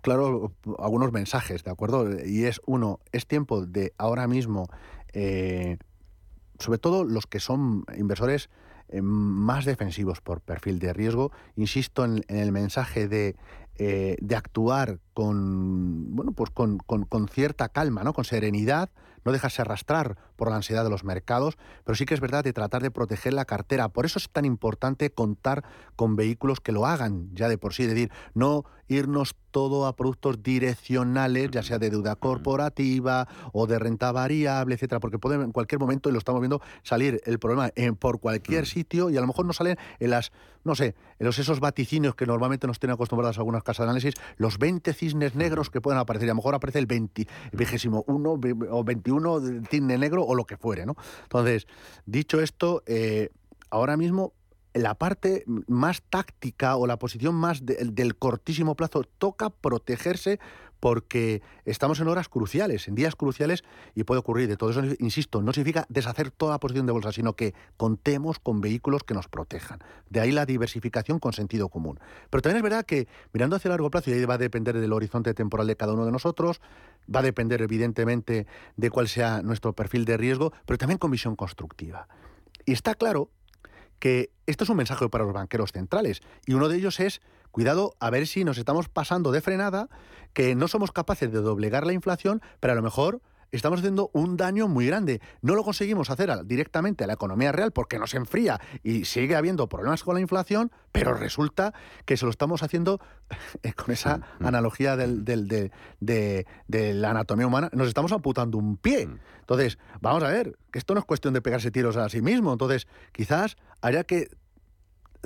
claros 0.00 0.52
algunos 0.78 1.12
mensajes, 1.12 1.64
¿de 1.64 1.70
acuerdo? 1.70 2.08
Y 2.24 2.46
es, 2.46 2.62
uno, 2.64 3.00
es 3.12 3.26
tiempo 3.26 3.66
de 3.66 3.92
ahora 3.98 4.26
mismo, 4.26 4.68
sobre 6.58 6.78
todo 6.78 7.04
los 7.04 7.26
que 7.26 7.40
son 7.40 7.84
inversores 7.98 8.48
más 9.02 9.66
defensivos 9.66 10.22
por 10.22 10.40
perfil 10.40 10.78
de 10.78 10.94
riesgo, 10.94 11.30
insisto 11.56 12.06
en 12.06 12.24
el 12.28 12.52
mensaje 12.52 13.06
de 13.06 13.36
eh, 13.76 14.16
de 14.20 14.36
actuar 14.36 14.98
con, 15.14 16.14
bueno, 16.14 16.32
pues 16.32 16.50
con, 16.50 16.78
con, 16.78 17.28
cierta 17.28 17.68
calma, 17.68 18.04
¿no? 18.04 18.12
con 18.12 18.24
serenidad, 18.24 18.90
no 19.24 19.32
dejarse 19.32 19.62
arrastrar 19.62 20.16
por 20.36 20.50
la 20.50 20.56
ansiedad 20.56 20.84
de 20.84 20.90
los 20.90 21.04
mercados, 21.04 21.56
pero 21.84 21.96
sí 21.96 22.04
que 22.04 22.14
es 22.14 22.20
verdad 22.20 22.44
de 22.44 22.52
tratar 22.52 22.82
de 22.82 22.90
proteger 22.90 23.32
la 23.32 23.44
cartera. 23.44 23.88
Por 23.88 24.06
eso 24.06 24.18
es 24.18 24.28
tan 24.28 24.44
importante 24.44 25.10
contar 25.10 25.64
con 25.96 26.16
vehículos 26.16 26.60
que 26.60 26.72
lo 26.72 26.86
hagan 26.86 27.30
ya 27.34 27.48
de 27.48 27.58
por 27.58 27.74
sí, 27.74 27.84
es 27.84 27.90
decir, 27.90 28.10
no 28.34 28.64
irnos 28.88 29.34
todo 29.50 29.86
a 29.86 29.96
productos 29.96 30.42
direccionales, 30.42 31.50
ya 31.50 31.62
sea 31.62 31.78
de 31.78 31.90
deuda 31.90 32.16
corporativa 32.16 33.28
o 33.52 33.66
de 33.66 33.78
renta 33.78 34.12
variable, 34.12 34.74
etcétera, 34.74 35.00
porque 35.00 35.18
pueden 35.18 35.42
en 35.42 35.52
cualquier 35.52 35.78
momento, 35.78 36.08
y 36.08 36.12
lo 36.12 36.18
estamos 36.18 36.40
viendo, 36.40 36.60
salir 36.82 37.20
el 37.24 37.38
problema 37.38 37.70
en, 37.74 37.96
por 37.96 38.20
cualquier 38.20 38.66
sitio 38.66 39.10
y 39.10 39.16
a 39.16 39.20
lo 39.20 39.26
mejor 39.26 39.44
no 39.46 39.52
salen 39.52 39.76
en 40.00 40.10
las, 40.10 40.32
no 40.64 40.74
sé, 40.74 40.94
en 41.18 41.26
los 41.26 41.38
esos 41.38 41.60
vaticinios 41.60 42.14
que 42.14 42.26
normalmente 42.26 42.66
nos 42.66 42.78
tienen 42.78 42.94
acostumbradas 42.94 43.38
algunas 43.38 43.62
casas 43.62 43.84
de 43.86 43.90
análisis, 43.90 44.14
los 44.36 44.58
20 44.58 44.92
cisnes 44.94 45.34
negros 45.34 45.70
que 45.70 45.80
pueden 45.80 46.00
aparecer, 46.00 46.26
y 46.26 46.30
a 46.30 46.32
lo 46.32 46.36
mejor 46.36 46.54
aparece 46.54 46.78
el 46.78 46.86
20, 46.86 47.26
21 47.52 48.04
o 48.06 48.84
21 48.84 49.11
cisne 49.70 49.98
negro 49.98 50.24
o 50.24 50.34
lo 50.34 50.44
que 50.44 50.56
fuere, 50.56 50.86
¿no? 50.86 50.96
Entonces, 51.24 51.66
dicho 52.06 52.40
esto, 52.40 52.82
eh, 52.86 53.30
ahora 53.70 53.96
mismo 53.96 54.32
la 54.74 54.94
parte 54.94 55.44
más 55.46 56.02
táctica 56.02 56.76
o 56.76 56.86
la 56.86 56.98
posición 56.98 57.34
más 57.34 57.62
del 57.64 58.16
cortísimo 58.16 58.74
plazo 58.74 59.04
toca 59.18 59.50
protegerse 59.50 60.40
porque 60.82 61.42
estamos 61.64 62.00
en 62.00 62.08
horas 62.08 62.28
cruciales, 62.28 62.88
en 62.88 62.96
días 62.96 63.14
cruciales 63.14 63.62
y 63.94 64.02
puede 64.02 64.18
ocurrir 64.18 64.48
de 64.48 64.56
todo 64.56 64.70
eso. 64.70 64.82
Insisto, 64.98 65.40
no 65.40 65.52
significa 65.52 65.86
deshacer 65.88 66.32
toda 66.32 66.58
posición 66.58 66.86
de 66.86 66.92
bolsa, 66.92 67.12
sino 67.12 67.36
que 67.36 67.54
contemos 67.76 68.40
con 68.40 68.60
vehículos 68.60 69.04
que 69.04 69.14
nos 69.14 69.28
protejan. 69.28 69.78
De 70.10 70.18
ahí 70.18 70.32
la 70.32 70.44
diversificación 70.44 71.20
con 71.20 71.34
sentido 71.34 71.68
común. 71.68 72.00
Pero 72.30 72.42
también 72.42 72.56
es 72.56 72.62
verdad 72.64 72.84
que 72.84 73.06
mirando 73.32 73.54
hacia 73.54 73.68
largo 73.68 73.92
plazo, 73.92 74.10
y 74.10 74.14
ahí 74.14 74.24
va 74.24 74.34
a 74.34 74.38
depender 74.38 74.76
del 74.76 74.92
horizonte 74.92 75.34
temporal 75.34 75.68
de 75.68 75.76
cada 75.76 75.92
uno 75.92 76.04
de 76.04 76.10
nosotros, 76.10 76.60
va 77.14 77.20
a 77.20 77.22
depender 77.22 77.62
evidentemente 77.62 78.48
de 78.76 78.90
cuál 78.90 79.06
sea 79.06 79.40
nuestro 79.40 79.74
perfil 79.74 80.04
de 80.04 80.16
riesgo, 80.16 80.52
pero 80.66 80.78
también 80.78 80.98
con 80.98 81.12
visión 81.12 81.36
constructiva. 81.36 82.08
Y 82.66 82.72
está 82.72 82.96
claro 82.96 83.30
que 84.00 84.32
esto 84.46 84.64
es 84.64 84.70
un 84.70 84.78
mensaje 84.78 85.08
para 85.08 85.22
los 85.22 85.32
banqueros 85.32 85.70
centrales 85.70 86.22
y 86.44 86.54
uno 86.54 86.68
de 86.68 86.76
ellos 86.76 86.98
es 86.98 87.20
cuidado 87.52 87.94
a 88.00 88.10
ver 88.10 88.26
si 88.26 88.44
nos 88.44 88.58
estamos 88.58 88.88
pasando 88.88 89.30
de 89.30 89.40
frenada, 89.40 89.88
que 90.32 90.56
no 90.56 90.66
somos 90.66 90.90
capaces 90.90 91.30
de 91.30 91.40
doblegar 91.40 91.86
la 91.86 91.92
inflación, 91.92 92.42
pero 92.58 92.72
a 92.72 92.76
lo 92.76 92.82
mejor 92.82 93.20
estamos 93.52 93.80
haciendo 93.80 94.10
un 94.14 94.36
daño 94.36 94.66
muy 94.66 94.86
grande. 94.86 95.20
No 95.42 95.54
lo 95.54 95.62
conseguimos 95.62 96.10
hacer 96.10 96.30
directamente 96.46 97.04
a 97.04 97.06
la 97.06 97.12
economía 97.12 97.52
real 97.52 97.70
porque 97.70 97.98
nos 97.98 98.14
enfría 98.14 98.60
y 98.82 99.04
sigue 99.04 99.36
habiendo 99.36 99.68
problemas 99.68 100.02
con 100.02 100.14
la 100.14 100.20
inflación, 100.20 100.72
pero 100.90 101.14
resulta 101.14 101.74
que 102.06 102.16
se 102.16 102.24
lo 102.24 102.30
estamos 102.30 102.62
haciendo 102.62 103.00
eh, 103.62 103.74
con 103.74 103.92
esa 103.92 104.18
mm, 104.40 104.46
analogía 104.46 104.96
del, 104.96 105.24
de, 105.24 105.70
de, 106.00 106.94
la 106.94 107.10
anatomía 107.10 107.46
humana, 107.46 107.68
nos 107.72 107.88
estamos 107.88 108.12
amputando 108.12 108.58
un 108.58 108.78
pie. 108.78 109.06
Mm. 109.06 109.18
Entonces, 109.40 109.78
vamos 110.00 110.22
a 110.22 110.28
ver, 110.28 110.56
que 110.70 110.78
esto 110.78 110.94
no 110.94 111.00
es 111.00 111.06
cuestión 111.06 111.34
de 111.34 111.42
pegarse 111.42 111.70
tiros 111.70 111.96
a 111.96 112.08
sí 112.08 112.22
mismo. 112.22 112.52
Entonces, 112.52 112.86
quizás 113.12 113.56
haya 113.82 114.04
que 114.04 114.28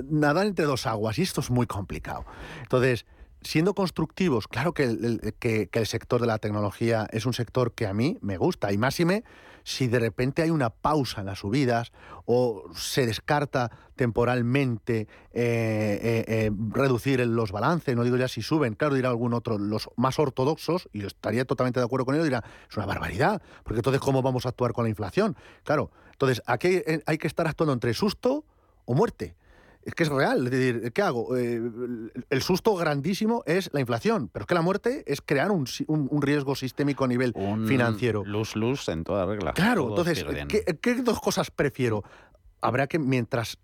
nadar 0.03 0.47
entre 0.47 0.65
dos 0.65 0.85
aguas 0.85 1.17
y 1.19 1.23
esto 1.23 1.41
es 1.41 1.49
muy 1.49 1.67
complicado. 1.67 2.25
Entonces, 2.61 3.05
siendo 3.41 3.73
constructivos, 3.73 4.47
claro 4.47 4.73
que 4.73 4.83
el, 4.83 5.35
que, 5.39 5.69
el, 5.71 5.87
sector 5.87 6.21
de 6.21 6.27
la 6.27 6.37
tecnología 6.37 7.07
es 7.11 7.25
un 7.25 7.33
sector 7.33 7.73
que 7.73 7.87
a 7.87 7.93
mí 7.93 8.17
me 8.21 8.37
gusta 8.37 8.71
y 8.71 8.77
máxime 8.77 9.23
si 9.63 9.87
de 9.87 9.99
repente 9.99 10.41
hay 10.41 10.49
una 10.49 10.69
pausa 10.69 11.19
en 11.19 11.27
las 11.27 11.39
subidas 11.39 11.91
o 12.25 12.63
se 12.73 13.05
descarta 13.05 13.69
temporalmente 13.97 15.09
eh, 15.33 15.99
eh, 16.01 16.25
eh, 16.25 16.51
reducir 16.69 17.19
los 17.27 17.51
balances, 17.51 17.93
no 17.93 18.05
digo 18.05 18.15
ya 18.15 18.29
si 18.29 18.41
suben, 18.41 18.75
claro, 18.75 18.95
dirá 18.95 19.09
algún 19.09 19.33
otro, 19.33 19.57
los 19.57 19.89
más 19.97 20.19
ortodoxos, 20.19 20.87
y 20.93 21.05
estaría 21.05 21.43
totalmente 21.43 21.81
de 21.81 21.85
acuerdo 21.85 22.05
con 22.05 22.15
ello, 22.15 22.23
dirá, 22.23 22.45
es 22.69 22.77
una 22.77 22.85
barbaridad, 22.85 23.41
porque 23.63 23.79
entonces 23.79 23.99
¿cómo 23.99 24.21
vamos 24.21 24.45
a 24.45 24.49
actuar 24.49 24.71
con 24.71 24.85
la 24.85 24.89
inflación? 24.89 25.35
Claro, 25.63 25.91
entonces 26.13 26.41
aquí 26.45 26.81
hay 27.05 27.17
que 27.17 27.27
estar 27.27 27.45
actuando 27.45 27.73
entre 27.73 27.93
susto 27.93 28.45
o 28.85 28.93
muerte 28.93 29.35
es 29.87 29.95
que 29.95 30.03
es 30.03 30.09
real. 30.09 30.43
Es 30.43 30.51
decir, 30.51 30.91
¿qué 30.91 31.01
hago? 31.01 31.37
Eh, 31.37 31.61
el 32.29 32.41
susto 32.41 32.75
grandísimo 32.75 33.41
es 33.45 33.69
la 33.71 33.79
inflación, 33.79 34.27
pero 34.27 34.43
es 34.43 34.47
que 34.47 34.53
la 34.53 34.61
muerte 34.61 35.05
es 35.07 35.21
crear 35.21 35.49
un, 35.49 35.65
riesgo 36.21 36.55
sistémico 36.55 37.05
a 37.05 37.07
nivel 37.07 37.33
financiero. 37.65 38.25
Luz, 38.25 38.57
luz 38.57 38.89
en 38.89 39.05
toda 39.05 39.25
regla. 39.25 39.53
Claro, 39.53 39.87
entonces, 39.87 40.25
¿qué, 40.49 40.95
dos 40.95 41.21
cosas 41.21 41.51
prefiero? 41.51 42.03
Habrá 42.59 42.87
que, 42.87 42.99
mientras 42.99 43.59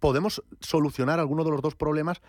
podemos 0.00 0.42
solucionar 0.58 1.20
alguno 1.20 1.44
de 1.44 1.52
los 1.52 1.62
dos 1.62 1.76
problemas, 1.76 2.20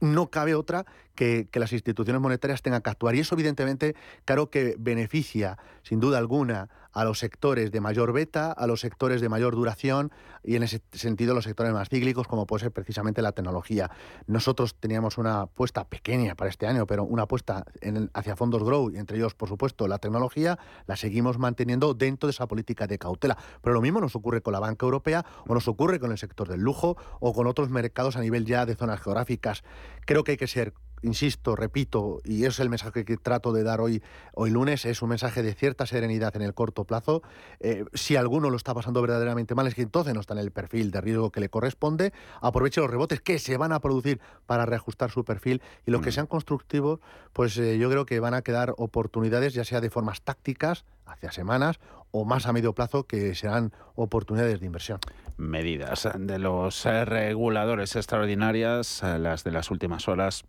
no 0.00 0.26
cabe 0.26 0.54
otra 0.54 0.84
que, 1.14 1.48
las 1.54 1.72
instituciones 1.72 2.20
monetarias 2.20 2.62
tengan 2.62 2.82
que 2.82 2.90
actuar. 2.90 3.14
Y 3.14 3.20
eso, 3.20 3.34
evidentemente, 3.34 3.94
claro 4.24 4.50
que 4.50 4.76
beneficia, 4.78 5.58
sin 5.82 6.00
duda 6.00 6.18
alguna, 6.18 6.68
a 6.92 7.04
los 7.04 7.18
sectores 7.18 7.72
de 7.72 7.80
mayor 7.80 8.12
beta, 8.12 8.52
a 8.52 8.66
los 8.66 8.80
sectores 8.80 9.20
de 9.20 9.28
mayor 9.28 9.54
duración 9.54 10.12
y 10.44 10.56
en 10.56 10.62
ese 10.62 10.82
sentido 10.92 11.34
los 11.34 11.44
sectores 11.44 11.72
más 11.72 11.88
cíclicos 11.88 12.28
como 12.28 12.46
puede 12.46 12.64
ser 12.64 12.72
precisamente 12.72 13.22
la 13.22 13.32
tecnología. 13.32 13.90
Nosotros 14.26 14.74
teníamos 14.74 15.16
una 15.16 15.42
apuesta 15.42 15.88
pequeña 15.88 16.34
para 16.34 16.50
este 16.50 16.66
año, 16.66 16.86
pero 16.86 17.04
una 17.04 17.22
apuesta 17.22 17.64
en, 17.80 18.10
hacia 18.12 18.36
fondos 18.36 18.62
grow 18.62 18.90
y 18.90 18.98
entre 18.98 19.16
ellos, 19.16 19.34
por 19.34 19.48
supuesto, 19.48 19.88
la 19.88 19.98
tecnología, 19.98 20.58
la 20.86 20.96
seguimos 20.96 21.38
manteniendo 21.38 21.94
dentro 21.94 22.26
de 22.26 22.32
esa 22.32 22.46
política 22.46 22.86
de 22.86 22.98
cautela. 22.98 23.38
Pero 23.62 23.72
lo 23.72 23.80
mismo 23.80 24.00
nos 24.00 24.14
ocurre 24.14 24.42
con 24.42 24.52
la 24.52 24.60
banca 24.60 24.84
europea 24.84 25.24
o 25.46 25.54
nos 25.54 25.68
ocurre 25.68 25.98
con 25.98 26.10
el 26.10 26.18
sector 26.18 26.48
del 26.48 26.60
lujo 26.60 26.96
o 27.20 27.32
con 27.32 27.46
otros 27.46 27.70
mercados 27.70 28.16
a 28.16 28.20
nivel 28.20 28.44
ya 28.44 28.66
de 28.66 28.74
zonas 28.74 29.00
geográficas. 29.00 29.64
Creo 30.04 30.24
que 30.24 30.32
hay 30.32 30.36
que 30.36 30.46
ser 30.46 30.74
insisto, 31.02 31.56
repito, 31.56 32.20
y 32.24 32.44
es 32.44 32.58
el 32.60 32.70
mensaje 32.70 33.04
que 33.04 33.16
trato 33.16 33.52
de 33.52 33.62
dar 33.62 33.80
hoy, 33.80 34.02
hoy 34.34 34.50
lunes, 34.50 34.84
es 34.84 35.02
un 35.02 35.10
mensaje 35.10 35.42
de 35.42 35.54
cierta 35.54 35.86
serenidad 35.86 36.34
en 36.36 36.42
el 36.42 36.54
corto 36.54 36.84
plazo. 36.84 37.22
Eh, 37.60 37.84
si 37.92 38.16
alguno 38.16 38.50
lo 38.50 38.56
está 38.56 38.74
pasando 38.74 39.02
verdaderamente 39.02 39.54
mal, 39.54 39.66
es 39.66 39.74
que 39.74 39.82
entonces 39.82 40.14
no 40.14 40.20
está 40.20 40.34
en 40.34 40.40
el 40.40 40.50
perfil 40.50 40.90
de 40.90 41.00
riesgo 41.00 41.30
que 41.30 41.40
le 41.40 41.48
corresponde. 41.48 42.12
Aproveche 42.40 42.80
los 42.80 42.90
rebotes 42.90 43.20
que 43.20 43.38
se 43.38 43.56
van 43.56 43.72
a 43.72 43.80
producir 43.80 44.20
para 44.46 44.66
reajustar 44.66 45.10
su 45.10 45.24
perfil 45.24 45.60
y 45.86 45.90
los 45.90 46.02
que 46.02 46.12
sean 46.12 46.26
constructivos, 46.26 47.00
pues 47.32 47.56
eh, 47.58 47.78
yo 47.78 47.90
creo 47.90 48.06
que 48.06 48.20
van 48.20 48.34
a 48.34 48.42
quedar 48.42 48.74
oportunidades, 48.78 49.54
ya 49.54 49.64
sea 49.64 49.80
de 49.80 49.90
formas 49.90 50.22
tácticas, 50.22 50.84
hacia 51.04 51.32
semanas, 51.32 51.80
o 52.10 52.24
más 52.24 52.46
a 52.46 52.52
medio 52.52 52.74
plazo, 52.74 53.04
que 53.04 53.34
serán 53.34 53.72
oportunidades 53.94 54.60
de 54.60 54.66
inversión. 54.66 54.98
Medidas 55.36 56.08
de 56.14 56.38
los 56.38 56.84
reguladores 56.84 57.96
extraordinarias, 57.96 59.02
eh, 59.02 59.18
las 59.18 59.44
de 59.44 59.50
las 59.50 59.70
últimas 59.70 60.08
horas, 60.08 60.44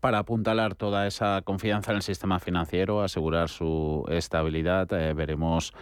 para 0.00 0.18
apuntalar 0.18 0.74
toda 0.74 1.06
esa 1.06 1.42
confianza 1.42 1.92
en 1.92 1.96
el 1.96 2.02
sistema 2.02 2.40
financiero, 2.40 3.02
asegurar 3.02 3.48
su 3.48 4.04
estabilidad. 4.08 4.92
Eh, 4.92 5.14
veremos 5.14 5.72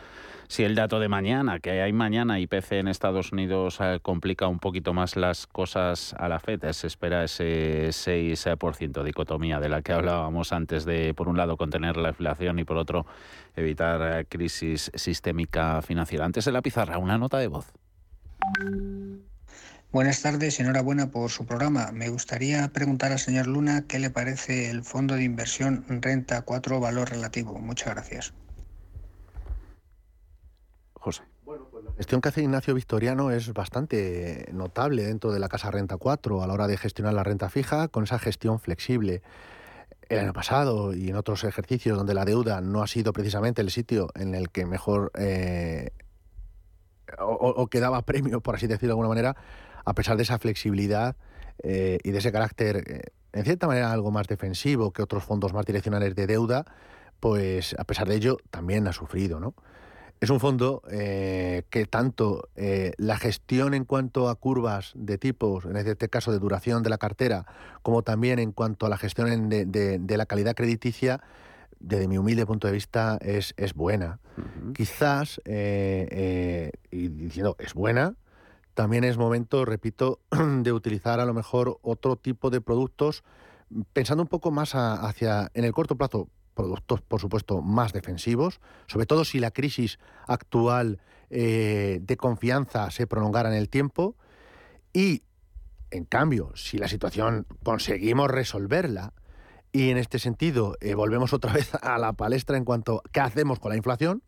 si 0.52 0.64
el 0.64 0.74
dato 0.74 1.00
de 1.00 1.08
mañana, 1.08 1.60
que 1.60 1.80
hay 1.80 1.94
mañana 1.94 2.38
IPC 2.38 2.72
en 2.72 2.88
Estados 2.88 3.32
Unidos, 3.32 3.78
eh, 3.80 4.00
complica 4.02 4.48
un 4.48 4.58
poquito 4.58 4.92
más 4.92 5.16
las 5.16 5.46
cosas 5.46 6.14
a 6.18 6.28
la 6.28 6.40
FED. 6.40 6.72
Se 6.72 6.88
espera 6.88 7.24
ese 7.24 7.90
6% 7.90 9.02
dicotomía 9.02 9.60
de 9.60 9.70
la 9.70 9.80
que 9.80 9.92
hablábamos 9.94 10.52
antes 10.52 10.84
de, 10.84 11.14
por 11.14 11.28
un 11.28 11.38
lado, 11.38 11.56
contener 11.56 11.96
la 11.96 12.10
inflación 12.10 12.58
y 12.58 12.64
por 12.64 12.76
otro, 12.76 13.06
evitar 13.56 14.20
eh, 14.20 14.26
crisis 14.26 14.90
sistémica 14.94 15.80
financiera. 15.80 16.26
Antes 16.26 16.44
de 16.44 16.52
la 16.52 16.60
pizarra, 16.60 16.98
una 16.98 17.16
nota 17.16 17.38
de 17.38 17.48
voz. 17.48 17.72
Buenas 19.92 20.22
tardes, 20.22 20.58
enhorabuena 20.58 21.10
por 21.10 21.28
su 21.28 21.44
programa. 21.44 21.92
Me 21.92 22.08
gustaría 22.08 22.66
preguntar 22.68 23.12
al 23.12 23.18
señor 23.18 23.46
Luna 23.46 23.84
qué 23.86 23.98
le 23.98 24.08
parece 24.08 24.70
el 24.70 24.84
fondo 24.84 25.16
de 25.16 25.24
inversión 25.24 25.84
Renta 25.86 26.40
4 26.40 26.80
Valor 26.80 27.10
Relativo. 27.10 27.58
Muchas 27.58 27.92
gracias. 27.92 28.32
José. 30.94 31.24
Pues 31.44 31.60
la 31.84 31.92
gestión 31.92 32.22
que 32.22 32.30
hace 32.30 32.40
Ignacio 32.40 32.74
Victoriano 32.74 33.32
es 33.32 33.52
bastante 33.52 34.48
notable 34.54 35.02
dentro 35.02 35.30
de 35.30 35.40
la 35.40 35.50
Casa 35.50 35.70
Renta 35.70 35.98
4 35.98 36.42
a 36.42 36.46
la 36.46 36.54
hora 36.54 36.68
de 36.68 36.78
gestionar 36.78 37.12
la 37.12 37.22
renta 37.22 37.50
fija 37.50 37.88
con 37.88 38.04
esa 38.04 38.18
gestión 38.18 38.60
flexible. 38.60 39.20
El 40.08 40.20
año 40.20 40.32
pasado 40.32 40.94
y 40.94 41.10
en 41.10 41.16
otros 41.16 41.44
ejercicios 41.44 41.98
donde 41.98 42.14
la 42.14 42.24
deuda 42.24 42.62
no 42.62 42.82
ha 42.82 42.86
sido 42.86 43.12
precisamente 43.12 43.60
el 43.60 43.70
sitio 43.70 44.08
en 44.14 44.34
el 44.34 44.48
que 44.48 44.64
mejor 44.64 45.12
eh, 45.18 45.90
o, 47.18 47.66
que 47.66 47.80
daba 47.80 48.02
premio, 48.06 48.40
por 48.40 48.54
así 48.54 48.66
decirlo 48.66 48.88
de 48.88 48.92
alguna 48.92 49.08
manera, 49.08 49.36
a 49.84 49.94
pesar 49.94 50.16
de 50.16 50.22
esa 50.22 50.38
flexibilidad 50.38 51.16
eh, 51.62 51.98
y 52.02 52.10
de 52.10 52.18
ese 52.18 52.32
carácter, 52.32 52.84
eh, 52.86 53.02
en 53.32 53.44
cierta 53.44 53.66
manera, 53.66 53.92
algo 53.92 54.10
más 54.10 54.26
defensivo 54.26 54.92
que 54.92 55.02
otros 55.02 55.24
fondos 55.24 55.52
más 55.52 55.64
direccionales 55.64 56.14
de 56.14 56.26
deuda, 56.26 56.64
pues 57.20 57.74
a 57.78 57.84
pesar 57.84 58.08
de 58.08 58.16
ello 58.16 58.38
también 58.50 58.86
ha 58.88 58.92
sufrido, 58.92 59.40
¿no? 59.40 59.54
Es 60.20 60.30
un 60.30 60.38
fondo 60.38 60.82
eh, 60.88 61.64
que 61.68 61.84
tanto 61.84 62.48
la 62.54 63.16
gestión 63.16 63.74
en 63.74 63.84
cuanto 63.84 64.28
a 64.28 64.36
curvas 64.36 64.92
de 64.94 65.18
tipos, 65.18 65.64
en 65.64 65.76
este 65.76 66.08
caso 66.08 66.30
de 66.30 66.38
duración 66.38 66.84
de 66.84 66.90
la 66.90 66.98
cartera, 66.98 67.44
como 67.82 68.02
también 68.02 68.38
en 68.38 68.52
cuanto 68.52 68.86
a 68.86 68.88
la 68.88 68.98
gestión 68.98 69.48
de, 69.48 70.16
la 70.16 70.26
calidad 70.26 70.54
crediticia, 70.54 71.20
desde 71.80 72.06
mi 72.06 72.18
humilde 72.18 72.46
punto 72.46 72.68
de 72.68 72.72
vista, 72.72 73.18
es, 73.20 73.52
es 73.56 73.74
buena. 73.74 74.20
Quizás, 74.74 75.40
y 75.44 77.08
diciendo 77.08 77.56
es 77.58 77.74
buena, 77.74 78.14
también 78.74 79.04
es 79.04 79.18
momento, 79.18 79.64
repito, 79.64 80.20
de 80.30 80.72
utilizar 80.72 81.20
a 81.20 81.26
lo 81.26 81.34
mejor 81.34 81.78
otro 81.82 82.16
tipo 82.16 82.50
de 82.50 82.60
productos, 82.60 83.24
pensando 83.92 84.22
un 84.22 84.28
poco 84.28 84.50
más 84.50 84.74
hacia, 84.74 85.50
en 85.54 85.64
el 85.64 85.72
corto 85.72 85.96
plazo, 85.96 86.28
productos, 86.54 87.00
por 87.00 87.20
supuesto, 87.20 87.62
más 87.62 87.92
defensivos, 87.92 88.60
sobre 88.86 89.06
todo 89.06 89.24
si 89.24 89.38
la 89.38 89.50
crisis 89.50 89.98
actual 90.26 91.00
eh, 91.30 92.00
de 92.02 92.16
confianza 92.16 92.90
se 92.90 93.06
prolongara 93.06 93.48
en 93.48 93.56
el 93.56 93.68
tiempo. 93.68 94.16
Y, 94.92 95.22
en 95.90 96.04
cambio, 96.04 96.52
si 96.54 96.78
la 96.78 96.88
situación 96.88 97.46
conseguimos 97.62 98.30
resolverla 98.30 99.12
y 99.72 99.90
en 99.90 99.96
este 99.96 100.18
sentido 100.18 100.76
eh, 100.80 100.94
volvemos 100.94 101.32
otra 101.32 101.52
vez 101.54 101.74
a 101.74 101.98
la 101.98 102.12
palestra 102.12 102.56
en 102.56 102.64
cuanto 102.64 102.98
a 102.98 103.10
qué 103.10 103.20
hacemos 103.20 103.58
con 103.58 103.70
la 103.70 103.76
inflación, 103.76 104.22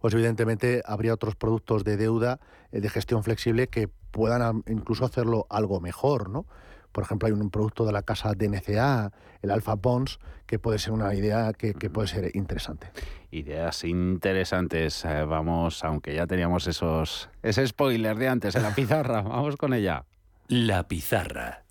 pues 0.00 0.14
evidentemente 0.14 0.82
habría 0.84 1.14
otros 1.14 1.36
productos 1.36 1.84
de 1.84 1.96
deuda 1.96 2.40
eh, 2.72 2.80
de 2.80 2.88
gestión 2.88 3.22
flexible 3.22 3.68
que 3.68 3.88
puedan 3.88 4.62
incluso 4.66 5.04
hacerlo 5.04 5.46
algo 5.50 5.80
mejor, 5.80 6.30
¿no? 6.30 6.46
Por 6.92 7.04
ejemplo, 7.04 7.26
hay 7.26 7.32
un 7.32 7.50
producto 7.50 7.84
de 7.84 7.92
la 7.92 8.00
casa 8.00 8.32
DNCA, 8.34 9.12
el 9.42 9.50
Alpha 9.50 9.74
Bonds, 9.74 10.18
que 10.46 10.58
puede 10.58 10.78
ser 10.78 10.94
una 10.94 11.14
idea 11.14 11.52
que, 11.52 11.74
puede 11.90 12.08
ser 12.08 12.34
interesante. 12.34 12.90
Ideas 13.30 13.84
interesantes. 13.84 15.04
Eh, 15.04 15.24
vamos, 15.26 15.84
aunque 15.84 16.14
ya 16.14 16.26
teníamos 16.26 16.66
esos 16.66 17.28
ese 17.42 17.66
spoiler 17.66 18.16
de 18.16 18.28
antes 18.28 18.54
en 18.54 18.62
la 18.62 18.74
pizarra, 18.74 19.20
vamos 19.22 19.56
con 19.56 19.74
ella. 19.74 20.06
La 20.48 20.88
pizarra. 20.88 21.64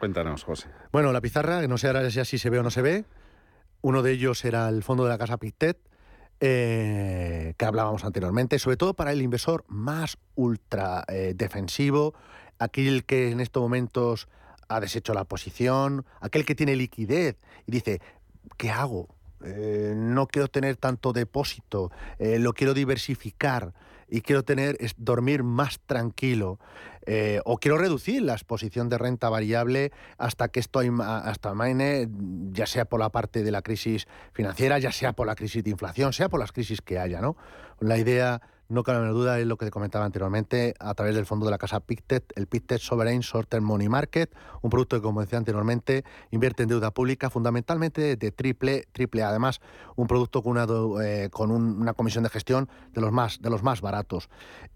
Cuéntanos, 0.00 0.42
José. 0.42 0.66
Bueno, 0.90 1.12
la 1.12 1.20
pizarra, 1.20 1.60
que 1.60 1.68
no 1.68 1.78
sé 1.78 1.86
ahora 1.86 2.10
si 2.10 2.38
se 2.38 2.50
ve 2.50 2.58
o 2.58 2.64
no 2.64 2.70
se 2.70 2.82
ve. 2.82 3.04
Uno 3.82 4.02
de 4.02 4.10
ellos 4.10 4.44
era 4.44 4.68
el 4.68 4.82
fondo 4.82 5.04
de 5.04 5.10
la 5.10 5.18
casa 5.18 5.36
Pictet, 5.36 5.78
eh, 6.44 7.54
que 7.56 7.64
hablábamos 7.64 8.04
anteriormente, 8.04 8.58
sobre 8.58 8.76
todo 8.76 8.94
para 8.94 9.12
el 9.12 9.22
inversor 9.22 9.64
más 9.68 10.18
ultra 10.34 11.04
eh, 11.06 11.34
defensivo, 11.36 12.14
aquel 12.58 13.04
que 13.04 13.30
en 13.30 13.38
estos 13.38 13.62
momentos 13.62 14.26
ha 14.66 14.80
deshecho 14.80 15.14
la 15.14 15.22
posición, 15.22 16.04
aquel 16.20 16.44
que 16.44 16.56
tiene 16.56 16.74
liquidez 16.74 17.36
y 17.64 17.70
dice, 17.70 18.00
¿qué 18.56 18.72
hago? 18.72 19.06
Eh, 19.44 19.94
no 19.96 20.26
quiero 20.26 20.48
tener 20.48 20.76
tanto 20.76 21.12
depósito, 21.12 21.92
lo 22.18 22.52
quiero 22.54 22.74
diversificar 22.74 23.72
y 24.08 24.22
quiero 24.22 24.42
tener 24.42 24.76
es 24.80 24.94
dormir 24.98 25.44
más 25.44 25.78
tranquilo 25.86 26.58
eh, 27.06 27.40
o 27.44 27.58
quiero 27.58 27.78
reducir 27.78 28.22
la 28.22 28.32
exposición 28.34 28.88
de 28.88 28.98
renta 28.98 29.28
variable 29.28 29.92
hasta 30.18 30.48
que 30.48 30.60
esto 30.60 30.80
hasta 31.00 31.54
maine, 31.54 32.08
ya 32.52 32.66
sea 32.66 32.84
por 32.84 33.00
la 33.00 33.10
parte 33.10 33.42
de 33.42 33.50
la 33.50 33.62
crisis 33.62 34.06
financiera, 34.32 34.78
ya 34.78 34.92
sea 34.92 35.12
por 35.12 35.26
la 35.26 35.34
crisis 35.34 35.64
de 35.64 35.70
inflación, 35.70 36.12
sea 36.12 36.28
por 36.28 36.40
las 36.40 36.52
crisis 36.52 36.80
que 36.80 36.98
haya, 36.98 37.20
¿no? 37.20 37.36
La 37.80 37.98
idea 37.98 38.40
no 38.72 38.82
cabe 38.82 39.06
duda, 39.08 39.38
es 39.38 39.46
lo 39.46 39.56
que 39.58 39.66
te 39.66 39.70
comentaba 39.70 40.04
anteriormente, 40.04 40.74
a 40.80 40.94
través 40.94 41.14
del 41.14 41.26
fondo 41.26 41.44
de 41.44 41.50
la 41.50 41.58
casa 41.58 41.80
Pictet, 41.80 42.32
el 42.36 42.46
Pictet 42.46 42.80
Sovereign 42.80 43.20
Short 43.20 43.48
Term 43.48 43.64
Money 43.64 43.88
Market, 43.88 44.34
un 44.62 44.70
producto 44.70 44.96
que, 44.96 45.02
como 45.02 45.20
decía 45.20 45.38
anteriormente, 45.38 46.04
invierte 46.30 46.62
en 46.62 46.70
deuda 46.70 46.90
pública, 46.92 47.28
fundamentalmente 47.28 48.16
de 48.16 48.32
triple, 48.32 48.86
triple 48.92 49.22
además, 49.22 49.60
un 49.94 50.06
producto 50.06 50.42
con 50.42 50.52
una, 50.52 50.66
eh, 51.04 51.28
con 51.30 51.50
una 51.50 51.92
comisión 51.92 52.24
de 52.24 52.30
gestión 52.30 52.68
de 52.92 53.00
los 53.02 53.12
más, 53.12 53.42
de 53.42 53.50
los 53.50 53.62
más 53.62 53.82
baratos. 53.82 54.30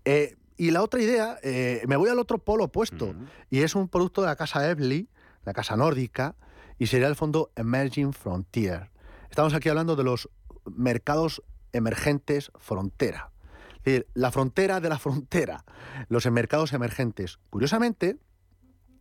Eh, 0.05 0.37
Y 0.57 0.71
la 0.71 0.83
otra 0.83 1.03
idea, 1.03 1.39
eh, 1.43 1.83
me 1.87 1.97
voy 1.97 2.09
al 2.09 2.19
otro 2.19 2.39
polo 2.39 2.65
opuesto, 2.65 3.15
y 3.51 3.61
es 3.61 3.75
un 3.75 3.89
producto 3.89 4.23
de 4.23 4.29
la 4.29 4.37
casa 4.37 4.69
Evely, 4.69 5.09
la 5.45 5.53
casa 5.53 5.77
nórdica, 5.77 6.35
y 6.79 6.87
sería 6.87 7.09
el 7.09 7.17
fondo 7.17 7.51
Emerging 7.57 8.13
Frontier. 8.13 8.91
Estamos 9.31 9.55
aquí 9.55 9.69
hablando 9.69 9.97
de 9.97 10.05
los 10.05 10.31
mercados 10.65 11.43
emergentes 11.73 12.51
frontera. 12.59 13.31
Es 13.77 13.85
decir, 13.85 14.07
la 14.15 14.33
frontera 14.33 14.81
de 14.81 14.89
la 14.89 14.99
frontera, 14.99 15.65
los 16.09 16.27
mercados 16.31 16.73
emergentes. 16.73 17.39
Curiosamente, 17.51 18.19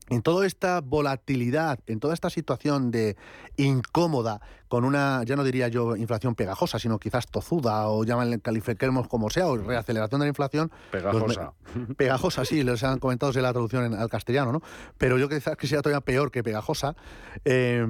en 0.09 0.21
toda 0.21 0.45
esta 0.45 0.81
volatilidad, 0.81 1.79
en 1.87 1.99
toda 1.99 2.13
esta 2.13 2.29
situación 2.29 2.91
de 2.91 3.17
incómoda, 3.57 4.41
con 4.67 4.83
una, 4.83 5.23
ya 5.23 5.35
no 5.35 5.43
diría 5.43 5.67
yo 5.67 5.95
inflación 5.95 6.35
pegajosa, 6.35 6.79
sino 6.79 6.99
quizás 6.99 7.27
tozuda, 7.27 7.87
o 7.87 8.03
llámale, 8.03 8.39
califiquemos 8.39 9.07
como 9.07 9.29
sea, 9.29 9.47
o 9.47 9.57
reaceleración 9.57 10.19
de 10.19 10.25
la 10.25 10.29
inflación. 10.29 10.71
Pegajosa. 10.91 11.53
pegajosa, 11.97 12.45
sí, 12.45 12.63
les 12.63 12.83
han 12.83 12.99
comentado 12.99 13.31
de 13.31 13.41
la 13.41 13.51
traducción 13.51 13.93
al 13.93 14.09
castellano, 14.09 14.51
¿no? 14.51 14.61
Pero 14.97 15.17
yo 15.17 15.29
quizás 15.29 15.55
que 15.55 15.67
sea 15.67 15.81
todavía 15.81 16.01
peor 16.01 16.31
que 16.31 16.43
pegajosa, 16.43 16.95
eh, 17.43 17.85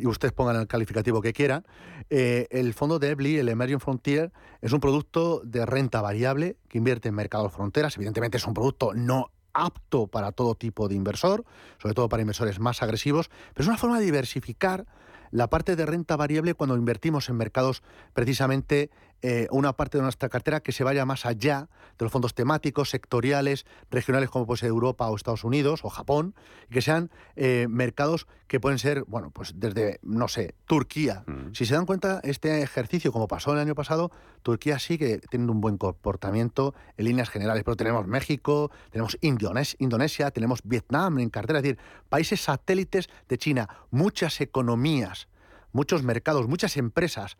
y 0.00 0.06
ustedes 0.06 0.32
pongan 0.32 0.56
el 0.56 0.66
calificativo 0.66 1.20
que 1.20 1.32
quieran. 1.32 1.64
Eh, 2.10 2.46
el 2.50 2.74
fondo 2.74 2.98
de 2.98 3.10
Ebly, 3.10 3.38
el 3.38 3.48
Emerging 3.48 3.80
Frontier, 3.80 4.32
es 4.60 4.72
un 4.72 4.80
producto 4.80 5.40
de 5.44 5.66
renta 5.66 6.00
variable 6.00 6.56
que 6.68 6.78
invierte 6.78 7.08
en 7.08 7.14
mercados 7.14 7.52
fronteras. 7.52 7.96
Evidentemente 7.96 8.38
es 8.38 8.46
un 8.46 8.54
producto 8.54 8.92
no 8.94 9.30
apto 9.64 10.06
para 10.06 10.32
todo 10.32 10.54
tipo 10.54 10.88
de 10.88 10.94
inversor, 10.94 11.44
sobre 11.80 11.94
todo 11.94 12.08
para 12.08 12.22
inversores 12.22 12.60
más 12.60 12.82
agresivos, 12.82 13.30
pero 13.54 13.64
es 13.64 13.68
una 13.68 13.78
forma 13.78 13.98
de 13.98 14.04
diversificar 14.04 14.86
la 15.30 15.50
parte 15.50 15.76
de 15.76 15.86
renta 15.86 16.16
variable 16.16 16.54
cuando 16.54 16.76
invertimos 16.76 17.28
en 17.28 17.36
mercados 17.36 17.82
precisamente 18.14 18.90
eh, 19.22 19.48
una 19.50 19.72
parte 19.72 19.98
de 19.98 20.02
nuestra 20.02 20.28
cartera 20.28 20.60
que 20.60 20.70
se 20.70 20.84
vaya 20.84 21.04
más 21.04 21.26
allá 21.26 21.68
de 21.98 22.04
los 22.04 22.12
fondos 22.12 22.34
temáticos, 22.34 22.90
sectoriales, 22.90 23.66
regionales 23.90 24.30
como 24.30 24.46
puede 24.46 24.58
ser 24.58 24.68
Europa 24.68 25.08
o 25.08 25.16
Estados 25.16 25.42
Unidos 25.42 25.80
o 25.82 25.88
Japón, 25.88 26.34
y 26.70 26.74
que 26.74 26.82
sean 26.82 27.10
eh, 27.34 27.66
mercados 27.68 28.28
que 28.46 28.60
pueden 28.60 28.78
ser, 28.78 29.04
bueno, 29.08 29.30
pues 29.30 29.54
desde, 29.56 29.98
no 30.02 30.28
sé, 30.28 30.54
Turquía. 30.66 31.24
Mm. 31.26 31.52
Si 31.52 31.66
se 31.66 31.74
dan 31.74 31.84
cuenta, 31.84 32.20
este 32.22 32.62
ejercicio, 32.62 33.10
como 33.10 33.26
pasó 33.26 33.52
el 33.52 33.58
año 33.58 33.74
pasado, 33.74 34.12
Turquía 34.42 34.78
sigue 34.78 35.18
teniendo 35.30 35.52
un 35.52 35.60
buen 35.60 35.78
comportamiento 35.78 36.74
en 36.96 37.06
líneas 37.06 37.28
generales, 37.28 37.64
pero 37.64 37.76
tenemos 37.76 38.06
México, 38.06 38.70
tenemos 38.90 39.18
Indonesia, 39.20 40.30
tenemos 40.30 40.60
Vietnam 40.62 41.18
en 41.18 41.30
cartera, 41.30 41.58
es 41.58 41.64
decir, 41.64 41.78
países 42.08 42.40
satélites 42.40 43.08
de 43.28 43.36
China, 43.36 43.68
muchas 43.90 44.40
economías, 44.40 45.28
muchos 45.72 46.02
mercados, 46.02 46.48
muchas 46.48 46.76
empresas 46.76 47.36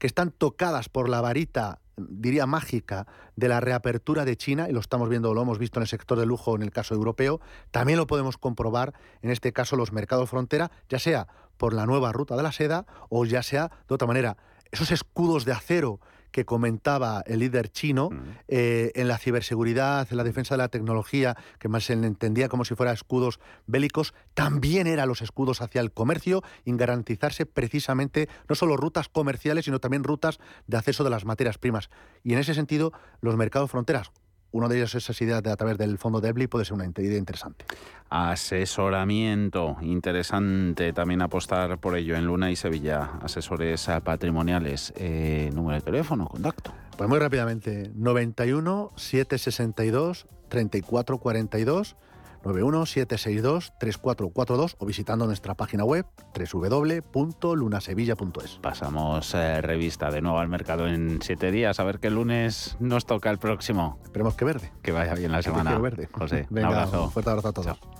que 0.00 0.06
están 0.06 0.32
tocadas 0.32 0.88
por 0.88 1.10
la 1.10 1.20
varita, 1.20 1.78
diría 1.96 2.46
mágica, 2.46 3.06
de 3.36 3.48
la 3.48 3.60
reapertura 3.60 4.24
de 4.24 4.34
China, 4.34 4.66
y 4.68 4.72
lo 4.72 4.80
estamos 4.80 5.10
viendo, 5.10 5.34
lo 5.34 5.42
hemos 5.42 5.58
visto 5.58 5.78
en 5.78 5.82
el 5.82 5.88
sector 5.88 6.18
de 6.18 6.24
lujo 6.24 6.56
en 6.56 6.62
el 6.62 6.72
caso 6.72 6.94
europeo, 6.94 7.40
también 7.70 7.98
lo 7.98 8.06
podemos 8.06 8.38
comprobar 8.38 8.94
en 9.20 9.30
este 9.30 9.52
caso 9.52 9.76
los 9.76 9.92
mercados 9.92 10.30
frontera, 10.30 10.72
ya 10.88 10.98
sea 10.98 11.28
por 11.58 11.74
la 11.74 11.84
nueva 11.84 12.12
ruta 12.12 12.34
de 12.34 12.42
la 12.42 12.50
seda 12.50 12.86
o 13.10 13.26
ya 13.26 13.42
sea 13.42 13.70
de 13.86 13.94
otra 13.94 14.08
manera. 14.08 14.38
Esos 14.70 14.90
escudos 14.90 15.44
de 15.44 15.52
acero 15.52 16.00
que 16.30 16.44
comentaba 16.44 17.22
el 17.26 17.40
líder 17.40 17.70
chino 17.70 18.10
eh, 18.48 18.92
en 18.94 19.08
la 19.08 19.18
ciberseguridad, 19.18 20.08
en 20.10 20.16
la 20.16 20.24
defensa 20.24 20.54
de 20.54 20.58
la 20.58 20.68
tecnología, 20.68 21.36
que 21.58 21.68
más 21.68 21.84
se 21.84 21.92
entendía 21.92 22.48
como 22.48 22.64
si 22.64 22.74
fueran 22.74 22.94
escudos 22.94 23.40
bélicos, 23.66 24.14
también 24.34 24.86
eran 24.86 25.08
los 25.08 25.22
escudos 25.22 25.60
hacia 25.60 25.80
el 25.80 25.92
comercio 25.92 26.42
y 26.64 26.76
garantizarse 26.76 27.46
precisamente 27.46 28.28
no 28.48 28.54
solo 28.54 28.76
rutas 28.76 29.08
comerciales, 29.08 29.64
sino 29.64 29.80
también 29.80 30.04
rutas 30.04 30.38
de 30.66 30.76
acceso 30.76 31.04
de 31.04 31.10
las 31.10 31.24
materias 31.24 31.58
primas. 31.58 31.90
Y 32.22 32.32
en 32.32 32.38
ese 32.38 32.54
sentido, 32.54 32.92
los 33.20 33.36
mercados 33.36 33.70
fronteras, 33.70 34.12
uno 34.52 34.68
de 34.68 34.76
ellos, 34.78 34.94
esas 34.94 35.20
ideas 35.20 35.42
de, 35.42 35.50
a 35.50 35.56
través 35.56 35.78
del 35.78 35.98
fondo 35.98 36.20
de 36.20 36.28
EBLI, 36.28 36.46
puede 36.46 36.64
ser 36.64 36.74
una 36.74 36.86
idea 36.86 37.18
interesante. 37.18 37.64
Asesoramiento, 38.08 39.76
interesante 39.82 40.92
también 40.92 41.22
apostar 41.22 41.78
por 41.78 41.96
ello 41.96 42.16
en 42.16 42.26
Luna 42.26 42.50
y 42.50 42.56
Sevilla, 42.56 43.12
asesores 43.22 43.88
patrimoniales. 44.02 44.92
Eh, 44.96 45.50
número 45.54 45.76
de 45.76 45.82
teléfono, 45.82 46.26
contacto. 46.26 46.72
Pues 46.96 47.08
muy 47.08 47.18
rápidamente, 47.18 47.90
91 47.94 48.90
762 48.96 50.26
3442 50.48 51.96
91762-3442 52.42 54.74
o 54.78 54.86
visitando 54.86 55.26
nuestra 55.26 55.54
página 55.54 55.84
web 55.84 56.06
www.lunasevilla.es. 56.52 58.58
Pasamos 58.62 59.34
eh, 59.34 59.60
revista 59.60 60.10
de 60.10 60.22
nuevo 60.22 60.38
al 60.38 60.48
mercado 60.48 60.88
en 60.88 61.20
siete 61.22 61.50
días, 61.50 61.80
a 61.80 61.84
ver 61.84 61.98
qué 62.00 62.10
lunes 62.10 62.76
nos 62.80 63.06
toca 63.06 63.30
el 63.30 63.38
próximo. 63.38 63.98
Esperemos 64.04 64.34
que 64.34 64.44
verde. 64.44 64.72
Que 64.82 64.92
vaya 64.92 65.14
bien 65.14 65.32
la 65.32 65.42
semana. 65.42 65.78
verde. 65.78 66.08
José, 66.12 66.46
un 66.50 66.64
abrazo. 66.64 67.04
Un 67.04 67.10
fuerte 67.10 67.30
abrazo 67.30 67.48
a 67.48 67.52
todos. 67.52 67.99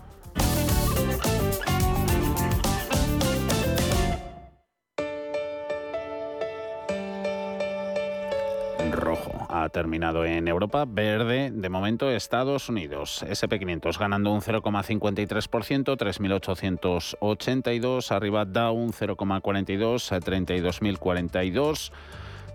Ha 9.50 9.68
terminado 9.68 10.24
en 10.24 10.48
Europa, 10.48 10.84
verde 10.86 11.50
de 11.52 11.68
momento 11.68 12.10
Estados 12.10 12.68
Unidos. 12.68 13.24
SP500 13.28 13.98
ganando 13.98 14.32
un 14.32 14.40
0,53%, 14.40 15.96
3.882, 15.96 18.12
arriba 18.12 18.44
Dow 18.44 18.76
0,42, 18.92 20.20
32.042. 20.20 21.90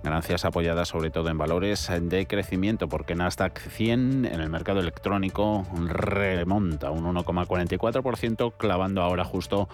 Ganancias 0.04 0.46
apoyadas 0.46 0.88
sobre 0.88 1.10
todo 1.10 1.28
en 1.30 1.38
valores 1.38 1.92
de 2.00 2.28
crecimiento, 2.28 2.88
porque 2.88 3.16
Nasdaq 3.16 3.60
100 3.60 4.26
en 4.26 4.40
el 4.40 4.50
mercado 4.50 4.80
electrónico 4.80 5.66
remonta 5.88 6.92
un 6.92 7.06
1,44%, 7.16 8.54
clavando 8.56 9.02
ahora 9.02 9.26
justo 9.26 9.68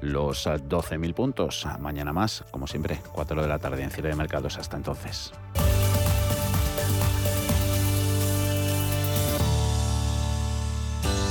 los 0.00 0.46
12.000 0.46 1.14
puntos. 1.14 1.66
Mañana 1.78 2.12
más, 2.12 2.44
como 2.50 2.66
siempre, 2.66 2.98
4 3.12 3.42
de 3.42 3.48
la 3.48 3.58
tarde 3.58 3.82
en 3.82 3.90
cierre 3.90 4.08
de 4.08 4.16
mercados. 4.16 4.58
Hasta 4.58 4.76
entonces. 4.76 5.32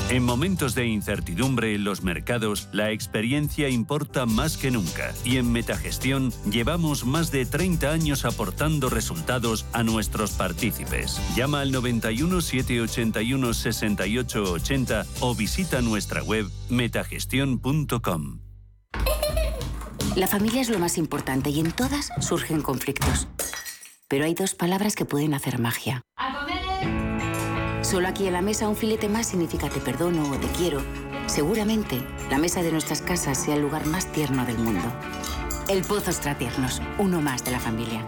En 0.10 0.24
momentos 0.24 0.76
de 0.76 0.86
incertidumbre 0.86 1.74
en 1.74 1.84
los 1.84 2.04
mercados, 2.04 2.68
la 2.72 2.92
experiencia 2.92 3.70
importa 3.70 4.26
más 4.26 4.58
que 4.58 4.70
nunca 4.70 5.14
y 5.24 5.38
en 5.38 5.52
Metagestión 5.52 6.32
llevamos 6.50 7.06
más 7.06 7.32
de 7.32 7.46
30 7.46 7.90
años 7.92 8.26
aportando 8.26 8.90
resultados 8.90 9.66
a 9.74 9.84
nuestros 9.84 10.32
partícipes. 10.32 11.20
Llama 11.36 11.62
al 11.62 11.72
91 11.72 12.42
781 12.42 13.54
68 13.54 14.44
80 14.44 15.06
o 15.22 15.34
visita 15.34 15.82
nuestra 15.82 16.22
web 16.22 16.48
metagestión.com. 16.70 18.40
La 20.16 20.28
familia 20.28 20.62
es 20.62 20.70
lo 20.70 20.78
más 20.78 21.00
importante 21.00 21.50
y 21.50 21.60
en 21.60 21.72
todas 21.72 22.12
surgen 22.20 22.62
conflictos. 22.62 23.28
Pero 24.08 24.26
hay 24.26 24.36
dos 24.36 24.54
palabras 24.54 24.96
que 24.96 25.06
pueden 25.06 25.34
hacer 25.34 25.60
magia. 25.60 26.04
Solo 27.94 28.08
aquí 28.08 28.26
en 28.26 28.34
la 28.34 28.42
mesa 28.42 28.68
un 28.68 28.76
filete 28.76 29.08
más 29.08 29.28
significa 29.28 29.70
te 29.70 29.80
perdono 29.80 30.28
o 30.32 30.36
te 30.36 30.48
quiero. 30.58 30.82
Seguramente 31.28 32.02
la 32.32 32.40
mesa 32.40 32.64
de 32.64 32.72
nuestras 32.72 33.04
casas 33.04 33.38
sea 33.38 33.54
el 33.54 33.62
lugar 33.62 33.86
más 33.86 34.12
tierno 34.12 34.48
del 34.48 34.58
mundo. 34.58 34.92
El 35.70 35.84
Pozo 35.84 36.10
Tiernos, 36.36 36.82
uno 36.98 37.22
más 37.22 37.46
de 37.46 37.52
la 37.52 37.60
familia. 37.60 38.04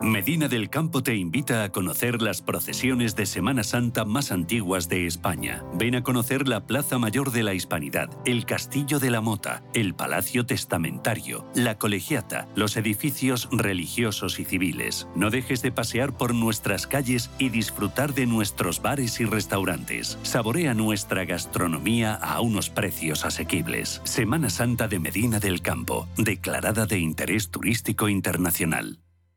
Medina 0.00 0.48
del 0.48 0.70
Campo 0.70 1.02
te 1.02 1.14
invita 1.14 1.64
a 1.64 1.70
conocer 1.70 2.20
las 2.20 2.42
procesiones 2.42 3.16
de 3.16 3.26
Semana 3.26 3.64
Santa 3.64 4.04
más 4.04 4.32
antiguas 4.32 4.88
de 4.88 5.06
España. 5.06 5.64
Ven 5.74 5.94
a 5.94 6.02
conocer 6.02 6.46
la 6.46 6.66
Plaza 6.66 6.98
Mayor 6.98 7.30
de 7.32 7.42
la 7.42 7.54
Hispanidad, 7.54 8.10
el 8.26 8.44
Castillo 8.44 8.98
de 8.98 9.10
la 9.10 9.20
Mota, 9.20 9.62
el 9.72 9.94
Palacio 9.94 10.44
Testamentario, 10.44 11.46
la 11.54 11.78
Colegiata, 11.78 12.48
los 12.54 12.76
edificios 12.76 13.48
religiosos 13.50 14.40
y 14.40 14.44
civiles. 14.44 15.08
No 15.14 15.30
dejes 15.30 15.62
de 15.62 15.72
pasear 15.72 16.16
por 16.16 16.34
nuestras 16.34 16.86
calles 16.86 17.30
y 17.38 17.48
disfrutar 17.48 18.14
de 18.14 18.26
nuestros 18.26 18.82
bares 18.82 19.20
y 19.20 19.24
restaurantes. 19.24 20.18
Saborea 20.22 20.74
nuestra 20.74 21.24
gastronomía 21.24 22.14
a 22.14 22.40
unos 22.40 22.68
precios 22.68 23.24
asequibles. 23.24 24.02
Semana 24.04 24.50
Santa 24.50 24.86
de 24.86 24.98
Medina 24.98 25.40
del 25.40 25.62
Campo, 25.62 26.08
declarada 26.16 26.84
de 26.84 26.98
interés 26.98 27.50
turístico 27.50 28.08
internacional. 28.08 29.03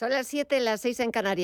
Son 0.00 0.08
las 0.08 0.28
7, 0.28 0.60
las 0.60 0.80
6 0.80 0.98
en 1.00 1.10
Canarias. 1.10 1.36